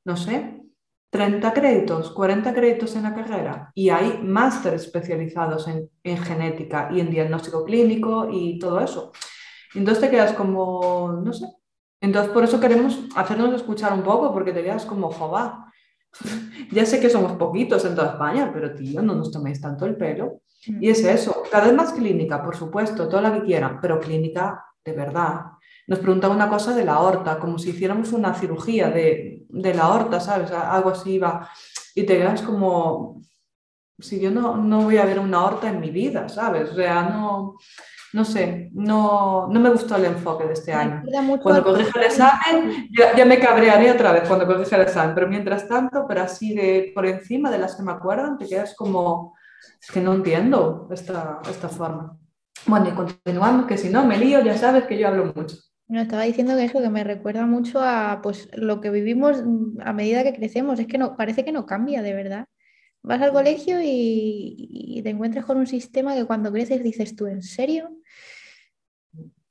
no 0.04 0.16
sé, 0.16 0.63
30 1.14 1.52
créditos, 1.52 2.10
40 2.10 2.52
créditos 2.52 2.96
en 2.96 3.04
la 3.04 3.14
carrera 3.14 3.70
y 3.72 3.88
hay 3.88 4.18
másteres 4.20 4.82
especializados 4.82 5.68
en, 5.68 6.18
genética 6.18 6.88
y 6.92 6.98
en 6.98 7.08
diagnóstico 7.08 7.64
clínico 7.64 8.26
y 8.32 8.58
todo 8.58 8.80
eso. 8.80 9.12
Entonces 9.76 10.00
te 10.00 10.10
quedas 10.10 10.32
como, 10.32 11.20
no 11.24 11.32
sé. 11.32 11.46
Entonces 12.00 12.32
por 12.32 12.42
eso 12.42 12.58
queremos 12.58 12.98
hacernos 13.14 13.54
escuchar 13.54 13.92
un 13.92 14.02
poco 14.02 14.32
porque 14.32 14.50
te 14.50 14.64
quedas 14.64 14.86
como, 14.86 15.08
jova. 15.12 15.72
ya 16.72 16.84
sé 16.84 16.98
que 16.98 17.08
somos 17.08 17.34
poquitos 17.34 17.84
en 17.84 17.94
toda 17.94 18.14
España, 18.14 18.50
pero 18.52 18.74
tío, 18.74 19.00
no 19.00 19.14
nos 19.14 19.30
toméis 19.30 19.60
tanto 19.60 19.86
el 19.86 19.94
pelo. 19.94 20.40
Y 20.66 20.88
es 20.88 21.04
eso, 21.04 21.44
cada 21.48 21.66
vez 21.66 21.74
más 21.74 21.92
clínica, 21.92 22.42
por 22.42 22.56
supuesto, 22.56 23.08
toda 23.08 23.22
la 23.22 23.32
que 23.34 23.44
quieran, 23.44 23.78
pero 23.80 24.00
clínica 24.00 24.64
de 24.84 24.92
verdad, 24.92 25.42
nos 25.86 26.00
preguntaba 26.00 26.34
una 26.34 26.48
cosa 26.48 26.74
de 26.74 26.84
la 26.84 26.94
aorta, 26.94 27.38
como 27.38 27.58
si 27.58 27.70
hiciéramos 27.70 28.12
una 28.12 28.34
cirugía 28.34 28.90
de, 28.90 29.33
de 29.54 29.74
la 29.74 29.84
aorta, 29.84 30.20
¿sabes? 30.20 30.50
Algo 30.50 30.90
así 30.90 31.12
iba. 31.12 31.48
Y 31.94 32.04
te 32.04 32.18
quedas 32.18 32.42
como, 32.42 33.22
si 33.98 34.20
yo 34.20 34.30
no, 34.30 34.56
no 34.56 34.82
voy 34.82 34.96
a 34.98 35.04
ver 35.04 35.18
una 35.18 35.38
aorta 35.38 35.68
en 35.68 35.80
mi 35.80 35.90
vida, 35.90 36.28
¿sabes? 36.28 36.70
O 36.70 36.74
sea, 36.74 37.04
no, 37.04 37.56
no 38.12 38.24
sé, 38.24 38.70
no, 38.72 39.48
no 39.48 39.60
me 39.60 39.70
gustó 39.70 39.96
el 39.96 40.06
enfoque 40.06 40.44
de 40.44 40.54
este 40.54 40.72
año. 40.72 41.02
Cuando 41.40 41.62
corrija 41.62 41.98
el 42.00 42.06
examen, 42.06 42.88
ya, 42.96 43.14
ya, 43.16 43.24
me 43.24 43.38
cabrearé 43.38 43.92
otra 43.92 44.12
vez 44.12 44.26
cuando 44.26 44.46
corrija 44.46 44.76
el 44.76 44.82
examen, 44.82 45.14
pero 45.14 45.28
mientras 45.28 45.68
tanto, 45.68 46.04
pero 46.08 46.22
así 46.22 46.54
de 46.54 46.92
por 46.94 47.06
encima 47.06 47.50
de 47.50 47.58
las 47.58 47.76
que 47.76 47.82
me 47.82 47.92
acuerdan, 47.92 48.36
te 48.36 48.46
quedas 48.46 48.74
como, 48.74 49.36
es 49.80 49.90
que 49.90 50.00
no 50.00 50.14
entiendo 50.14 50.88
esta, 50.90 51.40
esta 51.48 51.68
forma. 51.68 52.18
Bueno, 52.66 52.88
y 52.88 52.92
continuando, 52.92 53.66
que 53.66 53.78
si 53.78 53.90
no 53.90 54.04
me 54.04 54.18
lío, 54.18 54.40
ya 54.40 54.56
sabes 54.56 54.84
que 54.84 54.98
yo 54.98 55.08
hablo 55.08 55.32
mucho. 55.34 55.56
No, 55.86 56.00
estaba 56.00 56.22
diciendo 56.22 56.56
que 56.56 56.64
eso 56.64 56.80
que 56.80 56.88
me 56.88 57.04
recuerda 57.04 57.44
mucho 57.46 57.80
a 57.80 58.20
pues, 58.22 58.48
lo 58.54 58.80
que 58.80 58.90
vivimos 58.90 59.42
a 59.80 59.92
medida 59.92 60.22
que 60.22 60.32
crecemos. 60.32 60.80
Es 60.80 60.86
que 60.86 60.98
no, 60.98 61.16
parece 61.16 61.44
que 61.44 61.52
no 61.52 61.66
cambia 61.66 62.02
de 62.02 62.14
verdad. 62.14 62.46
Vas 63.02 63.20
al 63.20 63.32
colegio 63.32 63.80
y, 63.82 65.00
te 65.02 65.10
encuentras 65.10 65.44
con 65.44 65.58
un 65.58 65.66
sistema 65.66 66.14
que 66.14 66.24
cuando 66.24 66.50
creces 66.50 66.82
dices 66.82 67.14
tú, 67.14 67.26
¿en 67.26 67.42
serio? 67.42 67.90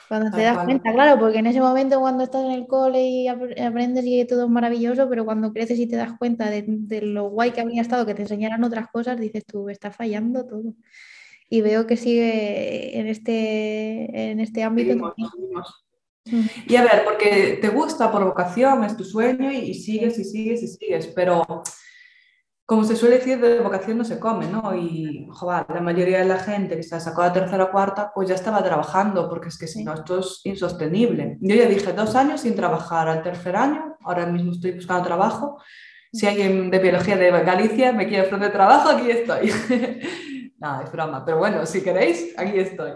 Cuando 0.08 0.36
te 0.36 0.42
das 0.42 0.66
cuenta, 0.66 0.92
claro, 0.92 1.20
porque 1.20 1.38
en 1.38 1.46
ese 1.46 1.62
momento 1.62 2.00
cuando 2.00 2.24
estás 2.24 2.44
en 2.44 2.52
el 2.52 2.66
cole 2.66 3.08
y 3.08 3.28
aprendes 3.28 4.06
y 4.06 4.26
todo 4.26 4.46
es 4.46 4.50
maravilloso, 4.50 5.08
pero 5.08 5.24
cuando 5.24 5.54
creces 5.54 5.80
y 5.80 5.88
te 5.88 5.96
das 5.96 6.18
cuenta 6.18 6.50
de, 6.50 6.66
lo 7.04 7.30
guay 7.30 7.52
que 7.52 7.62
habría 7.62 7.84
estado 7.84 8.08
que 8.08 8.16
te 8.16 8.24
enseñaran 8.24 8.64
otras 8.64 8.88
cosas, 8.90 9.20
dices 9.20 9.46
tú, 9.46 9.70
está 9.70 9.92
fallando 9.92 10.48
todo. 10.48 10.74
Y 11.48 11.62
veo 11.62 11.86
que 11.86 11.96
sigue 11.96 13.00
en 13.00 13.06
este, 13.06 14.32
en 14.32 14.40
este 14.40 14.64
ámbito. 14.64 15.14
Y 16.26 16.76
a 16.76 16.84
ver, 16.84 17.04
porque 17.04 17.60
te 17.62 17.70
gusta 17.70 18.12
por 18.12 18.24
vocación, 18.24 18.84
es 18.84 18.96
tu 18.96 19.04
sueño 19.04 19.52
y, 19.52 19.74
sigues 19.74 20.18
y 20.20 20.24
sigues 20.24 20.64
y 20.64 20.68
sigues, 20.68 21.08
pero 21.08 21.64
como 22.66 22.86
se 22.86 22.96
suele 22.96 23.18
decir, 23.18 23.40
de 23.40 23.60
vocación 23.60 23.98
no 23.98 24.06
se 24.06 24.20
come, 24.20 24.48
¿no? 24.48 24.74
Y 24.74 25.28
joder, 25.32 25.66
la 25.70 25.82
mayoría 25.82 26.20
de 26.20 26.26
la 26.26 26.40
gente 26.40 26.78
que 26.78 26.84
se 26.84 27.00
sacó 27.00 27.22
a 27.22 27.34
tercera 27.34 27.66
o 27.66 27.72
cuarta, 27.72 28.12
pues 28.16 28.30
ya 28.30 28.36
estaba 28.36 28.64
trabajando, 28.64 29.28
porque 29.30 29.50
es 29.50 29.58
que 29.58 29.68
si 29.68 29.84
no, 29.84 29.94
esto 29.94 30.20
es 30.20 30.40
insostenible. 30.46 31.38
Yo 31.42 31.56
ya 31.56 31.66
dije 31.66 31.92
dos 31.92 32.16
años 32.16 32.42
sin 32.42 32.56
trabajar, 32.56 33.10
al 33.10 33.22
tercer 33.22 33.58
año, 33.58 33.98
ahora 34.02 34.26
mismo 34.26 34.54
estoy 34.54 34.72
buscando 34.72 35.04
trabajo. 35.04 35.62
Si 36.14 36.26
alguien 36.26 36.72
de 36.72 36.80
biología 36.80 37.18
de 37.18 37.32
Galicia 37.32 37.92
me 37.92 38.08
quiere 38.08 38.28
ofrecer 38.28 38.52
trabajo, 38.54 38.90
aquí 38.90 39.12
estoy. 39.12 39.52
Nada, 40.58 40.84
es 40.84 40.92
broma, 40.92 41.26
pero 41.26 41.40
bueno, 41.40 41.66
si 41.66 41.82
queréis, 41.82 42.34
aquí 42.38 42.60
estoy. 42.60 42.94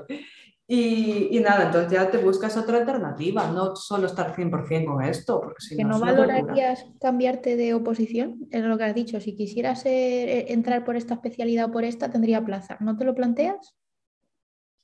Y, 0.70 1.40
nada, 1.40 1.68
entonces 1.68 1.94
ya 1.94 2.12
te 2.12 2.18
buscas 2.18 2.58
otra 2.58 2.80
alternativa, 2.80 3.50
no 3.50 3.74
solo 3.78 4.06
estar 4.06 4.36
100% 4.36 4.86
con 4.86 5.02
esto. 5.02 5.40
Porque 5.40 5.62
si 5.64 5.78
¿Que 5.78 5.86
no, 5.86 5.98
valorarías 5.98 6.86
cambiarte 7.00 7.56
de 7.56 7.74
oposición? 7.74 8.48
Es 8.52 8.64
lo 8.64 8.78
que 8.78 8.84
has 8.84 8.94
dicho, 8.94 9.22
si 9.22 9.34
quisieras 9.34 9.86
eh, 9.86 10.52
entrar 10.52 10.84
por 10.84 10.98
esta 10.98 11.14
especialidad 11.14 11.70
o 11.70 11.72
por 11.72 11.86
esta, 11.86 12.12
tendría 12.12 12.44
plaza. 12.44 12.76
¿No 12.82 12.98
te 12.98 13.06
lo 13.06 13.16
planteas? 13.16 13.78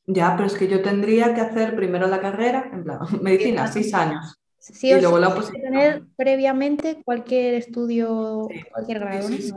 Ya, 0.06 0.34
pero 0.38 0.48
es 0.48 0.56
que 0.56 0.70
yo 0.70 0.82
tendría 0.82 1.34
que 1.34 1.42
hacer 1.42 1.76
primero 1.76 2.08
la 2.08 2.22
carrera, 2.22 2.70
en 2.72 2.84
plan, 2.86 3.00
medicina, 3.22 3.68
seis 3.68 3.94
años. 3.94 4.40
Sí, 4.60 4.90
y 4.90 5.02
luego 5.02 5.20
la 5.20 5.30
oposición. 5.30 5.62
tener 5.62 6.06
previamente 6.16 7.04
cualquier 7.04 7.56
estudio, 7.56 8.48
cualquier 8.72 9.00
grado. 9.00 9.28
Sí, 9.28 9.52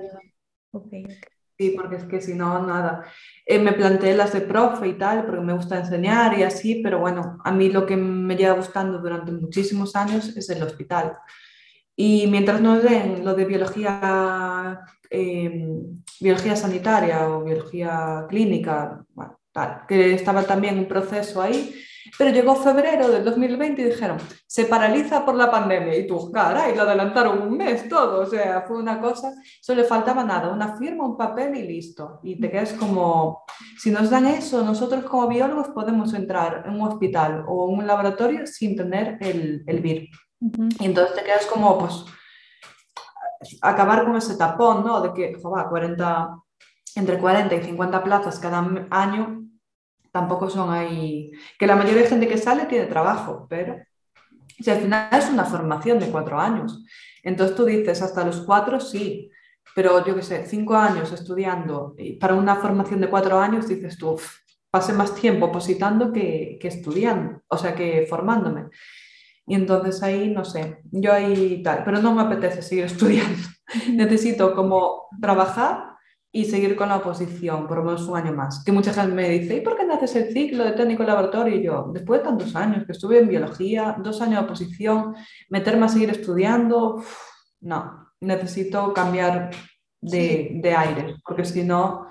Sí, 1.59 1.70
porque 1.74 1.96
es 1.96 2.04
que 2.04 2.20
si 2.20 2.34
no, 2.34 2.66
nada. 2.66 3.04
Eh, 3.46 3.59
me 3.59 3.72
planteé 3.72 4.14
las 4.14 4.34
de 4.34 4.42
profe 4.42 4.88
y 4.88 4.98
tal, 4.98 5.24
porque 5.24 5.40
me 5.40 5.54
gusta 5.54 5.78
enseñar 5.78 6.38
y 6.38 6.42
así, 6.42 6.82
pero 6.82 6.98
bueno, 6.98 7.38
a 7.44 7.50
mí 7.50 7.70
lo 7.70 7.86
que 7.86 7.96
me 7.96 8.36
lleva 8.36 8.54
gustando 8.54 8.98
durante 8.98 9.32
muchísimos 9.32 9.96
años 9.96 10.36
es 10.36 10.50
el 10.50 10.62
hospital. 10.62 11.16
Y 11.96 12.26
mientras 12.26 12.61
no 12.61 12.78
den 12.78 13.24
lo 13.24 13.34
de 13.34 13.46
biología, 13.46 14.82
eh, 15.09 15.66
biología 16.20 16.57
sanitaria 16.57 17.26
o 17.28 17.44
biología 17.44 18.26
clínica, 18.28 19.02
bueno, 19.14 19.38
tal, 19.50 19.86
que 19.88 20.12
estaba 20.12 20.42
también 20.42 20.78
un 20.78 20.86
proceso 20.86 21.40
ahí, 21.40 21.74
pero 22.18 22.30
llegó 22.30 22.57
febrero 22.57 23.09
del 23.09 23.24
2020 23.24 23.82
y 23.82 23.84
dijeron, 23.84 24.18
se 24.46 24.64
paraliza 24.64 25.24
por 25.24 25.34
la 25.34 25.50
pandemia. 25.50 25.96
Y 25.96 26.07
tú, 26.07 26.30
cara, 26.30 26.70
y 26.70 26.76
lo 26.76 26.82
adelantaron 26.82 27.42
un 27.42 27.57
mes 27.57 27.88
todo. 27.88 28.22
O 28.22 28.26
sea, 28.26 28.62
fue 28.66 28.78
una 28.78 29.00
cosa, 29.00 29.32
solo 29.61 29.82
le 29.82 29.88
faltaba 29.88 30.24
nada, 30.24 30.52
una 30.52 30.76
firma, 30.76 31.04
un 31.04 31.16
papel 31.16 31.57
y 31.57 31.62
listo. 31.66 32.20
Y 32.22 32.40
te 32.40 32.50
quedas 32.50 32.72
como, 32.72 33.44
si 33.78 33.90
nos 33.90 34.11
dan 34.11 34.26
eso, 34.26 34.62
nosotros 34.62 35.04
como 35.04 35.28
biólogos 35.28 35.68
podemos 35.68 36.14
entrar 36.14 36.64
en 36.66 36.74
un 36.74 36.88
hospital 36.88 37.44
o 37.48 37.68
en 37.68 37.78
un 37.80 37.86
laboratorio 37.86 38.46
sin 38.46 38.76
tener 38.76 39.18
el, 39.20 39.62
el 39.66 39.80
virus. 39.80 40.09
Y 40.78 40.84
entonces 40.84 41.14
te 41.16 41.24
quedas 41.24 41.46
como, 41.46 41.78
pues, 41.78 42.04
acabar 43.62 44.04
con 44.04 44.16
ese 44.16 44.36
tapón, 44.36 44.84
¿no? 44.84 45.00
De 45.00 45.12
que, 45.12 45.38
joder, 45.40 45.66
40, 45.68 46.38
entre 46.96 47.18
40 47.18 47.54
y 47.54 47.62
50 47.62 48.02
plazas 48.02 48.38
cada 48.38 48.66
año 48.90 49.45
tampoco 50.16 50.48
son 50.48 50.72
ahí, 50.72 51.30
que 51.58 51.66
la 51.66 51.76
mayoría 51.76 52.02
de 52.02 52.08
gente 52.08 52.26
que 52.26 52.38
sale 52.38 52.64
tiene 52.64 52.86
trabajo, 52.86 53.46
pero 53.50 53.76
si 54.58 54.70
al 54.70 54.80
final 54.80 55.10
es 55.12 55.28
una 55.28 55.44
formación 55.44 55.98
de 55.98 56.06
cuatro 56.06 56.40
años, 56.40 56.82
entonces 57.22 57.54
tú 57.54 57.66
dices 57.66 58.00
hasta 58.00 58.24
los 58.24 58.40
cuatro 58.40 58.80
sí, 58.80 59.30
pero 59.74 60.02
yo 60.06 60.14
qué 60.14 60.22
sé, 60.22 60.46
cinco 60.46 60.74
años 60.74 61.12
estudiando 61.12 61.94
y 61.98 62.14
para 62.14 62.34
una 62.34 62.56
formación 62.56 63.02
de 63.02 63.10
cuatro 63.10 63.38
años 63.38 63.68
dices 63.68 63.98
tú, 63.98 64.18
pasé 64.70 64.94
más 64.94 65.14
tiempo 65.14 65.52
positando 65.52 66.10
que, 66.14 66.56
que 66.58 66.68
estudiando, 66.68 67.42
o 67.48 67.58
sea, 67.58 67.74
que 67.74 68.06
formándome. 68.08 68.70
Y 69.46 69.54
entonces 69.54 70.02
ahí, 70.02 70.30
no 70.30 70.46
sé, 70.46 70.80
yo 70.90 71.12
ahí 71.12 71.62
tal, 71.62 71.84
pero 71.84 72.00
no 72.00 72.14
me 72.14 72.22
apetece 72.22 72.62
seguir 72.62 72.84
estudiando. 72.92 73.46
Necesito 73.92 74.54
como 74.54 75.08
trabajar 75.20 75.86
y 76.37 76.45
seguir 76.45 76.76
con 76.76 76.91
la 76.91 76.99
oposición 76.99 77.66
por 77.66 77.78
lo 77.78 77.84
menos 77.84 78.07
un 78.07 78.14
año 78.14 78.30
más. 78.30 78.62
Que 78.62 78.70
mucha 78.70 78.93
gente 78.93 79.14
me 79.14 79.26
dice, 79.26 79.57
¿y 79.57 79.61
por 79.62 79.74
qué 79.74 79.87
no 79.87 79.95
haces 79.95 80.16
el 80.16 80.32
ciclo 80.34 80.64
de 80.64 80.72
técnico 80.72 81.03
laboratorio? 81.03 81.57
Y 81.57 81.62
yo, 81.62 81.91
después 81.95 82.20
de 82.20 82.26
tantos 82.26 82.55
años 82.55 82.84
que 82.84 82.93
estuve 82.93 83.20
en 83.20 83.28
biología, 83.28 83.97
dos 83.99 84.20
años 84.20 84.41
de 84.41 84.45
oposición, 84.45 85.16
meterme 85.49 85.87
a 85.87 85.89
seguir 85.89 86.11
estudiando, 86.11 87.03
no, 87.62 88.12
necesito 88.20 88.93
cambiar 88.93 89.51
de, 89.99 90.51
de 90.61 90.76
aire, 90.76 91.16
porque 91.24 91.47
si 91.47 91.62
no, 91.62 92.07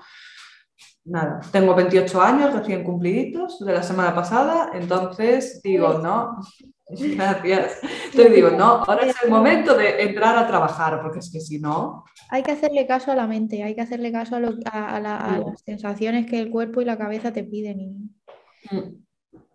nada. 1.06 1.40
Tengo 1.50 1.74
28 1.74 2.20
años 2.20 2.54
recién 2.54 2.84
cumpliditos 2.84 3.58
de 3.60 3.72
la 3.72 3.82
semana 3.82 4.14
pasada, 4.14 4.70
entonces 4.74 5.60
digo, 5.62 5.98
no, 5.98 6.38
Gracias. 6.88 7.80
Te 8.14 8.30
digo, 8.30 8.50
no, 8.50 8.84
ahora 8.86 9.06
es 9.06 9.16
el 9.24 9.30
momento 9.30 9.76
de 9.76 10.02
entrar 10.02 10.38
a 10.38 10.46
trabajar, 10.46 11.02
porque 11.02 11.18
es 11.18 11.30
que 11.32 11.40
si 11.40 11.58
no... 11.58 12.04
Hay 12.30 12.42
que 12.42 12.52
hacerle 12.52 12.86
caso 12.86 13.10
a 13.10 13.16
la 13.16 13.26
mente, 13.26 13.62
hay 13.64 13.74
que 13.74 13.80
hacerle 13.80 14.12
caso 14.12 14.36
a, 14.36 14.96
a, 14.96 15.00
las 15.00 15.62
sensaciones 15.64 16.26
que 16.26 16.38
el 16.38 16.50
cuerpo 16.50 16.80
y 16.80 16.84
la 16.84 16.96
cabeza 16.96 17.32
te 17.32 17.42
piden. 17.42 17.80
Y, 17.80 18.74
mm. 18.74 19.04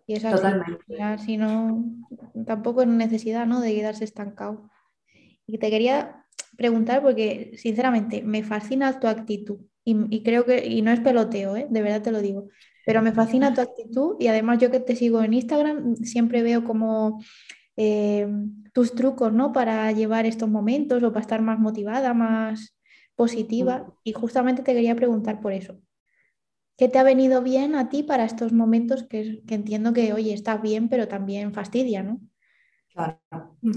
y 0.06 0.14
es 0.14 0.24
así. 0.24 0.36
Totalmente. 0.36 0.84
Si 1.24 1.38
no, 1.38 1.84
tampoco 2.46 2.82
es 2.82 2.88
necesidad 2.88 3.46
¿no? 3.46 3.60
de 3.60 3.74
quedarse 3.74 4.04
estancado. 4.04 4.68
Y 5.46 5.56
te 5.56 5.70
quería 5.70 6.26
preguntar, 6.56 7.02
porque 7.02 7.52
sinceramente 7.56 8.22
me 8.22 8.42
fascina 8.42 9.00
tu 9.00 9.06
actitud. 9.06 9.58
Y, 9.84 9.96
y 10.14 10.22
creo 10.22 10.44
que, 10.44 10.66
y 10.66 10.82
no 10.82 10.92
es 10.92 11.00
peloteo, 11.00 11.56
¿eh? 11.56 11.66
de 11.68 11.82
verdad 11.82 12.02
te 12.02 12.12
lo 12.12 12.20
digo. 12.20 12.48
Pero 12.84 13.02
me 13.02 13.12
fascina 13.12 13.54
tu 13.54 13.60
actitud 13.60 14.16
y 14.18 14.26
además 14.26 14.58
yo 14.58 14.70
que 14.70 14.80
te 14.80 14.96
sigo 14.96 15.22
en 15.22 15.34
Instagram 15.34 15.96
siempre 15.96 16.42
veo 16.42 16.64
como 16.64 17.22
eh, 17.76 18.26
tus 18.72 18.94
trucos, 18.94 19.32
¿no? 19.32 19.52
Para 19.52 19.90
llevar 19.92 20.26
estos 20.26 20.48
momentos 20.48 21.02
o 21.02 21.12
para 21.12 21.20
estar 21.20 21.42
más 21.42 21.58
motivada, 21.58 22.12
más 22.12 22.76
positiva. 23.14 23.86
Y 24.02 24.12
justamente 24.12 24.62
te 24.62 24.74
quería 24.74 24.96
preguntar 24.96 25.40
por 25.40 25.52
eso. 25.52 25.78
¿Qué 26.76 26.88
te 26.88 26.98
ha 26.98 27.04
venido 27.04 27.42
bien 27.42 27.76
a 27.76 27.88
ti 27.88 28.02
para 28.02 28.24
estos 28.24 28.52
momentos 28.52 29.04
que, 29.04 29.42
que 29.46 29.54
entiendo 29.54 29.92
que, 29.92 30.12
oye, 30.12 30.32
está 30.32 30.56
bien, 30.56 30.88
pero 30.88 31.06
también 31.06 31.52
fastidia, 31.52 32.02
¿no? 32.02 32.20
Claro. 32.92 33.20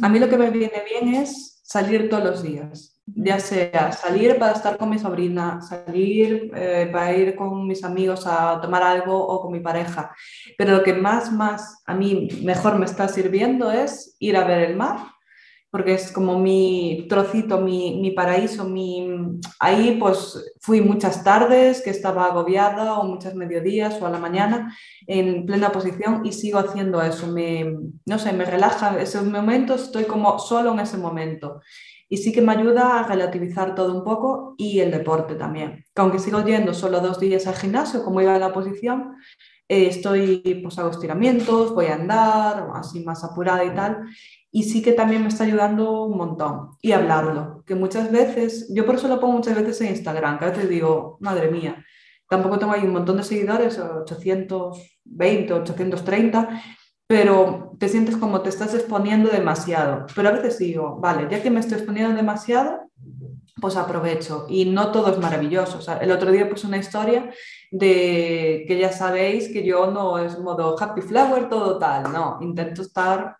A 0.01 0.09
mí 0.09 0.19
lo 0.19 0.29
que 0.29 0.37
me 0.37 0.49
viene 0.49 0.81
bien 0.89 1.13
es 1.13 1.61
salir 1.63 2.09
todos 2.09 2.23
los 2.23 2.43
días 2.43 2.94
ya 3.05 3.39
sea 3.39 3.91
salir 3.91 4.37
para 4.39 4.53
estar 4.53 4.77
con 4.77 4.89
mi 4.89 4.97
sobrina, 4.97 5.61
salir 5.61 6.51
eh, 6.55 6.89
para 6.91 7.13
ir 7.13 7.35
con 7.35 7.67
mis 7.67 7.83
amigos 7.83 8.25
a 8.25 8.59
tomar 8.61 8.81
algo 8.81 9.15
o 9.15 9.41
con 9.41 9.51
mi 9.51 9.59
pareja. 9.59 10.15
Pero 10.57 10.77
lo 10.77 10.83
que 10.83 10.93
más, 10.93 11.31
más 11.31 11.83
a 11.85 11.93
mí 11.93 12.27
mejor 12.43 12.79
me 12.79 12.85
está 12.85 13.07
sirviendo 13.07 13.71
es 13.71 14.15
ir 14.19 14.35
a 14.37 14.43
ver 14.43 14.69
el 14.69 14.75
mar, 14.75 14.97
porque 15.69 15.93
es 15.93 16.11
como 16.11 16.39
mi 16.39 17.05
trocito, 17.09 17.59
mi, 17.59 17.99
mi 18.01 18.11
paraíso, 18.11 18.63
mi... 18.63 19.39
ahí 19.59 19.97
pues 19.99 20.55
fui 20.61 20.81
muchas 20.81 21.23
tardes 21.23 21.81
que 21.81 21.89
estaba 21.91 22.25
agobiada 22.25 22.97
o 22.97 23.03
muchas 23.03 23.35
mediodías 23.35 24.01
o 24.01 24.07
a 24.07 24.09
la 24.09 24.17
mañana 24.17 24.73
en 25.05 25.45
plena 25.45 25.71
posición 25.71 26.25
y 26.25 26.31
sigo 26.31 26.59
haciendo 26.59 27.01
eso, 27.01 27.27
me, 27.27 27.75
no 28.05 28.17
sé, 28.17 28.31
me 28.31 28.45
relaja 28.45 28.99
esos 28.99 29.25
momentos, 29.25 29.83
estoy 29.83 30.05
como 30.05 30.39
solo 30.39 30.71
en 30.71 30.79
ese 30.79 30.97
momento 30.97 31.61
y 32.07 32.17
sí 32.17 32.31
que 32.31 32.41
me 32.41 32.51
ayuda 32.53 32.99
a 32.99 33.07
relativizar 33.07 33.75
todo 33.75 33.93
un 33.95 34.03
poco 34.03 34.55
y 34.57 34.79
el 34.79 34.91
deporte 34.91 35.35
también. 35.35 35.85
Que 35.93 36.01
aunque 36.01 36.19
sigo 36.19 36.43
yendo 36.43 36.73
solo 36.73 36.99
dos 36.99 37.19
días 37.19 37.47
al 37.47 37.55
gimnasio, 37.55 38.03
como 38.03 38.21
iba 38.21 38.35
a 38.35 38.39
la 38.39 38.53
posición, 38.53 39.15
eh, 39.67 39.87
estoy, 39.87 40.61
pues 40.61 40.77
hago 40.77 40.91
estiramientos, 40.91 41.73
voy 41.73 41.87
a 41.87 41.95
andar, 41.95 42.67
así 42.75 43.03
más 43.03 43.23
apurada 43.23 43.65
y 43.65 43.73
tal. 43.73 44.03
Y 44.51 44.63
sí 44.63 44.81
que 44.81 44.93
también 44.93 45.23
me 45.23 45.29
está 45.29 45.43
ayudando 45.43 46.03
un 46.03 46.17
montón. 46.17 46.71
Y 46.81 46.91
hablarlo, 46.91 47.63
que 47.65 47.75
muchas 47.75 48.11
veces, 48.11 48.71
yo 48.73 48.85
por 48.85 48.95
eso 48.95 49.07
lo 49.07 49.19
pongo 49.19 49.33
muchas 49.33 49.55
veces 49.55 49.81
en 49.81 49.89
Instagram, 49.89 50.37
que 50.37 50.45
a 50.45 50.49
veces 50.49 50.69
digo, 50.69 51.17
madre 51.19 51.49
mía, 51.49 51.83
tampoco 52.29 52.59
tengo 52.59 52.73
ahí 52.73 52.83
un 52.83 52.93
montón 52.93 53.17
de 53.17 53.23
seguidores, 53.23 53.79
820, 53.79 55.53
830, 55.53 56.61
pero 57.07 57.75
te 57.79 57.89
sientes 57.89 58.17
como 58.17 58.41
te 58.41 58.49
estás 58.49 58.73
exponiendo 58.73 59.29
demasiado. 59.29 60.07
Pero 60.15 60.29
a 60.29 60.31
veces 60.31 60.57
digo, 60.57 60.97
vale, 60.99 61.27
ya 61.29 61.41
que 61.41 61.51
me 61.51 61.59
estoy 61.59 61.77
exponiendo 61.77 62.15
demasiado, 62.15 62.89
pues 63.61 63.75
aprovecho. 63.75 64.45
Y 64.49 64.65
no 64.65 64.91
todo 64.91 65.11
es 65.11 65.17
maravilloso. 65.19 65.79
el 66.01 66.11
otro 66.11 66.31
día 66.31 66.49
puse 66.49 66.67
una 66.67 66.77
historia 66.77 67.31
de 67.71 68.65
que 68.67 68.77
ya 68.77 68.91
sabéis 68.91 69.49
que 69.49 69.63
yo 69.63 69.91
no 69.91 70.17
es 70.17 70.39
modo 70.39 70.75
happy 70.79 71.01
flower, 71.01 71.49
todo 71.49 71.77
tal, 71.77 72.11
no, 72.11 72.37
intento 72.41 72.81
estar 72.81 73.37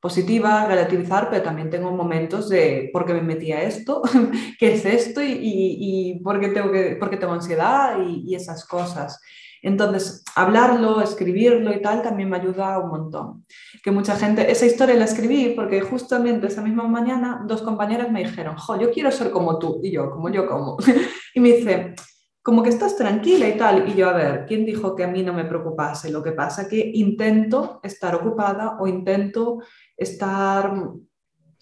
positiva, 0.00 0.66
relativizar, 0.66 1.30
pero 1.30 1.44
también 1.44 1.70
tengo 1.70 1.92
momentos 1.92 2.48
de 2.48 2.90
por 2.92 3.06
qué 3.06 3.14
me 3.14 3.22
metí 3.22 3.52
a 3.52 3.62
esto, 3.62 4.02
qué 4.58 4.74
es 4.74 4.84
esto 4.84 5.22
y, 5.22 5.38
y, 5.40 6.20
por, 6.24 6.40
qué 6.40 6.48
tengo 6.48 6.72
que, 6.72 7.16
tengo 7.16 7.34
ansiedad 7.34 7.98
y, 8.04 8.24
y 8.26 8.34
esas 8.34 8.64
cosas. 8.64 9.20
Entonces, 9.62 10.24
hablarlo, 10.34 11.00
escribirlo 11.00 11.72
y 11.72 11.80
tal 11.80 12.02
también 12.02 12.28
me 12.28 12.36
ayuda 12.36 12.78
un 12.78 12.90
montón. 12.90 13.46
Que 13.82 13.92
mucha 13.92 14.16
gente, 14.16 14.50
esa 14.50 14.66
historia 14.66 14.96
la 14.96 15.04
escribí 15.04 15.54
porque 15.54 15.80
justamente 15.80 16.48
esa 16.48 16.62
misma 16.62 16.86
mañana 16.88 17.44
dos 17.46 17.62
compañeras 17.62 18.10
me 18.10 18.24
dijeron, 18.24 18.56
jo, 18.56 18.78
yo 18.78 18.90
quiero 18.90 19.12
ser 19.12 19.30
como 19.30 19.58
tú. 19.58 19.80
Y 19.82 19.92
yo, 19.92 20.10
como 20.10 20.28
yo, 20.30 20.48
como. 20.48 20.76
y 21.34 21.40
me 21.40 21.52
dice, 21.52 21.94
como 22.42 22.64
que 22.64 22.70
estás 22.70 22.96
tranquila 22.96 23.48
y 23.48 23.56
tal. 23.56 23.88
Y 23.88 23.94
yo, 23.94 24.08
a 24.08 24.14
ver, 24.14 24.46
¿quién 24.46 24.66
dijo 24.66 24.96
que 24.96 25.04
a 25.04 25.08
mí 25.08 25.22
no 25.22 25.32
me 25.32 25.44
preocupase? 25.44 26.10
Lo 26.10 26.22
que 26.22 26.32
pasa 26.32 26.68
que 26.68 26.90
intento 26.94 27.78
estar 27.84 28.16
ocupada 28.16 28.78
o 28.80 28.88
intento 28.88 29.62
estar, 29.96 30.74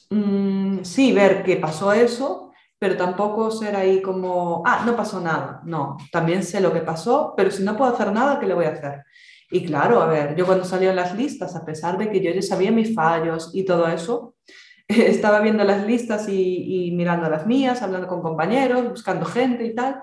mm, 0.09 0.78
sí, 0.84 1.12
ver 1.12 1.42
qué 1.42 1.57
pasó 1.57 1.92
eso, 1.92 2.49
pero 2.81 2.97
tampoco 2.97 3.51
ser 3.51 3.76
ahí 3.76 4.01
como, 4.01 4.62
ah, 4.64 4.85
no 4.87 4.97
pasó 4.97 5.20
nada. 5.20 5.61
No, 5.66 5.99
también 6.11 6.43
sé 6.43 6.62
lo 6.62 6.72
que 6.72 6.81
pasó, 6.81 7.35
pero 7.37 7.51
si 7.51 7.62
no 7.62 7.76
puedo 7.76 7.93
hacer 7.93 8.11
nada, 8.11 8.41
¿qué 8.41 8.47
le 8.47 8.55
voy 8.55 8.64
a 8.64 8.70
hacer? 8.70 9.05
Y 9.51 9.66
claro, 9.66 10.01
a 10.01 10.07
ver, 10.07 10.35
yo 10.35 10.47
cuando 10.47 10.64
salí 10.64 10.87
en 10.87 10.97
las 10.97 11.14
listas, 11.14 11.55
a 11.55 11.64
pesar 11.64 11.99
de 11.99 12.11
que 12.11 12.22
yo 12.22 12.31
ya 12.33 12.41
sabía 12.41 12.72
mis 12.72 12.95
fallos 12.95 13.51
y 13.53 13.66
todo 13.66 13.87
eso, 13.87 14.35
estaba 14.89 15.41
viendo 15.41 15.62
las 15.62 15.87
listas 15.87 16.26
y, 16.31 16.87
y 16.89 16.91
mirando 16.93 17.28
las 17.28 17.47
mías, 17.47 17.83
hablando 17.83 18.09
con 18.09 18.22
compañeros, 18.22 18.89
buscando 18.89 19.26
gente 19.26 19.66
y 19.66 19.74
tal, 19.74 20.03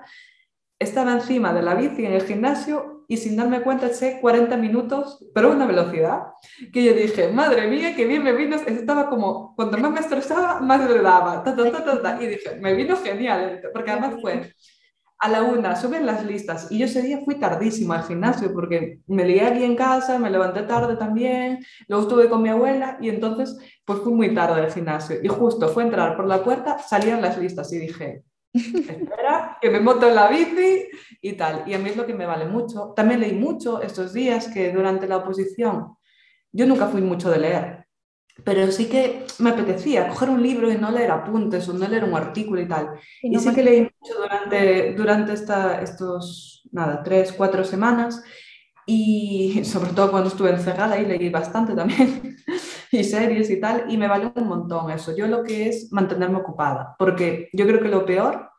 estaba 0.78 1.12
encima 1.14 1.52
de 1.52 1.62
la 1.62 1.74
bici 1.74 2.06
en 2.06 2.12
el 2.12 2.22
gimnasio 2.22 2.97
y 3.10 3.16
sin 3.16 3.36
darme 3.36 3.62
cuenta 3.62 3.86
eché 3.86 4.20
40 4.20 4.56
minutos, 4.58 5.24
pero 5.34 5.48
a 5.48 5.52
una 5.52 5.66
velocidad 5.66 6.24
que 6.72 6.84
yo 6.84 6.92
dije, 6.92 7.28
madre 7.28 7.66
mía, 7.66 7.96
qué 7.96 8.04
bien 8.04 8.22
me 8.22 8.32
vino. 8.32 8.56
Estaba 8.56 9.08
como, 9.08 9.56
cuanto 9.56 9.78
más 9.78 9.90
me 9.90 10.00
estresaba, 10.00 10.60
más 10.60 10.88
le 10.88 11.00
daba. 11.00 11.42
y 12.20 12.26
dije, 12.26 12.56
me 12.60 12.74
vino 12.74 12.96
genial, 12.98 13.62
porque 13.72 13.90
además 13.90 14.20
fue 14.20 14.52
a 15.20 15.28
la 15.28 15.42
una, 15.42 15.74
suben 15.74 16.04
las 16.04 16.24
listas. 16.24 16.70
Y 16.70 16.78
yo 16.78 16.84
ese 16.84 17.02
día 17.02 17.20
fui 17.24 17.36
tardísimo 17.36 17.94
al 17.94 18.04
gimnasio 18.04 18.52
porque 18.52 19.00
me 19.06 19.24
lié 19.24 19.46
aquí 19.46 19.64
en 19.64 19.74
casa, 19.74 20.18
me 20.18 20.30
levanté 20.30 20.62
tarde 20.62 20.96
también, 20.96 21.64
luego 21.88 22.04
estuve 22.04 22.28
con 22.28 22.42
mi 22.42 22.50
abuela 22.50 22.98
y 23.00 23.08
entonces 23.08 23.56
pues 23.86 24.00
fui 24.00 24.12
muy 24.12 24.34
tarde 24.34 24.60
al 24.60 24.72
gimnasio. 24.72 25.16
Y 25.22 25.28
justo 25.28 25.68
fue 25.70 25.84
entrar 25.84 26.14
por 26.14 26.26
la 26.26 26.44
puerta, 26.44 26.78
salían 26.78 27.22
las 27.22 27.38
listas 27.38 27.72
y 27.72 27.78
dije, 27.78 28.22
espera, 28.52 29.58
que 29.60 29.70
me 29.70 29.80
monto 29.80 30.08
en 30.08 30.14
la 30.14 30.28
bici 30.28 30.88
y 31.20 31.32
tal. 31.34 31.64
Y 31.66 31.74
a 31.74 31.78
mí 31.78 31.90
es 31.90 31.96
lo 31.96 32.06
que 32.06 32.14
me 32.14 32.26
vale 32.26 32.46
mucho. 32.46 32.92
También 32.96 33.20
leí 33.20 33.32
mucho 33.32 33.82
estos 33.82 34.12
días 34.12 34.48
que 34.48 34.72
durante 34.72 35.06
la 35.06 35.18
oposición, 35.18 35.96
yo 36.52 36.66
nunca 36.66 36.86
fui 36.86 37.00
mucho 37.00 37.30
de 37.30 37.38
leer, 37.38 37.86
pero 38.44 38.70
sí 38.70 38.86
que 38.86 39.24
me 39.40 39.50
apetecía 39.50 40.08
coger 40.08 40.30
un 40.30 40.42
libro 40.42 40.70
y 40.70 40.78
no 40.78 40.90
leer 40.90 41.10
apuntes 41.10 41.68
o 41.68 41.72
no 41.72 41.88
leer 41.88 42.04
un 42.04 42.14
artículo 42.14 42.60
y 42.60 42.68
tal. 42.68 42.90
Y, 43.22 43.38
sí 43.38 43.52
que 43.52 43.62
leí 43.62 43.80
mucho 43.82 44.20
durante, 44.20 44.94
durante 44.94 45.32
esta, 45.32 45.80
estos, 45.82 46.68
nada, 46.72 47.02
tres, 47.02 47.32
cuatro 47.32 47.64
semanas 47.64 48.22
y 48.86 49.62
sobre 49.64 49.92
todo 49.92 50.10
cuando 50.10 50.28
estuve 50.30 50.50
encerrada 50.50 50.98
y 50.98 51.04
leí 51.04 51.28
bastante 51.28 51.74
también 51.74 52.36
y 52.92 53.04
series 53.04 53.50
y 53.50 53.60
tal 53.60 53.84
y 53.88 53.96
me 53.96 54.08
vale 54.08 54.32
un 54.34 54.48
montón 54.48 54.90
eso. 54.90 55.16
Yo 55.16 55.26
lo 55.26 55.42
que 55.42 55.68
es 55.68 55.92
mantenerme 55.92 56.38
ocupada, 56.38 56.94
porque 56.98 57.48
yo 57.52 57.66
creo 57.66 57.80
que 57.80 57.88
lo 57.88 58.04
peor 58.04 58.50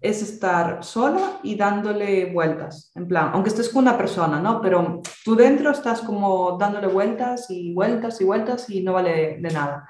es 0.00 0.22
estar 0.22 0.84
sola 0.84 1.40
y 1.42 1.54
dándole 1.56 2.32
vueltas, 2.32 2.92
en 2.94 3.08
plan, 3.08 3.30
aunque 3.32 3.48
estés 3.48 3.70
con 3.70 3.84
una 3.84 3.96
persona, 3.96 4.40
¿no? 4.40 4.60
Pero 4.60 5.00
tú 5.24 5.34
dentro 5.34 5.70
estás 5.70 6.00
como 6.02 6.56
dándole 6.58 6.86
vueltas 6.86 7.50
y 7.50 7.72
vueltas 7.74 8.20
y 8.20 8.24
vueltas 8.24 8.70
y 8.70 8.82
no 8.82 8.92
vale 8.92 9.38
de 9.40 9.50
nada. 9.50 9.88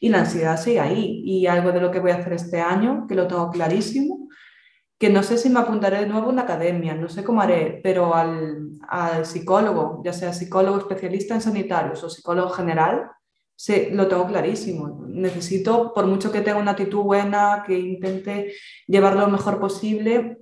Y 0.00 0.08
la 0.10 0.20
ansiedad 0.20 0.56
sigue 0.56 0.80
ahí. 0.80 1.22
Y 1.24 1.46
algo 1.48 1.72
de 1.72 1.80
lo 1.80 1.90
que 1.90 1.98
voy 1.98 2.12
a 2.12 2.16
hacer 2.16 2.32
este 2.34 2.60
año, 2.60 3.06
que 3.08 3.16
lo 3.16 3.26
tengo 3.26 3.50
clarísimo, 3.50 4.28
que 4.96 5.10
no 5.10 5.22
sé 5.22 5.38
si 5.38 5.48
me 5.50 5.60
apuntaré 5.60 6.00
de 6.00 6.06
nuevo 6.06 6.26
a 6.26 6.32
una 6.32 6.42
academia, 6.42 6.94
no 6.94 7.08
sé 7.08 7.24
cómo 7.24 7.40
haré, 7.40 7.80
pero 7.82 8.14
al, 8.14 8.78
al 8.88 9.26
psicólogo, 9.26 10.02
ya 10.04 10.12
sea 10.12 10.32
psicólogo 10.32 10.78
especialista 10.78 11.34
en 11.34 11.40
sanitarios 11.40 12.02
o 12.02 12.10
psicólogo 12.10 12.50
general, 12.50 13.08
Sí, 13.60 13.88
lo 13.90 14.06
tengo 14.06 14.24
clarísimo. 14.28 15.04
Necesito, 15.08 15.92
por 15.92 16.06
mucho 16.06 16.30
que 16.30 16.42
tenga 16.42 16.60
una 16.60 16.70
actitud 16.70 17.02
buena, 17.02 17.64
que 17.66 17.76
intente 17.76 18.52
llevarlo 18.86 19.22
lo 19.22 19.32
mejor 19.32 19.58
posible, 19.58 20.38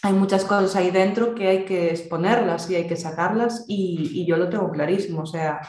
hay 0.00 0.12
muchas 0.12 0.44
cosas 0.44 0.76
ahí 0.76 0.92
dentro 0.92 1.34
que 1.34 1.48
hay 1.48 1.64
que 1.64 1.90
exponerlas 1.90 2.70
y 2.70 2.76
hay 2.76 2.86
que 2.86 2.94
sacarlas 2.94 3.64
y, 3.66 4.24
yo 4.26 4.36
lo 4.36 4.48
tengo 4.48 4.70
clarísimo. 4.70 5.22
O 5.22 5.26
sea, 5.26 5.60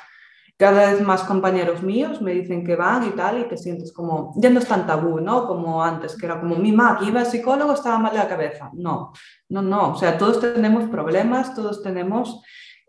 cada 0.55 0.91
vez 0.91 1.01
más 1.01 1.23
compañeros 1.23 1.81
míos 1.81 2.21
me 2.21 2.33
dicen 2.33 2.63
que 2.63 2.75
van 2.75 3.07
y 3.07 3.11
tal 3.11 3.39
y 3.39 3.47
te 3.47 3.57
sientes 3.57 3.91
como, 3.91 4.31
ya 4.37 4.51
no 4.51 4.59
es 4.59 4.67
tan 4.67 4.85
tabú, 4.85 5.19
¿no? 5.19 5.47
Como 5.47 5.83
antes, 5.83 6.15
que 6.15 6.27
era 6.27 6.39
como 6.39 6.57
mi 6.57 6.77
que 6.99 7.05
iba 7.05 7.21
al 7.21 7.25
psicólogo, 7.25 7.73
estaba 7.73 7.97
mal 7.97 8.11
de 8.11 8.19
la 8.19 8.29
cabeza. 8.29 8.69
No, 8.73 9.13
no, 9.49 9.63
no. 9.63 9.93
O 9.93 9.95
sea, 9.95 10.15
todos 10.15 10.39
tenemos 10.39 10.87
problemas, 10.91 11.55
todos 11.55 11.81
tenemos 11.81 12.43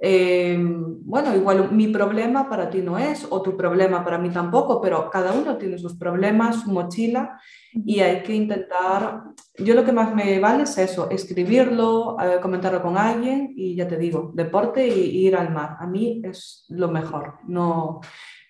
eh, 0.06 0.58
bueno, 0.60 1.34
igual 1.34 1.72
mi 1.72 1.88
problema 1.88 2.46
para 2.46 2.68
ti 2.68 2.82
no 2.82 2.98
es, 2.98 3.26
o 3.30 3.40
tu 3.40 3.56
problema 3.56 4.04
para 4.04 4.18
mí 4.18 4.28
tampoco, 4.28 4.78
pero 4.78 5.08
cada 5.08 5.32
uno 5.32 5.56
tiene 5.56 5.78
sus 5.78 5.94
problemas, 5.96 6.60
su 6.60 6.70
mochila, 6.70 7.40
y 7.72 8.00
hay 8.00 8.22
que 8.22 8.34
intentar, 8.34 9.22
yo 9.56 9.74
lo 9.74 9.82
que 9.82 9.92
más 9.92 10.14
me 10.14 10.38
vale 10.40 10.64
es 10.64 10.76
eso, 10.76 11.08
escribirlo, 11.08 12.18
eh, 12.20 12.38
comentarlo 12.42 12.82
con 12.82 12.98
alguien, 12.98 13.54
y 13.56 13.76
ya 13.76 13.88
te 13.88 13.96
digo, 13.96 14.30
deporte 14.34 14.86
y, 14.86 15.26
ir 15.26 15.36
al 15.36 15.50
mar, 15.54 15.78
a 15.80 15.86
mí 15.86 16.20
es 16.22 16.66
lo 16.68 16.88
mejor, 16.88 17.38
no... 17.48 18.00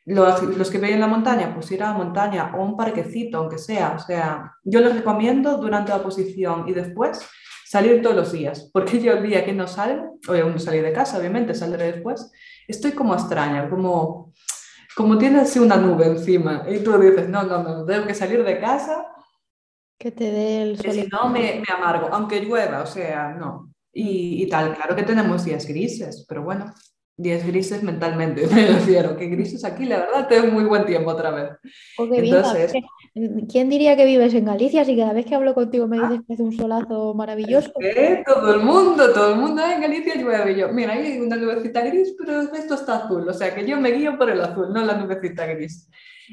Los, 0.07 0.43
los 0.43 0.71
que 0.71 0.77
veis 0.77 0.95
en 0.95 1.01
la 1.01 1.07
montaña, 1.07 1.55
pues 1.55 1.71
ir 1.73 1.83
a 1.83 1.93
la 1.93 1.97
montaña 1.97 2.53
o 2.55 2.63
un 2.63 2.77
parquecito, 2.77 3.39
aunque 3.39 3.57
sea. 3.57 3.95
O 3.97 3.99
sea, 3.99 4.53
yo 4.63 4.81
les 4.81 4.95
recomiendo 4.95 5.57
durante 5.57 5.93
la 5.93 6.03
posición 6.03 6.69
y 6.69 6.75
después 6.75 7.27
salir 7.75 8.01
todos 8.03 8.15
los 8.15 8.31
días, 8.31 8.71
porque 8.73 9.01
yo 9.01 9.15
el 9.15 9.25
día 9.25 9.45
que 9.45 9.53
no 9.53 9.67
salgo, 9.67 10.21
o 10.29 10.33
aún 10.33 10.53
no 10.53 10.59
salí 10.61 10.79
de 10.79 10.93
casa, 10.93 11.19
obviamente, 11.19 11.55
saldré 11.55 11.91
después, 11.91 12.31
estoy 12.69 12.93
como 12.93 13.15
extraña, 13.15 13.69
como, 13.69 14.33
como 14.95 15.19
tienes 15.19 15.57
una 15.57 15.77
nube 15.77 16.07
encima 16.07 16.65
y 16.71 16.79
tú 16.85 16.97
dices, 17.01 17.29
no, 17.29 17.43
no, 17.43 17.65
no, 17.65 17.85
tengo 17.85 18.07
que 18.07 18.15
salir 18.15 18.45
de 18.45 18.61
casa. 18.61 19.09
Que 19.99 20.13
te 20.13 20.31
dé 20.31 20.63
el 20.63 20.79
sol. 20.79 20.93
Si 20.93 21.09
no, 21.09 21.29
me, 21.29 21.65
me, 21.67 21.75
amargo, 21.77 22.11
aunque 22.13 22.43
llueva, 22.43 22.83
o 22.83 22.87
sea, 22.87 23.31
no. 23.33 23.73
Y, 23.93 24.45
y 24.45 24.49
tal, 24.49 24.77
claro 24.77 24.95
que 24.95 25.03
tenemos 25.03 25.45
días 25.45 25.67
grises, 25.67 26.25
pero 26.29 26.45
bueno, 26.45 26.73
días 27.17 27.47
grises 27.47 27.83
mentalmente, 27.83 28.47
me 28.55 28.67
refiero, 28.67 29.17
que 29.17 29.27
grises 29.27 29.65
aquí, 29.65 29.85
la 29.85 30.01
verdad, 30.01 30.29
tengo 30.29 30.49
muy 30.49 30.65
buen 30.65 30.85
tiempo 30.85 31.11
otra 31.11 31.31
vez. 31.31 31.51
Entonces, 31.99 32.73
¿Quién 33.49 33.71
diría 33.71 33.97
que 33.97 34.07
vives 34.07 34.35
en 34.35 34.45
Galicia 34.45 34.85
si 34.85 34.97
cada 34.97 35.13
vez 35.13 35.25
que 35.25 35.37
hablo 35.37 35.55
contigo 35.55 35.87
me 35.87 36.01
dices 36.01 36.23
que 36.27 36.35
hace 36.35 36.43
un 36.43 36.53
solazo 36.53 37.15
maravilloso? 37.15 37.71
Todo 38.27 38.55
el 38.55 38.61
mundo, 38.61 39.13
todo 39.13 39.35
el 39.35 39.39
mundo 39.39 39.63
en 39.65 39.81
Galicia 39.81 40.17
llueve. 40.17 40.57
Yo, 40.57 40.73
mira, 40.73 40.95
hay 40.95 41.21
una 41.21 41.37
nubecita 41.37 41.83
gris, 41.83 42.17
pero 42.19 42.41
esto 42.41 42.75
está 42.75 43.05
azul. 43.05 43.29
O 43.29 43.33
sea 43.33 43.55
que 43.55 43.65
yo 43.65 43.81
me 43.81 43.93
guío 43.93 44.19
por 44.19 44.31
el 44.31 44.41
azul, 44.41 44.73
no 44.73 44.85
la 44.85 44.97
nubecita 44.97 45.47
gris. 45.47 45.89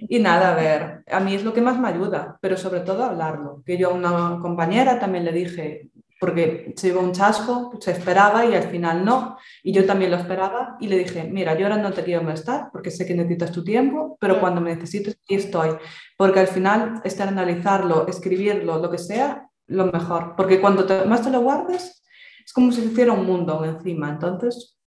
Y 0.10 0.18
nada, 0.18 0.54
a 0.54 0.56
ver, 0.56 1.04
a 1.08 1.20
mí 1.20 1.36
es 1.36 1.44
lo 1.44 1.54
que 1.54 1.62
más 1.62 1.80
me 1.80 1.90
ayuda, 1.90 2.40
pero 2.42 2.58
sobre 2.58 2.80
todo 2.80 3.04
hablarlo. 3.04 3.62
Que 3.64 3.78
yo 3.78 3.92
a 3.92 3.94
una 3.94 4.40
compañera 4.42 5.00
también 5.00 5.26
le 5.26 5.34
dije, 5.34 5.91
porque 6.22 6.72
se 6.78 6.90
iba 6.90 7.02
un 7.02 7.14
chasco, 7.14 7.72
se 7.80 7.90
esperaba 7.94 8.46
y 8.46 8.54
al 8.54 8.70
final 8.70 9.04
no. 9.04 9.40
Y 9.64 9.74
yo 9.74 9.88
también 9.88 10.12
lo 10.12 10.18
esperaba 10.18 10.78
y 10.80 10.88
le 10.88 11.00
dije, 11.00 11.24
mira, 11.24 11.58
yo 11.58 11.66
ahora 11.66 11.82
no 11.82 11.92
te 11.92 12.04
quiero 12.04 12.22
molestar 12.22 12.70
porque 12.72 12.92
sé 12.92 13.08
que 13.08 13.16
necesitas 13.16 13.52
tu 13.52 13.64
tiempo, 13.64 14.18
pero 14.22 14.40
cuando 14.40 14.62
me 14.62 14.76
necesites, 14.76 15.18
aquí 15.24 15.34
estoy. 15.34 15.72
Porque 16.16 16.42
al 16.42 16.48
final, 16.48 17.02
estar 17.04 17.28
analizarlo, 17.28 18.08
escribirlo, 18.08 18.78
lo 18.78 18.92
que 18.92 19.00
sea, 19.00 19.48
lo 19.66 19.88
mejor. 19.88 20.36
Porque 20.38 20.62
cuando 20.62 20.86
más 21.08 21.24
te 21.24 21.32
lo 21.32 21.42
guardes, 21.42 22.04
es 22.46 22.54
como 22.54 22.72
si 22.72 22.82
se 22.82 22.88
hiciera 22.90 23.14
un 23.14 23.26
mundo 23.26 23.66
encima. 23.66 24.12
Entonces, 24.12 24.78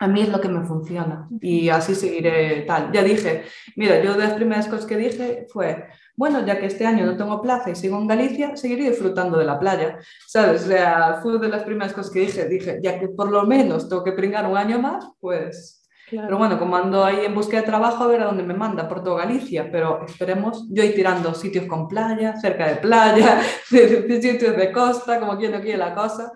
a 0.00 0.06
mí 0.06 0.20
es 0.20 0.28
lo 0.28 0.38
que 0.38 0.48
me 0.48 0.66
funciona 0.66 1.28
y 1.40 1.70
así 1.70 1.94
seguiré 1.94 2.62
tal. 2.66 2.92
Ya 2.92 3.02
dije, 3.02 3.44
mira, 3.76 4.02
yo 4.04 4.12
de 4.12 4.18
las 4.18 4.34
primeras 4.34 4.68
cosas 4.68 4.84
que 4.84 4.98
dije 4.98 5.46
fue, 5.50 5.86
bueno, 6.16 6.44
ya 6.46 6.58
que 6.58 6.66
este 6.66 6.86
año 6.86 7.04
no 7.06 7.16
tengo 7.16 7.42
plaza 7.42 7.70
y 7.70 7.74
sigo 7.74 7.98
en 7.98 8.06
Galicia, 8.06 8.56
seguiré 8.56 8.90
disfrutando 8.90 9.38
de 9.38 9.44
la 9.44 9.58
playa, 9.58 9.98
¿sabes? 10.26 10.64
O 10.64 10.66
sea, 10.66 11.18
fue 11.22 11.38
de 11.38 11.48
las 11.48 11.64
primeras 11.64 11.92
cosas 11.92 12.12
que 12.12 12.20
dije, 12.20 12.48
dije, 12.48 12.78
ya 12.82 12.98
que 12.98 13.08
por 13.08 13.30
lo 13.30 13.44
menos 13.44 13.88
tengo 13.88 14.04
que 14.04 14.12
pringar 14.12 14.46
un 14.46 14.56
año 14.56 14.78
más, 14.78 15.06
pues... 15.20 15.80
Pero 16.10 16.36
bueno, 16.36 16.58
como 16.58 16.76
ando 16.76 17.02
ahí 17.02 17.24
en 17.24 17.34
búsqueda 17.34 17.62
de 17.62 17.66
trabajo, 17.66 18.04
a 18.04 18.06
ver 18.06 18.20
a 18.20 18.26
dónde 18.26 18.42
me 18.42 18.54
manda, 18.54 18.86
por 18.86 19.02
toda 19.02 19.24
Galicia, 19.24 19.68
pero 19.72 20.04
esperemos, 20.04 20.68
yo 20.70 20.84
ir 20.84 20.94
tirando 20.94 21.34
sitios 21.34 21.66
con 21.66 21.88
playa, 21.88 22.36
cerca 22.36 22.68
de 22.68 22.76
playa, 22.76 23.40
sitios 23.64 24.56
de 24.56 24.70
costa, 24.70 25.18
como 25.18 25.36
quien 25.38 25.52
no 25.52 25.60
quiere 25.60 25.78
la 25.78 25.94
cosa. 25.94 26.30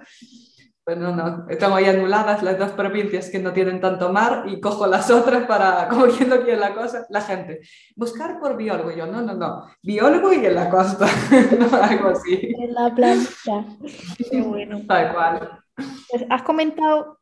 Pues 0.88 0.96
no, 0.96 1.14
no, 1.14 1.44
están 1.50 1.74
ahí 1.74 1.84
anuladas 1.84 2.42
las 2.42 2.58
dos 2.58 2.70
provincias 2.70 3.28
que 3.28 3.38
no 3.38 3.52
tienen 3.52 3.78
tanto 3.78 4.10
mar 4.10 4.44
y 4.48 4.58
cojo 4.58 4.86
las 4.86 5.10
otras 5.10 5.44
para, 5.44 5.86
como 5.86 6.06
quien 6.06 6.30
no 6.30 6.40
quiere 6.40 6.56
la 6.58 6.72
cosa, 6.72 7.04
la 7.10 7.20
gente. 7.20 7.60
Buscar 7.94 8.40
por 8.40 8.56
biólogo, 8.56 8.90
yo, 8.92 9.04
no, 9.04 9.20
no, 9.20 9.34
no, 9.34 9.66
biólogo 9.82 10.32
y 10.32 10.46
en 10.46 10.54
la 10.54 10.70
costa, 10.70 11.06
no, 11.58 11.66
algo 11.76 12.08
así. 12.08 12.54
En 12.58 12.72
la 12.72 12.94
plancha, 12.94 13.66
qué 14.30 14.40
bueno. 14.40 14.80
Tal 14.88 15.12
cual. 15.12 15.60
Pues 16.10 16.24
has 16.30 16.42
comentado, 16.42 17.18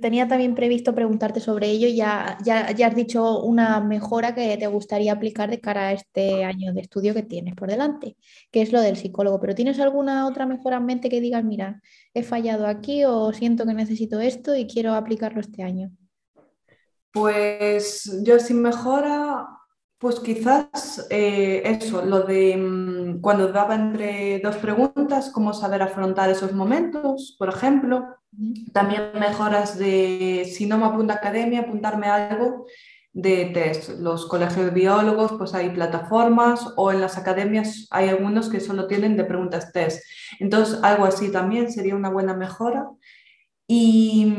tenía 0.00 0.28
también 0.28 0.54
previsto 0.54 0.94
preguntarte 0.94 1.40
sobre 1.40 1.70
ello, 1.70 1.88
ya, 1.88 2.38
ya, 2.44 2.70
ya 2.70 2.86
has 2.86 2.94
dicho 2.94 3.42
una 3.42 3.80
mejora 3.80 4.34
que 4.34 4.56
te 4.56 4.66
gustaría 4.68 5.12
aplicar 5.12 5.50
de 5.50 5.60
cara 5.60 5.88
a 5.88 5.92
este 5.92 6.44
año 6.44 6.72
de 6.72 6.80
estudio 6.80 7.14
que 7.14 7.24
tienes 7.24 7.56
por 7.56 7.68
delante, 7.68 8.16
que 8.52 8.62
es 8.62 8.72
lo 8.72 8.80
del 8.80 8.96
psicólogo, 8.96 9.40
pero 9.40 9.56
¿tienes 9.56 9.80
alguna 9.80 10.26
otra 10.26 10.46
mejora 10.46 10.76
en 10.76 10.86
mente 10.86 11.10
que 11.10 11.20
digas, 11.20 11.44
mira, 11.44 11.82
he 12.14 12.22
fallado 12.22 12.66
aquí 12.66 13.04
o 13.04 13.32
siento 13.32 13.64
que 13.66 13.74
necesito 13.74 14.20
esto 14.20 14.54
y 14.54 14.66
quiero 14.66 14.94
aplicarlo 14.94 15.40
este 15.40 15.62
año? 15.62 15.90
Pues 17.12 18.22
yo 18.22 18.38
sin 18.38 18.62
mejora 18.62 19.46
pues 19.98 20.20
quizás 20.20 21.06
eh, 21.10 21.62
eso, 21.64 22.04
lo 22.04 22.22
de 22.22 22.56
mm, 22.56 23.20
cuando 23.20 23.52
daba 23.52 23.74
entre 23.74 24.38
dos 24.38 24.56
preguntas, 24.56 25.30
cómo 25.32 25.52
saber 25.52 25.82
afrontar 25.82 26.30
esos 26.30 26.52
momentos, 26.52 27.34
por 27.38 27.48
ejemplo. 27.48 28.06
También 28.72 29.10
mejoras 29.18 29.78
de, 29.78 30.48
si 30.54 30.66
no 30.66 30.78
me 30.78 30.84
apunta 30.84 31.14
a 31.14 31.16
academia, 31.16 31.60
apuntarme 31.60 32.06
a 32.06 32.28
algo 32.28 32.66
de 33.12 33.46
test. 33.46 33.98
Los 34.00 34.26
colegios 34.26 34.66
de 34.66 34.70
biólogos, 34.70 35.32
pues 35.32 35.54
hay 35.54 35.70
plataformas 35.70 36.72
o 36.76 36.92
en 36.92 37.00
las 37.00 37.18
academias 37.18 37.86
hay 37.90 38.08
algunos 38.08 38.48
que 38.48 38.60
solo 38.60 38.86
tienen 38.86 39.16
de 39.16 39.24
preguntas 39.24 39.72
test. 39.72 40.02
Entonces, 40.38 40.78
algo 40.82 41.04
así 41.04 41.30
también 41.30 41.72
sería 41.72 41.96
una 41.96 42.10
buena 42.10 42.34
mejora. 42.34 42.88
Y, 43.66 44.34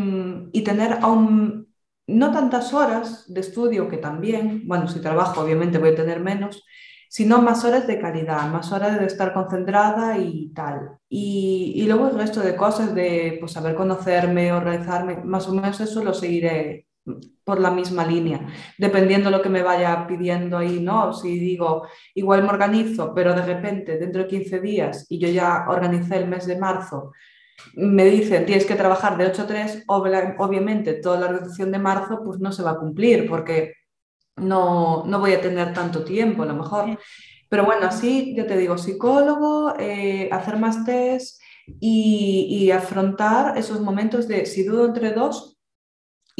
y 0.53 0.61
tener 0.63 0.99
aún 1.01 1.69
no 2.07 2.31
tantas 2.31 2.73
horas 2.73 3.31
de 3.31 3.41
estudio, 3.41 3.87
que 3.87 3.97
también, 3.97 4.67
bueno, 4.67 4.87
si 4.87 4.99
trabajo 4.99 5.41
obviamente 5.41 5.77
voy 5.77 5.89
a 5.89 5.95
tener 5.95 6.19
menos, 6.19 6.63
sino 7.09 7.41
más 7.41 7.63
horas 7.65 7.87
de 7.87 7.99
calidad, 7.99 8.49
más 8.51 8.71
horas 8.71 8.99
de 8.99 9.05
estar 9.05 9.33
concentrada 9.33 10.17
y 10.17 10.51
tal. 10.53 10.97
Y, 11.09 11.83
luego 11.87 12.07
el 12.07 12.15
resto 12.15 12.39
de 12.41 12.55
cosas 12.55 12.93
de 12.93 13.37
pues, 13.39 13.51
saber 13.51 13.75
conocerme, 13.75 14.53
organizarme, 14.53 15.17
más 15.23 15.47
o 15.47 15.53
menos 15.53 15.79
eso 15.79 16.03
lo 16.03 16.13
seguiré 16.13 16.88
por 17.43 17.59
la 17.59 17.71
misma 17.71 18.05
línea, 18.05 18.47
dependiendo 18.77 19.31
lo 19.31 19.41
que 19.41 19.49
me 19.49 19.63
vaya 19.63 20.05
pidiendo 20.07 20.57
ahí, 20.57 20.79
¿no? 20.79 21.13
Si 21.13 21.39
digo, 21.39 21.87
igual 22.13 22.43
me 22.43 22.49
organizo, 22.49 23.13
pero 23.13 23.33
de 23.33 23.41
repente 23.41 23.97
dentro 23.97 24.21
de 24.21 24.27
15 24.27 24.59
días 24.59 25.07
y 25.09 25.17
yo 25.17 25.27
ya 25.29 25.65
organicé 25.67 26.17
el 26.17 26.27
mes 26.27 26.45
de 26.45 26.57
marzo, 26.57 27.11
me 27.75 28.05
dicen 28.05 28.45
tienes 28.45 28.65
que 28.65 28.75
trabajar 28.75 29.17
de 29.17 29.25
8 29.25 29.41
a 29.41 29.47
3, 29.47 29.83
obviamente 29.87 30.93
toda 30.93 31.19
la 31.19 31.27
reducción 31.27 31.71
de 31.71 31.79
marzo 31.79 32.21
pues 32.23 32.39
no 32.39 32.51
se 32.51 32.63
va 32.63 32.71
a 32.71 32.77
cumplir 32.77 33.27
porque 33.27 33.73
no, 34.37 35.03
no 35.05 35.19
voy 35.19 35.33
a 35.33 35.41
tener 35.41 35.73
tanto 35.73 36.03
tiempo 36.03 36.43
a 36.43 36.45
lo 36.45 36.55
mejor. 36.55 36.99
Pero 37.49 37.65
bueno, 37.65 37.87
así, 37.87 38.35
yo 38.35 38.45
te 38.45 38.57
digo, 38.57 38.77
psicólogo, 38.77 39.73
eh, 39.79 40.29
hacer 40.31 40.57
más 40.57 40.85
test 40.85 41.41
y, 41.79 42.47
y, 42.49 42.71
afrontar 42.71 43.57
esos 43.57 43.81
momentos 43.81 44.27
de 44.27 44.45
si 44.45 44.63
dudo 44.63 44.85
entre 44.85 45.11
dos 45.13 45.58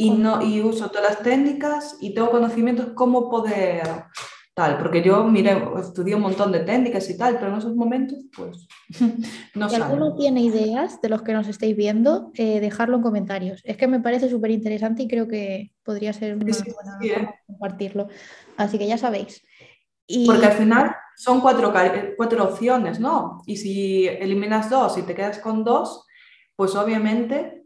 y, 0.00 0.10
no, 0.10 0.40
y 0.40 0.62
uso 0.62 0.88
todas 0.88 1.10
las 1.10 1.22
técnicas 1.22 1.98
y 2.00 2.14
tengo 2.14 2.30
conocimientos, 2.30 2.92
cómo 2.94 3.28
poder 3.28 3.82
tal, 4.54 4.78
porque 4.78 5.02
yo, 5.02 5.24
mire, 5.24 5.62
estudié 5.78 6.14
un 6.14 6.22
montón 6.22 6.52
de 6.52 6.60
técnicas 6.60 7.08
y 7.10 7.18
tal, 7.18 7.34
pero 7.38 7.52
en 7.52 7.58
esos 7.58 7.76
momentos, 7.76 8.18
pues, 8.34 8.66
no 9.54 9.68
Si 9.68 9.76
alguno 9.76 10.16
tiene 10.16 10.40
ideas 10.40 11.02
de 11.02 11.10
los 11.10 11.20
que 11.20 11.34
nos 11.34 11.48
estéis 11.48 11.76
viendo, 11.76 12.30
eh, 12.34 12.60
dejarlo 12.60 12.96
en 12.96 13.02
comentarios. 13.02 13.60
Es 13.64 13.76
que 13.76 13.88
me 13.88 14.00
parece 14.00 14.30
súper 14.30 14.50
interesante 14.52 15.02
y 15.02 15.08
creo 15.08 15.28
que 15.28 15.72
podría 15.82 16.14
ser 16.14 16.36
una 16.36 16.44
buena 16.44 16.98
¿eh? 17.02 17.34
compartirlo. 17.46 18.08
Así 18.56 18.78
que 18.78 18.86
ya 18.86 18.96
sabéis. 18.96 19.42
Y... 20.06 20.26
Porque 20.26 20.46
al 20.46 20.52
final 20.52 20.96
son 21.14 21.42
cuatro, 21.42 21.74
cuatro 22.16 22.44
opciones, 22.44 23.00
¿no? 23.00 23.42
Y 23.44 23.56
si 23.56 24.08
eliminas 24.08 24.70
dos 24.70 24.96
y 24.96 25.02
te 25.02 25.14
quedas 25.14 25.38
con 25.38 25.62
dos, 25.62 26.06
pues 26.56 26.74
obviamente 26.74 27.59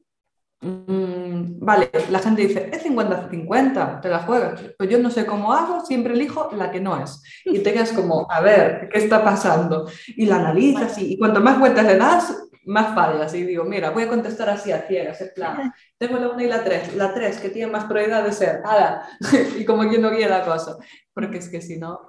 Mm, 0.65 1.59
vale, 1.61 1.91
la 2.11 2.19
gente 2.21 2.43
dice, 2.47 2.71
es 2.73 2.83
50-50, 2.85 4.01
te 4.01 4.09
la 4.09 4.21
juegas. 4.21 4.63
Pues 4.79 4.89
yo 4.89 4.99
no 4.99 5.11
sé 5.11 5.27
cómo 5.27 5.53
hago, 5.53 5.85
siempre 5.85 6.15
elijo 6.15 6.49
la 6.53 6.71
que 6.71 6.81
no 6.81 7.03
es. 7.03 7.23
Y 7.45 7.59
te 7.59 7.75
como, 7.95 8.27
a 8.31 8.41
ver, 8.41 8.89
¿qué 8.91 8.99
está 8.99 9.23
pasando? 9.23 9.87
Y 10.17 10.25
la 10.25 10.37
analizas 10.37 10.97
y, 10.99 11.19
cuanto 11.19 11.41
más 11.41 11.59
vueltas 11.59 11.85
le 11.85 11.99
das, 11.99 12.49
más 12.65 12.95
fallas. 12.95 13.35
Y 13.35 13.45
digo, 13.45 13.65
mira, 13.65 13.91
voy 13.91 14.05
a 14.05 14.09
contestar 14.09 14.49
así 14.49 14.73
a 14.73 14.87
ciegas, 14.87 15.21
en 15.21 15.31
plan, 15.35 15.73
tengo 15.99 16.19
la 16.19 16.31
1 16.31 16.43
y 16.43 16.47
la 16.47 16.65
3, 16.65 16.97
la 16.97 17.13
3 17.13 17.39
que 17.41 17.51
tiene 17.51 17.71
más 17.71 17.85
probabilidad 17.85 18.25
de 18.25 18.33
ser, 18.33 18.63
¡Hala! 18.65 19.07
y 19.59 19.65
como 19.67 19.87
quien 19.89 20.01
no 20.01 20.11
guía 20.11 20.29
la 20.29 20.45
cosa. 20.45 20.79
Porque 21.13 21.39
es 21.39 21.49
que 21.51 21.61
si 21.61 21.79
no, 21.79 22.01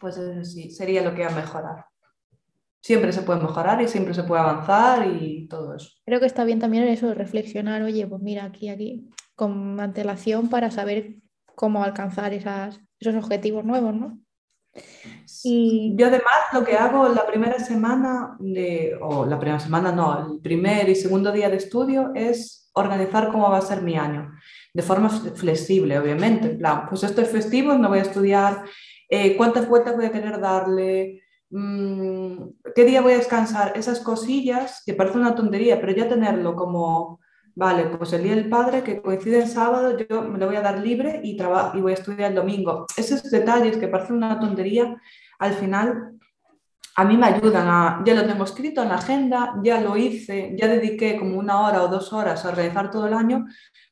pues 0.00 0.16
eso 0.16 0.44
sí, 0.44 0.70
sería 0.70 1.02
lo 1.02 1.14
que 1.14 1.24
a 1.24 1.30
mejorar 1.30 1.86
siempre 2.84 3.12
se 3.12 3.22
puede 3.22 3.40
mejorar 3.40 3.80
y 3.80 3.88
siempre 3.88 4.12
se 4.12 4.24
puede 4.24 4.42
avanzar 4.42 5.06
y 5.06 5.48
todo 5.48 5.74
eso. 5.74 5.88
Creo 6.04 6.20
que 6.20 6.26
está 6.26 6.44
bien 6.44 6.58
también 6.58 6.84
eso 6.84 7.14
reflexionar, 7.14 7.82
oye, 7.82 8.06
pues 8.06 8.20
mira, 8.20 8.44
aquí, 8.44 8.68
aquí, 8.68 9.08
con 9.34 9.80
antelación 9.80 10.50
para 10.50 10.70
saber 10.70 11.16
cómo 11.54 11.82
alcanzar 11.82 12.34
esas, 12.34 12.78
esos 13.00 13.14
objetivos 13.14 13.64
nuevos, 13.64 13.94
¿no? 13.94 14.20
Y... 15.44 15.94
Yo 15.96 16.08
además 16.08 16.34
lo 16.52 16.62
que 16.62 16.76
hago 16.76 17.08
la 17.08 17.26
primera 17.26 17.58
semana, 17.58 18.36
de, 18.38 18.98
o 19.00 19.24
la 19.24 19.38
primera 19.38 19.60
semana 19.60 19.90
no, 19.90 20.34
el 20.34 20.40
primer 20.42 20.86
y 20.90 20.94
segundo 20.94 21.32
día 21.32 21.48
de 21.48 21.56
estudio 21.56 22.12
es 22.14 22.70
organizar 22.74 23.32
cómo 23.32 23.48
va 23.50 23.58
a 23.58 23.62
ser 23.62 23.80
mi 23.80 23.96
año, 23.96 24.30
de 24.74 24.82
forma 24.82 25.08
flexible, 25.08 25.98
obviamente, 25.98 26.48
en 26.48 26.58
plan, 26.58 26.84
pues 26.86 27.02
esto 27.02 27.22
es 27.22 27.30
festivo, 27.30 27.72
no 27.78 27.88
voy 27.88 28.00
a 28.00 28.02
estudiar, 28.02 28.64
eh, 29.08 29.38
cuántas 29.38 29.66
vueltas 29.66 29.96
voy 29.96 30.04
a 30.04 30.12
querer 30.12 30.38
darle, 30.38 31.23
¿qué 32.74 32.84
día 32.84 33.02
voy 33.02 33.12
a 33.12 33.18
descansar? 33.18 33.72
Esas 33.76 34.00
cosillas 34.00 34.82
que 34.84 34.94
parece 34.94 35.18
una 35.18 35.34
tontería, 35.34 35.80
pero 35.80 35.92
ya 35.92 36.08
tenerlo 36.08 36.56
como, 36.56 37.20
vale, 37.54 37.86
pues 37.96 38.12
el 38.12 38.24
día 38.24 38.34
del 38.34 38.48
padre 38.48 38.82
que 38.82 39.00
coincide 39.00 39.42
el 39.42 39.48
sábado, 39.48 39.96
yo 39.96 40.22
me 40.22 40.38
lo 40.38 40.46
voy 40.46 40.56
a 40.56 40.62
dar 40.62 40.78
libre 40.78 41.20
y, 41.22 41.36
y 41.38 41.80
voy 41.80 41.92
a 41.92 41.94
estudiar 41.94 42.30
el 42.30 42.36
domingo. 42.36 42.86
Esos 42.96 43.22
detalles 43.30 43.76
que 43.76 43.88
parecen 43.88 44.16
una 44.16 44.40
tontería, 44.40 45.00
al 45.38 45.52
final 45.54 46.14
a 46.96 47.04
mí 47.04 47.16
me 47.16 47.26
ayudan 47.26 47.66
a, 47.68 48.02
ya 48.04 48.14
lo 48.14 48.24
tengo 48.24 48.44
escrito 48.44 48.82
en 48.82 48.88
la 48.88 48.96
agenda, 48.96 49.54
ya 49.62 49.80
lo 49.80 49.96
hice, 49.96 50.54
ya 50.56 50.68
dediqué 50.68 51.18
como 51.18 51.38
una 51.38 51.60
hora 51.66 51.82
o 51.82 51.88
dos 51.88 52.12
horas 52.12 52.44
a 52.44 52.52
realizar 52.52 52.90
todo 52.90 53.08
el 53.08 53.14
año, 53.14 53.46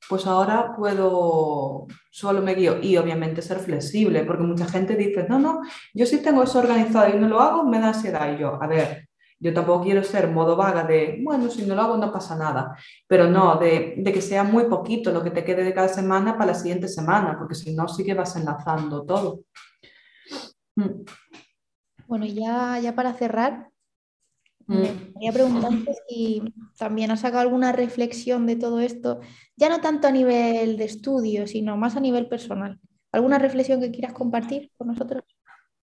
pues 0.09 0.27
ahora 0.27 0.75
puedo, 0.77 1.87
solo 2.11 2.43
me 2.43 2.55
guío 2.55 2.79
y 2.83 2.97
obviamente 2.97 3.43
ser 3.43 3.59
flexible, 3.59 4.25
porque 4.25 4.43
mucha 4.43 4.67
gente 4.67 4.97
dice, 4.97 5.27
no, 5.29 5.39
no, 5.39 5.61
yo 5.95 6.07
sí 6.07 6.23
tengo 6.23 6.43
eso 6.43 6.59
organizado 6.59 7.15
y 7.15 7.19
no 7.19 7.29
lo 7.29 7.41
hago, 7.41 7.65
me 7.65 7.79
da 7.79 7.89
ansiedad. 7.89 8.35
Y 8.35 8.41
yo, 8.41 8.63
a 8.63 8.67
ver, 8.67 9.09
yo 9.39 9.53
tampoco 9.53 9.85
quiero 9.85 10.05
ser 10.05 10.29
modo 10.29 10.55
vaga 10.57 10.85
de, 10.85 11.21
bueno, 11.23 11.51
si 11.51 11.67
no 11.67 11.75
lo 11.75 11.83
hago 11.83 11.97
no 11.97 12.13
pasa 12.13 12.37
nada, 12.37 12.77
pero 13.09 13.29
no, 13.29 13.57
de, 13.57 13.95
de, 13.97 14.13
que 14.13 14.21
sea 14.21 14.45
muy 14.45 14.65
poquito 14.67 15.11
lo 15.11 15.23
que 15.23 15.31
te 15.31 15.45
quede 15.45 15.65
de 15.65 15.75
cada 15.75 15.89
semana 15.89 16.39
para 16.39 16.53
la 16.53 16.59
siguiente 16.59 16.87
semana, 16.89 17.37
porque 17.37 17.55
si 17.55 17.75
no, 17.75 17.89
sí 17.89 18.05
que 18.05 18.15
vas 18.15 18.37
enlazando 18.37 19.05
todo. 19.05 19.41
Mm. 20.77 21.05
Bueno, 22.07 22.27
ya, 22.27 22.79
ya 22.79 22.95
para 22.95 23.15
cerrar, 23.15 23.72
me 24.73 25.31
mm. 25.31 25.33
preguntarte 25.33 25.95
si 26.09 26.43
también 26.77 27.11
has 27.11 27.21
sacado 27.21 27.43
alguna 27.43 27.73
reflexión 27.73 28.47
de 28.47 28.57
todo 28.57 28.81
esto, 28.81 29.21
ya 29.57 29.69
no 29.69 29.81
tanto 29.81 30.09
a 30.09 30.13
nivel 30.13 30.77
de 30.77 30.85
estudio, 30.85 31.47
sino 31.47 31.77
más 31.77 31.97
a 31.97 32.01
nivel 32.01 32.29
personal. 32.29 32.81
¿Alguna 33.13 33.39
reflexión 33.39 33.81
que 33.81 33.91
quieras 33.91 34.13
compartir 34.13 34.71
con 34.77 34.89
nosotros? 34.89 35.23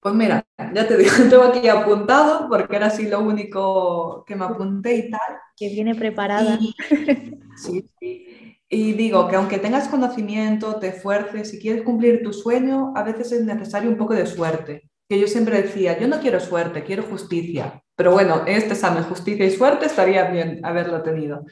Pues 0.01 0.15
mira, 0.15 0.43
ya 0.73 0.87
te 0.87 0.97
digo, 0.97 1.11
tengo 1.29 1.43
aquí 1.43 1.67
apuntado 1.67 2.47
porque 2.49 2.75
era 2.75 2.87
así 2.87 3.07
lo 3.07 3.19
único 3.19 4.25
que 4.25 4.35
me 4.35 4.45
apunté 4.45 4.95
y 4.95 5.11
tal. 5.11 5.37
Que 5.55 5.69
viene 5.69 5.93
preparada. 5.93 6.57
Y, 6.59 6.73
sí, 7.55 7.85
sí. 7.99 8.57
Y 8.67 8.93
digo 8.93 9.27
que 9.27 9.35
aunque 9.35 9.59
tengas 9.59 9.89
conocimiento, 9.89 10.77
te 10.79 10.87
esfuerces, 10.87 11.49
si 11.49 11.59
quieres 11.59 11.83
cumplir 11.83 12.23
tu 12.23 12.31
sueño, 12.31 12.93
a 12.95 13.03
veces 13.03 13.31
es 13.33 13.43
necesario 13.43 13.89
un 13.89 13.97
poco 13.97 14.13
de 14.15 14.25
suerte. 14.25 14.89
Que 15.07 15.19
yo 15.19 15.27
siempre 15.27 15.61
decía, 15.61 15.99
yo 15.99 16.07
no 16.07 16.21
quiero 16.21 16.39
suerte, 16.39 16.83
quiero 16.83 17.03
justicia. 17.03 17.80
Pero 17.95 18.11
bueno, 18.11 18.43
este 18.47 18.73
examen, 18.73 19.03
justicia 19.03 19.45
y 19.45 19.51
suerte, 19.51 19.85
estaría 19.85 20.29
bien 20.31 20.59
haberlo 20.63 21.01
tenido. 21.01 21.45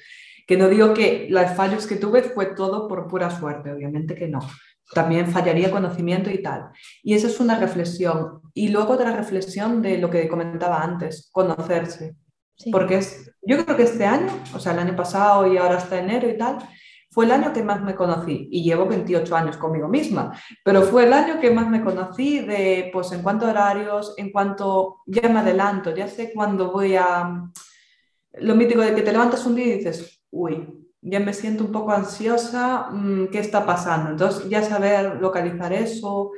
Que 0.47 0.57
no 0.57 0.67
digo 0.67 0.93
que 0.93 1.27
los 1.29 1.51
fallos 1.51 1.85
que 1.85 1.95
tuve 1.95 2.23
fue 2.23 2.47
todo 2.47 2.87
por 2.87 3.07
pura 3.07 3.29
suerte, 3.29 3.71
obviamente 3.71 4.15
que 4.15 4.27
no. 4.27 4.39
También 4.93 5.27
fallaría 5.27 5.69
conocimiento 5.69 6.31
y 6.31 6.41
tal. 6.41 6.69
Y 7.03 7.13
esa 7.13 7.27
es 7.27 7.39
una 7.39 7.59
reflexión. 7.59 8.41
Y 8.53 8.69
luego 8.69 8.93
otra 8.93 9.15
reflexión 9.15 9.81
de 9.81 9.99
lo 9.99 10.09
que 10.09 10.27
comentaba 10.27 10.81
antes, 10.81 11.29
conocerse. 11.31 12.15
Porque 12.71 12.97
es, 12.97 13.31
yo 13.41 13.63
creo 13.63 13.77
que 13.77 13.83
este 13.83 14.05
año, 14.05 14.31
o 14.53 14.59
sea, 14.59 14.73
el 14.73 14.79
año 14.79 14.95
pasado 14.95 15.51
y 15.51 15.57
ahora 15.57 15.77
hasta 15.77 15.99
enero 15.99 16.29
y 16.29 16.37
tal, 16.37 16.57
fue 17.11 17.25
el 17.25 17.31
año 17.31 17.53
que 17.53 17.63
más 17.63 17.81
me 17.81 17.95
conocí 17.95 18.47
y 18.51 18.63
llevo 18.63 18.85
28 18.85 19.35
años 19.35 19.57
conmigo 19.57 19.87
misma, 19.87 20.31
pero 20.63 20.83
fue 20.83 21.05
el 21.05 21.13
año 21.13 21.39
que 21.39 21.49
más 21.49 21.67
me 21.67 21.81
conocí 21.81 22.39
de, 22.39 22.89
pues 22.93 23.11
en 23.11 23.23
cuanto 23.23 23.47
a 23.47 23.49
horarios, 23.49 24.13
en 24.17 24.31
cuanto 24.31 24.97
ya 25.07 25.27
me 25.27 25.39
adelanto, 25.39 25.95
ya 25.95 26.07
sé 26.07 26.31
cuándo 26.33 26.71
voy 26.71 26.95
a... 26.95 27.43
Lo 28.33 28.55
mítico 28.55 28.81
de 28.81 28.93
que 28.93 29.01
te 29.01 29.11
levantas 29.11 29.45
un 29.47 29.55
día 29.55 29.65
y 29.65 29.77
dices, 29.77 30.21
uy, 30.29 30.67
ya 31.01 31.19
me 31.19 31.33
siento 31.33 31.63
un 31.63 31.71
poco 31.71 31.91
ansiosa, 31.91 32.89
mm, 32.91 33.29
¿qué 33.31 33.39
está 33.39 33.65
pasando? 33.65 34.11
Entonces 34.11 34.47
ya 34.47 34.61
saber 34.61 35.19
localizar 35.19 35.73
eso, 35.73 36.31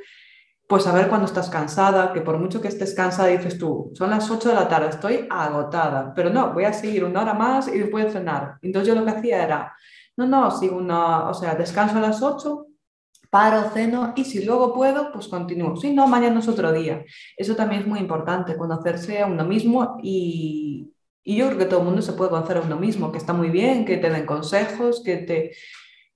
pues 0.66 0.84
saber 0.84 1.08
cuando 1.08 1.26
estás 1.26 1.50
cansada, 1.50 2.14
que 2.14 2.22
por 2.22 2.38
mucho 2.38 2.62
que 2.62 2.68
estés 2.68 2.94
cansada 2.94 3.28
dices 3.28 3.58
tú, 3.58 3.92
son 3.94 4.08
las 4.08 4.30
8 4.30 4.48
de 4.48 4.54
la 4.54 4.68
tarde, 4.68 4.88
estoy 4.88 5.26
agotada, 5.28 6.14
pero 6.14 6.30
no, 6.30 6.54
voy 6.54 6.64
a 6.64 6.72
seguir 6.72 7.04
una 7.04 7.20
hora 7.20 7.34
más 7.34 7.68
y 7.68 7.78
después 7.78 8.10
cenar. 8.10 8.56
Entonces 8.62 8.88
yo 8.88 8.98
lo 8.98 9.04
que 9.04 9.10
hacía 9.10 9.44
era 9.44 9.74
no, 10.26 10.42
no, 10.42 10.50
si 10.50 10.68
una, 10.68 11.28
o 11.28 11.34
sea, 11.34 11.54
descanso 11.54 11.98
a 11.98 12.00
las 12.00 12.22
8, 12.22 12.66
paro, 13.30 13.70
ceno 13.70 14.12
y 14.16 14.24
si 14.24 14.44
luego 14.44 14.74
puedo, 14.74 15.10
pues 15.12 15.28
continúo. 15.28 15.76
Si 15.76 15.92
no, 15.92 16.06
mañana 16.06 16.40
es 16.40 16.48
otro 16.48 16.72
día. 16.72 17.04
Eso 17.36 17.56
también 17.56 17.82
es 17.82 17.88
muy 17.88 17.98
importante, 17.98 18.56
conocerse 18.56 19.20
a 19.20 19.26
uno 19.26 19.44
mismo 19.44 19.98
y, 20.02 20.92
y 21.24 21.36
yo 21.36 21.46
creo 21.46 21.58
que 21.58 21.64
todo 21.64 21.80
el 21.80 21.86
mundo 21.86 22.02
se 22.02 22.12
puede 22.12 22.30
conocer 22.30 22.58
a 22.58 22.60
uno 22.60 22.76
mismo, 22.76 23.10
que 23.10 23.18
está 23.18 23.32
muy 23.32 23.48
bien, 23.50 23.84
que 23.84 23.96
te 23.96 24.10
den 24.10 24.26
consejos, 24.26 25.02
que 25.04 25.16
te 25.18 25.52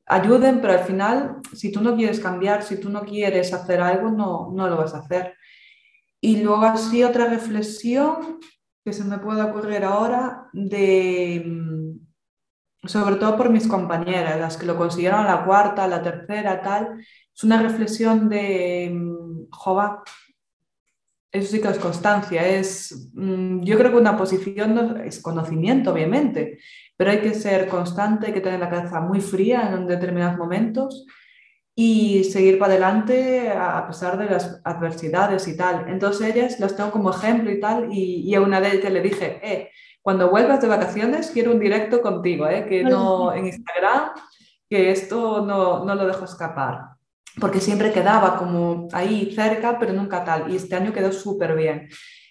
ayuden, 0.07 0.61
pero 0.61 0.75
al 0.75 0.85
final, 0.85 1.37
si 1.53 1.73
tú 1.73 1.81
no 1.81 1.97
quieres 1.97 2.21
cambiar, 2.21 2.63
si 2.63 2.79
tú 2.79 2.91
no 2.91 3.03
quieres 3.03 3.53
hacer 3.53 3.81
algo, 3.81 4.11
no, 4.11 4.51
no 4.53 4.69
lo 4.69 4.77
vas 4.77 4.95
a 4.95 4.99
hacer. 4.99 5.35
Y 6.21 6.43
luego 6.43 6.65
así 6.65 7.03
otra 7.05 7.27
reflexión 7.27 8.41
que 8.85 8.93
se 8.93 9.05
me 9.05 9.19
puede 9.19 9.43
ocurrir 9.43 9.85
ahora 9.85 10.49
de 10.53 11.86
sobre 12.87 13.17
todo 13.17 13.37
por 13.37 13.51
mis 13.51 13.67
compañeras, 13.67 14.39
las 14.39 14.57
que 14.57 14.67
lo 14.67 14.77
consiguieron 14.77 15.27
la 15.27 15.45
cuarta, 15.45 15.89
la 15.89 16.03
tercera, 16.03 16.61
tal. 16.63 17.01
Es 17.35 17.45
una 17.45 17.63
reflexión 17.63 18.29
de, 18.29 18.91
mm, 18.93 19.49
jova, 19.51 20.03
eso 21.33 21.51
sí 21.53 21.61
que 21.61 21.69
es 21.69 21.79
constancia, 21.79 22.47
es, 22.47 23.11
mm, 23.15 23.63
yo 23.63 23.77
creo 23.79 23.91
que 23.91 23.99
una 23.99 24.17
posición 24.17 25.01
es 25.05 25.21
conocimiento, 25.21 25.93
obviamente, 25.93 26.59
pero 26.97 27.11
hay 27.11 27.21
que 27.21 27.35
ser 27.35 27.69
constante, 27.69 28.27
hay 28.29 28.33
que 28.33 28.41
tener 28.41 28.61
la 28.61 28.71
cabeza 28.71 29.01
muy 29.01 29.21
fría 29.21 29.71
en 29.75 29.87
determinados 29.87 30.39
momentos 30.39 31.07
y 31.75 32.25
seguir 32.25 32.59
para 32.59 32.73
adelante 32.73 33.51
a 33.51 33.87
pesar 33.87 34.17
de 34.19 34.27
las 34.27 34.61
adversidades 34.65 35.47
y 35.47 35.57
tal. 35.57 35.87
Entonces 35.89 36.35
ellas 36.35 36.59
las 36.59 36.75
tengo 36.75 36.91
como 36.91 37.11
ejemplo 37.11 37.51
y 37.51 37.61
tal, 37.61 37.93
y, 37.93 38.23
y 38.31 38.35
a 38.35 38.41
una 38.41 38.61
de 38.61 38.77
ellas 38.77 38.93
le 38.93 39.03
dije, 39.03 39.41
eh, 39.43 39.71
cuando 40.07 40.31
vuelvas 40.31 40.61
de 40.61 40.69
vacaciones 40.69 41.33
quiero 41.33 41.51
un 41.51 41.59
directo 41.59 42.01
contigo, 42.01 42.47
¿eh? 42.47 42.65
que 42.69 42.85
no 42.85 43.35
en 43.35 43.47
Instagram, 43.47 44.11
que 44.71 44.93
esto 44.93 45.45
no, 45.45 45.85
no 45.85 45.97
lo 45.97 46.07
dejo 46.07 46.25
escapar, 46.25 46.91
porque 47.41 47.61
siempre 47.61 47.91
quedaba 47.91 48.37
como 48.37 48.87
ahí 48.93 49.33
cerca, 49.35 49.81
pero 49.81 49.93
nunca 49.93 50.25
tal, 50.25 50.49
y 50.49 50.55
este 50.55 50.77
año 50.77 50.93
quedó 50.93 51.11
súper 51.11 51.57
bien. 51.57 51.89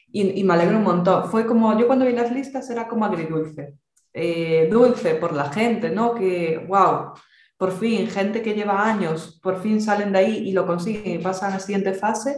Y, 0.07 0.39
y, 0.39 0.43
me 0.45 0.53
alegro 0.53 0.77
un 0.77 0.85
montón. 0.85 1.29
Fue 1.29 1.45
como, 1.45 1.77
yo 1.77 1.85
cuando 1.85 2.05
vi 2.05 2.13
las 2.13 2.31
listas 2.31 2.69
era 2.69 2.87
como 2.87 3.03
agridulce. 3.03 3.73
Eh, 4.13 4.69
dulce 4.71 5.15
por 5.15 5.33
la 5.33 5.51
gente, 5.51 5.89
¿no? 5.89 6.15
Que, 6.15 6.65
wow, 6.69 7.11
por 7.57 7.73
fin, 7.73 8.07
gente 8.07 8.41
que 8.41 8.53
lleva 8.53 8.87
años, 8.87 9.37
por 9.43 9.61
fin 9.61 9.81
salen 9.81 10.13
de 10.13 10.19
ahí 10.19 10.37
y 10.47 10.53
lo 10.53 10.65
consiguen 10.65 11.19
y 11.19 11.21
pasan 11.21 11.51
a 11.51 11.55
la 11.55 11.59
siguiente 11.59 11.93
fase 11.93 12.37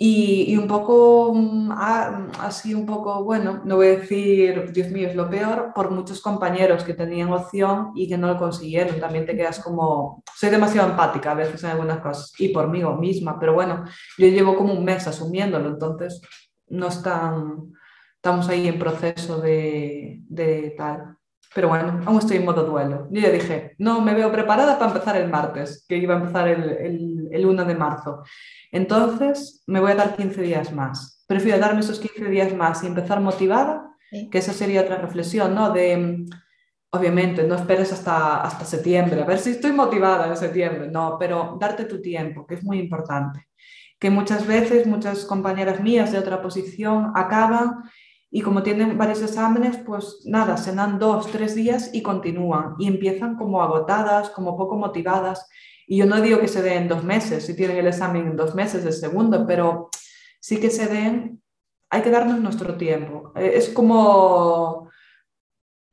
Y, 0.00 0.56
un 0.56 0.68
poco 0.68 1.32
mm, 1.34 1.72
así, 1.72 2.72
un 2.72 2.86
poco, 2.86 3.24
bueno, 3.24 3.62
no 3.64 3.76
voy 3.76 3.88
a 3.88 3.98
decir, 3.98 4.70
Dios 4.72 4.90
mío, 4.92 5.08
es 5.08 5.16
lo 5.16 5.28
peor, 5.28 5.72
por 5.74 5.90
muchos 5.90 6.20
compañeros 6.20 6.84
que 6.84 6.94
tenían 6.94 7.32
opción 7.32 7.90
y 7.96 8.08
que 8.08 8.16
no 8.16 8.28
lo 8.28 8.38
consiguieron. 8.38 9.00
También 9.00 9.26
te 9.26 9.36
quedas 9.36 9.58
como, 9.58 10.22
soy 10.36 10.50
demasiado 10.50 10.90
empática 10.90 11.32
a 11.32 11.34
veces 11.34 11.64
en 11.64 11.70
algunas 11.70 11.98
cosas 12.00 12.32
y 12.38 12.50
por 12.50 12.68
mí 12.68 12.84
misma, 13.00 13.40
pero 13.40 13.54
bueno, 13.54 13.84
yo 14.16 14.28
llevo 14.28 14.54
como 14.56 14.72
un 14.72 14.84
mes 14.84 15.06
asumiéndolo, 15.08 15.68
entonces 15.70 16.20
no 16.68 16.88
están, 16.88 17.72
estamos 18.14 18.48
ahí 18.48 18.68
en 18.68 18.78
proceso 18.78 19.40
de, 19.40 20.20
de 20.28 20.74
tal. 20.76 21.18
Pero 21.54 21.68
bueno, 21.68 22.00
aún 22.04 22.18
estoy 22.18 22.36
en 22.36 22.44
modo 22.44 22.62
duelo. 22.64 23.08
Yo 23.10 23.22
ya 23.22 23.30
dije, 23.30 23.74
no 23.78 24.00
me 24.00 24.14
veo 24.14 24.30
preparada 24.30 24.78
para 24.78 24.92
empezar 24.92 25.16
el 25.16 25.30
martes, 25.30 25.84
que 25.88 25.96
iba 25.96 26.14
a 26.14 26.18
empezar 26.18 26.46
el, 26.48 26.62
el, 26.70 27.17
el 27.32 27.46
1 27.46 27.64
de 27.64 27.74
marzo. 27.74 28.22
Entonces, 28.70 29.62
me 29.66 29.80
voy 29.80 29.92
a 29.92 29.96
dar 29.96 30.16
15 30.16 30.42
días 30.42 30.72
más. 30.72 31.24
Prefiero 31.26 31.58
darme 31.58 31.80
esos 31.80 32.00
15 32.00 32.30
días 32.30 32.54
más 32.54 32.82
y 32.82 32.86
empezar 32.86 33.20
motivada, 33.20 33.90
que 34.30 34.38
esa 34.38 34.52
sería 34.52 34.82
otra 34.82 34.96
reflexión, 34.96 35.54
¿no? 35.54 35.70
De, 35.70 36.24
obviamente, 36.90 37.44
no 37.44 37.54
esperes 37.54 37.92
hasta, 37.92 38.42
hasta 38.42 38.64
septiembre, 38.64 39.22
a 39.22 39.26
ver 39.26 39.38
si 39.38 39.50
estoy 39.50 39.72
motivada 39.72 40.26
en 40.26 40.36
septiembre, 40.36 40.88
no, 40.90 41.16
pero 41.18 41.56
darte 41.60 41.84
tu 41.84 42.00
tiempo, 42.00 42.46
que 42.46 42.54
es 42.54 42.64
muy 42.64 42.78
importante. 42.78 43.48
Que 43.98 44.10
muchas 44.10 44.46
veces, 44.46 44.86
muchas 44.86 45.24
compañeras 45.24 45.80
mías 45.80 46.12
de 46.12 46.18
otra 46.18 46.40
posición 46.40 47.12
acaban 47.14 47.82
y 48.30 48.42
como 48.42 48.62
tienen 48.62 48.98
varios 48.98 49.22
exámenes, 49.22 49.78
pues 49.78 50.22
nada, 50.24 50.56
se 50.56 50.74
dan 50.74 50.98
dos, 50.98 51.30
tres 51.30 51.54
días 51.54 51.90
y 51.92 52.02
continúan 52.02 52.74
y 52.78 52.86
empiezan 52.86 53.36
como 53.36 53.62
agotadas, 53.62 54.30
como 54.30 54.56
poco 54.56 54.76
motivadas 54.76 55.48
y 55.88 55.96
yo 55.96 56.06
no 56.06 56.20
digo 56.20 56.38
que 56.38 56.48
se 56.48 56.60
den 56.60 56.82
en 56.82 56.88
dos 56.88 57.02
meses, 57.02 57.46
si 57.46 57.56
tienen 57.56 57.78
el 57.78 57.86
examen 57.86 58.26
en 58.26 58.36
dos 58.36 58.54
meses, 58.54 58.84
el 58.84 58.92
segundo, 58.92 59.46
pero 59.46 59.88
sí 60.38 60.60
que 60.60 60.68
se 60.68 60.86
den, 60.86 61.42
hay 61.88 62.02
que 62.02 62.10
darnos 62.10 62.38
nuestro 62.40 62.76
tiempo. 62.76 63.32
Eh, 63.34 63.52
es 63.54 63.70
como 63.70 64.90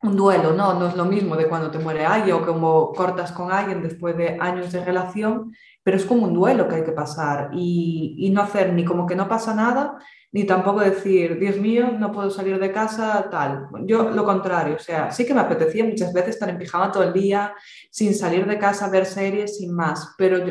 un 0.02 0.18
duelo, 0.18 0.52
¿no? 0.52 0.74
No 0.78 0.89
es 0.89 0.98
lo 0.98 1.06
mismo 1.06 1.38
de 1.38 1.48
cuando 1.48 1.72
te 1.72 1.80
muere 1.80 2.06
alguien 2.06 2.36
o 2.36 2.46
como 2.46 2.91
cortas 2.91 3.32
con 3.32 3.54
alguien 3.54 3.82
después 3.82 4.18
de 4.18 4.38
años 4.38 4.74
de 4.74 4.84
relación, 4.84 5.56
pero 5.82 5.96
es 5.96 6.06
como 6.06 6.26
un 6.26 6.34
duelo 6.34 6.68
que 6.68 6.76
hay 6.76 6.84
que 6.84 6.91
pasar 6.91 7.52
y, 7.54 8.16
y 8.20 8.30
no 8.32 8.41
hacer 8.41 8.74
ni 8.74 8.84
como 8.84 9.08
que 9.08 9.16
no 9.16 9.30
pasa 9.30 9.56
nada, 9.56 9.98
ni 10.36 10.44
tampoco 10.44 10.82
decir, 10.82 11.40
Dios 11.40 11.56
mío, 11.56 11.92
no 11.98 12.12
puedo 12.12 12.30
salir 12.30 12.60
de 12.60 12.70
casa, 12.70 13.30
tal. 13.32 13.70
Yo 13.86 14.10
lo 14.10 14.26
contrario, 14.26 14.76
o 14.76 14.80
sea, 14.80 15.10
sí 15.10 15.26
que 15.26 15.34
me 15.34 15.40
apetecía 15.40 15.86
muchas 15.86 16.12
veces 16.12 16.32
estar 16.32 16.50
en 16.50 16.58
pijama 16.58 16.92
todo 16.92 17.04
el 17.04 17.14
día, 17.14 17.56
sin 17.90 18.14
salir 18.14 18.46
de 18.46 18.60
casa, 18.60 18.90
ver 18.90 19.06
series, 19.06 19.56
sin 19.60 19.74
más, 19.74 20.14
pero 20.18 20.46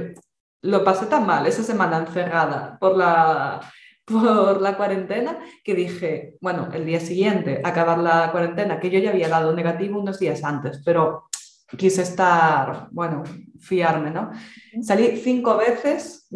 lo 0.62 0.84
pasé 0.84 1.04
tan 1.04 1.26
mal 1.26 1.46
esa 1.46 1.62
semana 1.62 1.98
encerrada 1.98 2.78
por 2.80 2.96
la, 2.96 3.60
por 4.06 4.62
la 4.62 4.74
cuarentena 4.74 5.38
que 5.62 5.74
dije, 5.74 6.38
bueno, 6.40 6.70
el 6.72 6.86
día 6.86 7.00
siguiente, 7.00 7.60
acabar 7.62 7.98
la 7.98 8.32
cuarentena, 8.32 8.80
que 8.80 8.88
yo 8.88 8.98
ya 9.00 9.10
había 9.10 9.28
dado 9.28 9.54
negativo 9.54 10.00
unos 10.00 10.18
días 10.18 10.44
antes, 10.44 10.80
pero 10.82 11.24
quise 11.76 12.00
estar, 12.00 12.88
bueno, 12.90 13.22
fiarme, 13.60 14.10
¿no? 14.10 14.30
Salí 14.80 15.20
cinco 15.22 15.58
veces 15.58 16.26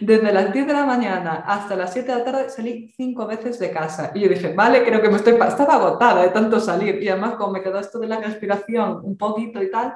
desde 0.00 0.32
las 0.32 0.52
10 0.52 0.66
de 0.66 0.72
la 0.72 0.84
mañana 0.84 1.44
hasta 1.46 1.76
las 1.76 1.92
7 1.92 2.12
de 2.12 2.18
la 2.18 2.24
tarde 2.24 2.50
salí 2.50 2.92
cinco 2.94 3.26
veces 3.26 3.58
de 3.58 3.70
casa. 3.70 4.12
Y 4.14 4.20
yo 4.20 4.28
dije, 4.28 4.52
vale, 4.52 4.84
creo 4.84 5.00
que 5.00 5.08
me 5.08 5.16
estoy, 5.16 5.34
estaba 5.34 5.74
agotada 5.74 6.22
de 6.22 6.28
tanto 6.28 6.60
salir 6.60 7.02
y 7.02 7.08
además 7.08 7.34
como 7.34 7.54
me 7.54 7.62
quedó 7.62 7.78
esto 7.78 7.98
de 7.98 8.08
la 8.08 8.20
respiración 8.20 9.00
un 9.02 9.16
poquito 9.16 9.62
y 9.62 9.70
tal, 9.70 9.94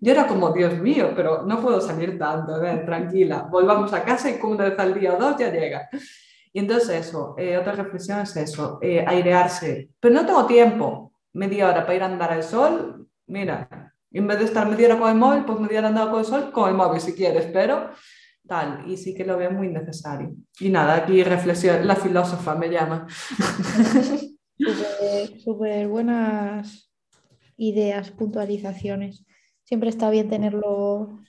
yo 0.00 0.12
era 0.12 0.26
como, 0.26 0.52
Dios 0.52 0.78
mío, 0.78 1.12
pero 1.14 1.42
no 1.42 1.60
puedo 1.60 1.80
salir 1.80 2.18
tanto, 2.18 2.60
tranquila, 2.84 3.46
volvamos 3.50 3.92
a 3.92 4.04
casa 4.04 4.30
y 4.30 4.38
como 4.38 4.54
una 4.54 4.64
vez 4.64 4.78
al 4.78 4.98
día 4.98 5.14
o 5.14 5.18
dos 5.18 5.36
ya 5.38 5.52
llega. 5.52 5.88
Y 6.52 6.58
entonces 6.58 7.06
eso, 7.06 7.34
eh, 7.38 7.56
otra 7.58 7.72
reflexión 7.72 8.20
es 8.20 8.34
eso, 8.36 8.78
eh, 8.82 9.04
airearse, 9.06 9.90
pero 10.00 10.14
no 10.14 10.26
tengo 10.26 10.46
tiempo, 10.46 11.12
media 11.34 11.68
hora 11.68 11.82
para 11.82 11.94
ir 11.94 12.02
a 12.02 12.06
andar 12.06 12.32
al 12.32 12.42
sol, 12.42 13.06
mira, 13.26 13.68
en 14.12 14.26
vez 14.26 14.38
de 14.38 14.46
estar 14.46 14.66
media 14.66 14.88
hora 14.88 14.98
con 14.98 15.10
el 15.10 15.16
móvil, 15.16 15.44
pues 15.44 15.60
media 15.60 15.78
hora 15.78 15.88
andando 15.88 16.10
con 16.10 16.20
el 16.20 16.26
sol, 16.26 16.50
con 16.50 16.68
el 16.68 16.74
móvil 16.74 17.00
si 17.00 17.12
quieres, 17.12 17.46
pero 17.52 17.90
tal, 18.50 18.82
y 18.90 18.96
sí 18.96 19.14
que 19.14 19.24
lo 19.24 19.38
veo 19.38 19.52
muy 19.52 19.68
necesario. 19.68 20.34
Y 20.58 20.70
nada, 20.70 20.96
aquí 20.96 21.22
reflexión, 21.22 21.86
la 21.86 21.94
filósofa 21.94 22.56
me 22.56 22.68
llama. 22.68 23.06
Súper 25.44 25.86
buenas 25.86 26.90
ideas, 27.56 28.10
puntualizaciones. 28.10 29.24
Siempre 29.62 29.88
está 29.88 30.10
bien 30.10 30.28
tenerlo 30.28 31.20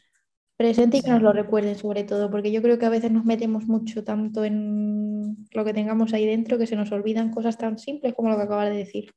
presente 0.58 0.98
y 0.98 1.02
que 1.04 1.12
nos 1.12 1.22
lo 1.22 1.32
recuerden 1.32 1.76
sobre 1.76 2.04
todo, 2.06 2.32
porque 2.32 2.52
yo 2.52 2.64
creo 2.64 2.80
que 2.80 2.88
a 2.88 2.90
veces 2.90 3.12
nos 3.12 3.24
metemos 3.24 3.68
mucho 3.68 4.04
tanto 4.04 4.44
en 4.44 5.46
lo 5.52 5.64
que 5.64 5.76
tengamos 5.76 6.14
ahí 6.14 6.26
dentro 6.26 6.58
que 6.58 6.66
se 6.66 6.76
nos 6.76 6.92
olvidan 6.92 7.30
cosas 7.30 7.56
tan 7.56 7.78
simples 7.78 8.16
como 8.16 8.30
lo 8.30 8.38
que 8.38 8.44
acabas 8.44 8.72
de 8.72 8.78
decir. 8.78 9.12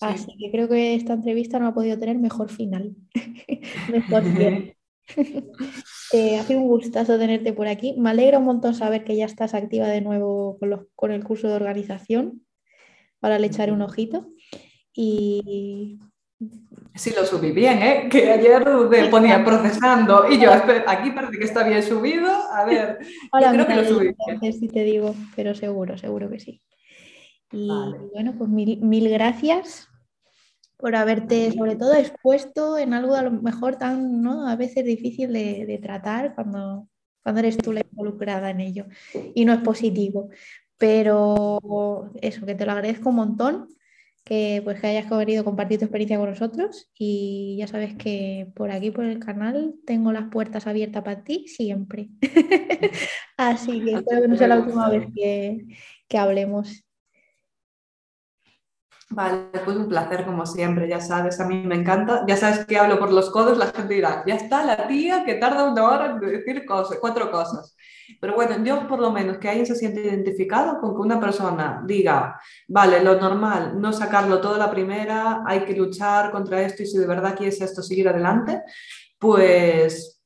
Así 0.00 0.36
que 0.36 0.50
creo 0.50 0.68
que 0.68 0.96
esta 0.96 1.12
entrevista 1.12 1.60
no 1.60 1.68
ha 1.68 1.74
podido 1.74 1.96
tener 1.96 2.18
mejor 2.18 2.50
final. 2.50 2.96
mejor 3.92 4.24
Eh, 6.12 6.38
ha 6.38 6.42
sido 6.42 6.60
un 6.60 6.68
gustazo 6.68 7.18
tenerte 7.18 7.52
por 7.52 7.68
aquí. 7.68 7.94
Me 7.98 8.10
alegra 8.10 8.38
un 8.38 8.44
montón 8.44 8.74
saber 8.74 9.04
que 9.04 9.16
ya 9.16 9.26
estás 9.26 9.54
activa 9.54 9.86
de 9.86 10.00
nuevo 10.00 10.58
con, 10.96 11.12
el 11.12 11.24
curso 11.24 11.48
de 11.48 11.54
organización. 11.54 12.44
Ahora 13.20 13.38
le 13.38 13.46
echaré 13.46 13.72
un 13.72 13.82
ojito. 13.82 14.28
Y 14.92 15.98
Sí, 16.94 17.12
lo 17.14 17.24
subí 17.24 17.52
bien, 17.52 17.82
¿eh? 17.82 18.08
Que 18.10 18.30
ayer 18.30 18.64
me 18.66 19.08
ponía 19.08 19.44
procesando 19.44 20.28
y 20.28 20.40
yo, 20.40 20.50
aquí 20.86 21.10
parece 21.10 21.38
que 21.38 21.44
está 21.44 21.62
bien 21.62 21.82
subido. 21.82 22.30
A 22.30 22.64
ver, 22.66 22.98
Ahora 23.30 23.52
creo 23.52 23.66
que 23.66 23.76
lo 23.76 23.84
subí 23.84 24.14
bien. 24.40 24.52
Si 24.52 24.68
te 24.68 24.82
digo, 24.84 25.14
pero 25.36 25.54
seguro, 25.54 25.98
seguro 25.98 26.30
que 26.30 26.40
sí. 26.40 26.62
Y 27.52 27.68
bueno, 28.12 28.34
pues 28.38 28.48
mil, 28.48 28.80
mil 28.80 29.08
gracias 29.10 29.89
por 30.80 30.96
haberte 30.96 31.52
sobre 31.52 31.76
todo 31.76 31.94
expuesto 31.94 32.78
en 32.78 32.94
algo 32.94 33.14
a 33.14 33.22
lo 33.22 33.30
mejor 33.30 33.76
tan, 33.76 34.22
¿no? 34.22 34.48
A 34.48 34.56
veces 34.56 34.84
difícil 34.84 35.32
de, 35.32 35.78
tratar 35.82 36.34
cuando, 36.34 36.88
cuando 37.22 37.40
eres 37.40 37.58
tú 37.58 37.72
la 37.72 37.82
involucrada 37.90 38.50
en 38.50 38.60
ello 38.60 38.86
y 39.34 39.44
no 39.44 39.52
es 39.52 39.60
positivo. 39.60 40.30
Pero 40.78 42.10
eso, 42.22 42.46
que 42.46 42.54
te 42.54 42.64
lo 42.64 42.72
agradezco 42.72 43.10
un 43.10 43.16
montón, 43.16 43.68
que 44.24 44.60
pues 44.64 44.80
que 44.80 44.86
hayas 44.86 45.10
querido 45.10 45.44
compartir 45.44 45.78
tu 45.78 45.84
experiencia 45.84 46.18
con 46.18 46.30
nosotros 46.30 46.90
y 46.96 47.56
ya 47.58 47.66
sabes 47.66 47.94
que 47.96 48.50
por 48.54 48.70
aquí, 48.70 48.90
por 48.90 49.04
el 49.04 49.18
canal, 49.18 49.74
tengo 49.86 50.12
las 50.12 50.30
puertas 50.30 50.66
abiertas 50.66 51.02
para 51.02 51.22
ti 51.22 51.46
siempre. 51.48 52.08
Así 53.36 53.84
que 53.84 53.92
espero 53.92 54.22
que 54.22 54.28
no 54.28 54.36
sea 54.36 54.48
la 54.48 54.58
última 54.58 54.88
vez 54.88 55.06
que, 55.14 55.66
que 56.08 56.18
hablemos. 56.18 56.84
Vale, 59.12 59.48
pues 59.64 59.76
un 59.76 59.88
placer 59.88 60.24
como 60.24 60.46
siempre, 60.46 60.88
ya 60.88 61.00
sabes, 61.00 61.40
a 61.40 61.46
mí 61.46 61.64
me 61.66 61.74
encanta. 61.74 62.24
Ya 62.28 62.36
sabes 62.36 62.64
que 62.64 62.78
hablo 62.78 62.96
por 63.00 63.10
los 63.12 63.30
codos, 63.30 63.58
la 63.58 63.66
gente 63.66 63.94
dirá, 63.94 64.22
ya 64.24 64.36
está 64.36 64.64
la 64.64 64.86
tía 64.86 65.24
que 65.24 65.34
tarda 65.34 65.64
una 65.64 65.84
hora 65.84 66.06
en 66.12 66.20
decir 66.20 66.64
cosas, 66.64 66.98
cuatro 67.00 67.28
cosas. 67.30 67.74
Pero 68.20 68.34
bueno, 68.36 68.62
yo 68.64 68.86
por 68.86 69.00
lo 69.00 69.10
menos 69.10 69.38
que 69.38 69.48
alguien 69.48 69.66
se 69.66 69.74
siente 69.74 70.00
identificado 70.02 70.78
con 70.80 70.94
que 70.94 71.00
una 71.00 71.18
persona 71.18 71.82
diga, 71.84 72.40
vale, 72.68 73.02
lo 73.02 73.20
normal, 73.20 73.80
no 73.80 73.92
sacarlo 73.92 74.40
todo 74.40 74.56
la 74.56 74.70
primera, 74.70 75.42
hay 75.44 75.64
que 75.64 75.74
luchar 75.74 76.30
contra 76.30 76.62
esto 76.62 76.84
y 76.84 76.86
si 76.86 76.96
de 76.98 77.06
verdad 77.06 77.34
quieres 77.36 77.60
esto, 77.60 77.82
seguir 77.82 78.08
adelante, 78.08 78.62
pues 79.18 80.19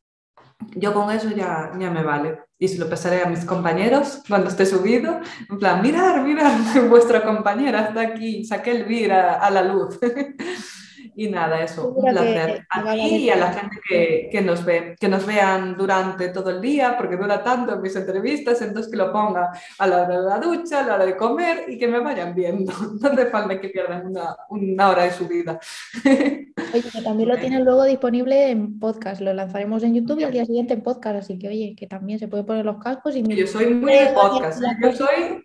yo 0.74 0.92
con 0.92 1.10
eso 1.10 1.30
ya, 1.30 1.72
ya 1.78 1.90
me 1.90 2.02
vale 2.02 2.38
y 2.58 2.68
se 2.68 2.78
lo 2.78 2.88
pasaré 2.88 3.22
a 3.22 3.28
mis 3.28 3.44
compañeros 3.44 4.22
cuando 4.28 4.48
esté 4.48 4.64
subido, 4.66 5.20
en 5.50 5.58
plan, 5.58 5.82
mirar, 5.82 6.22
mirar, 6.22 6.52
vuestra 6.88 7.22
compañera 7.22 7.88
está 7.88 8.00
aquí, 8.00 8.44
saqué 8.44 8.70
el 8.70 8.84
vir 8.84 9.12
a 9.12 9.50
la 9.50 9.62
luz. 9.62 9.98
Y 11.16 11.28
nada, 11.28 11.62
eso, 11.62 11.90
un 11.90 12.10
placer. 12.10 12.66
A 12.70 12.92
ti 12.94 13.16
y 13.16 13.30
a 13.30 13.36
la 13.36 13.52
gente 13.52 13.76
que, 13.88 14.28
que, 14.30 14.40
nos 14.40 14.64
ve, 14.64 14.96
que 14.98 15.08
nos 15.08 15.24
vean 15.26 15.76
durante 15.76 16.28
todo 16.28 16.50
el 16.50 16.60
día, 16.60 16.96
porque 16.96 17.16
dura 17.16 17.42
tanto 17.42 17.74
en 17.74 17.82
mis 17.82 17.94
entrevistas, 17.94 18.60
entonces 18.62 18.90
que 18.90 18.96
lo 18.96 19.12
ponga 19.12 19.50
a 19.78 19.86
la 19.86 20.02
hora 20.02 20.20
de 20.20 20.28
la 20.28 20.38
ducha, 20.38 20.80
a 20.80 20.86
la 20.86 20.94
hora 20.94 21.06
de 21.06 21.16
comer 21.16 21.64
y 21.68 21.78
que 21.78 21.88
me 21.88 22.00
vayan 22.00 22.34
viendo. 22.34 22.72
No 23.04 23.10
hace 23.10 23.26
falta 23.26 23.60
que 23.60 23.68
pierdan 23.68 24.06
una, 24.06 24.36
una 24.48 24.88
hora 24.88 25.04
de 25.04 25.10
su 25.10 25.28
vida. 25.28 25.58
Oye, 26.04 26.90
que 26.90 27.02
también 27.02 27.28
lo 27.28 27.36
tienen 27.36 27.64
luego 27.64 27.84
disponible 27.84 28.50
en 28.50 28.78
podcast, 28.78 29.20
lo 29.20 29.32
lanzaremos 29.32 29.82
en 29.82 29.94
YouTube 29.94 30.20
y 30.20 30.24
al 30.24 30.32
día 30.32 30.44
siguiente 30.44 30.74
en 30.74 30.82
podcast, 30.82 31.16
así 31.16 31.38
que 31.38 31.48
oye, 31.48 31.74
que 31.76 31.86
también 31.86 32.18
se 32.18 32.28
puede 32.28 32.44
poner 32.44 32.64
los 32.64 32.78
cascos 32.78 33.16
y... 33.16 33.22
Yo 33.22 33.46
soy 33.46 33.74
muy 33.74 33.92
de 33.92 34.06
podcast, 34.14 34.62
¿eh? 34.62 34.66
yo 34.82 34.92
soy 34.92 35.44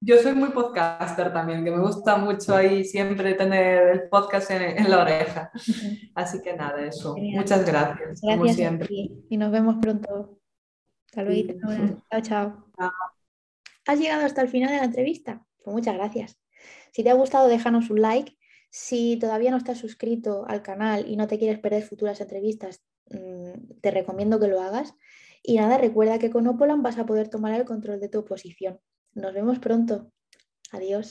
yo 0.00 0.16
soy 0.18 0.34
muy 0.34 0.50
podcaster 0.50 1.32
también, 1.32 1.64
que 1.64 1.70
me 1.70 1.80
gusta 1.80 2.16
mucho 2.16 2.54
ahí 2.54 2.84
siempre 2.84 3.34
tener 3.34 3.88
el 3.88 4.08
podcast 4.08 4.50
en, 4.50 4.88
la 4.88 5.02
oreja. 5.02 5.50
Así 6.14 6.40
que 6.42 6.54
nada, 6.54 6.80
eso. 6.84 7.16
Muchas 7.16 7.66
gracias. 7.66 8.20
Gracias 8.20 8.38
como 8.38 8.48
siempre. 8.52 8.88
Y 9.28 9.36
nos 9.36 9.50
vemos 9.50 9.76
pronto. 9.80 10.38
Hasta 11.06 11.24
luego. 11.24 11.52
Chao, 12.10 12.20
chao. 12.22 12.64
Has 13.86 13.98
llegado 13.98 14.24
hasta 14.24 14.42
el 14.42 14.48
final 14.48 14.70
de 14.70 14.76
la 14.76 14.84
entrevista. 14.84 15.44
Pues 15.64 15.74
muchas 15.74 15.94
gracias. 15.94 16.38
Si 16.92 17.02
te 17.02 17.10
ha 17.10 17.14
gustado, 17.14 17.48
déjanos 17.48 17.90
un 17.90 18.00
like. 18.00 18.36
Si 18.70 19.18
todavía 19.18 19.50
no 19.50 19.56
estás 19.56 19.78
suscrito 19.78 20.44
al 20.46 20.62
canal 20.62 21.08
y 21.08 21.16
no 21.16 21.26
te 21.26 21.38
quieres 21.38 21.58
perder 21.58 21.82
futuras 21.82 22.20
entrevistas, 22.20 22.84
mm, 23.10 23.80
te 23.80 23.90
recomiendo 23.90 24.38
que 24.38 24.48
lo 24.48 24.60
hagas. 24.60 24.94
Y 25.42 25.56
nada, 25.56 25.78
recuerda 25.78 26.18
que 26.18 26.30
con 26.30 26.46
Opolan 26.46 26.82
vas 26.82 26.98
a 26.98 27.06
poder 27.06 27.28
tomar 27.28 27.54
el 27.54 27.64
control 27.64 27.98
de 27.98 28.08
tu 28.08 28.20
oposición. 28.20 28.78
Nos 29.20 29.34
vemos 29.34 29.58
pronto. 29.58 29.94
Adiós. 30.70 31.08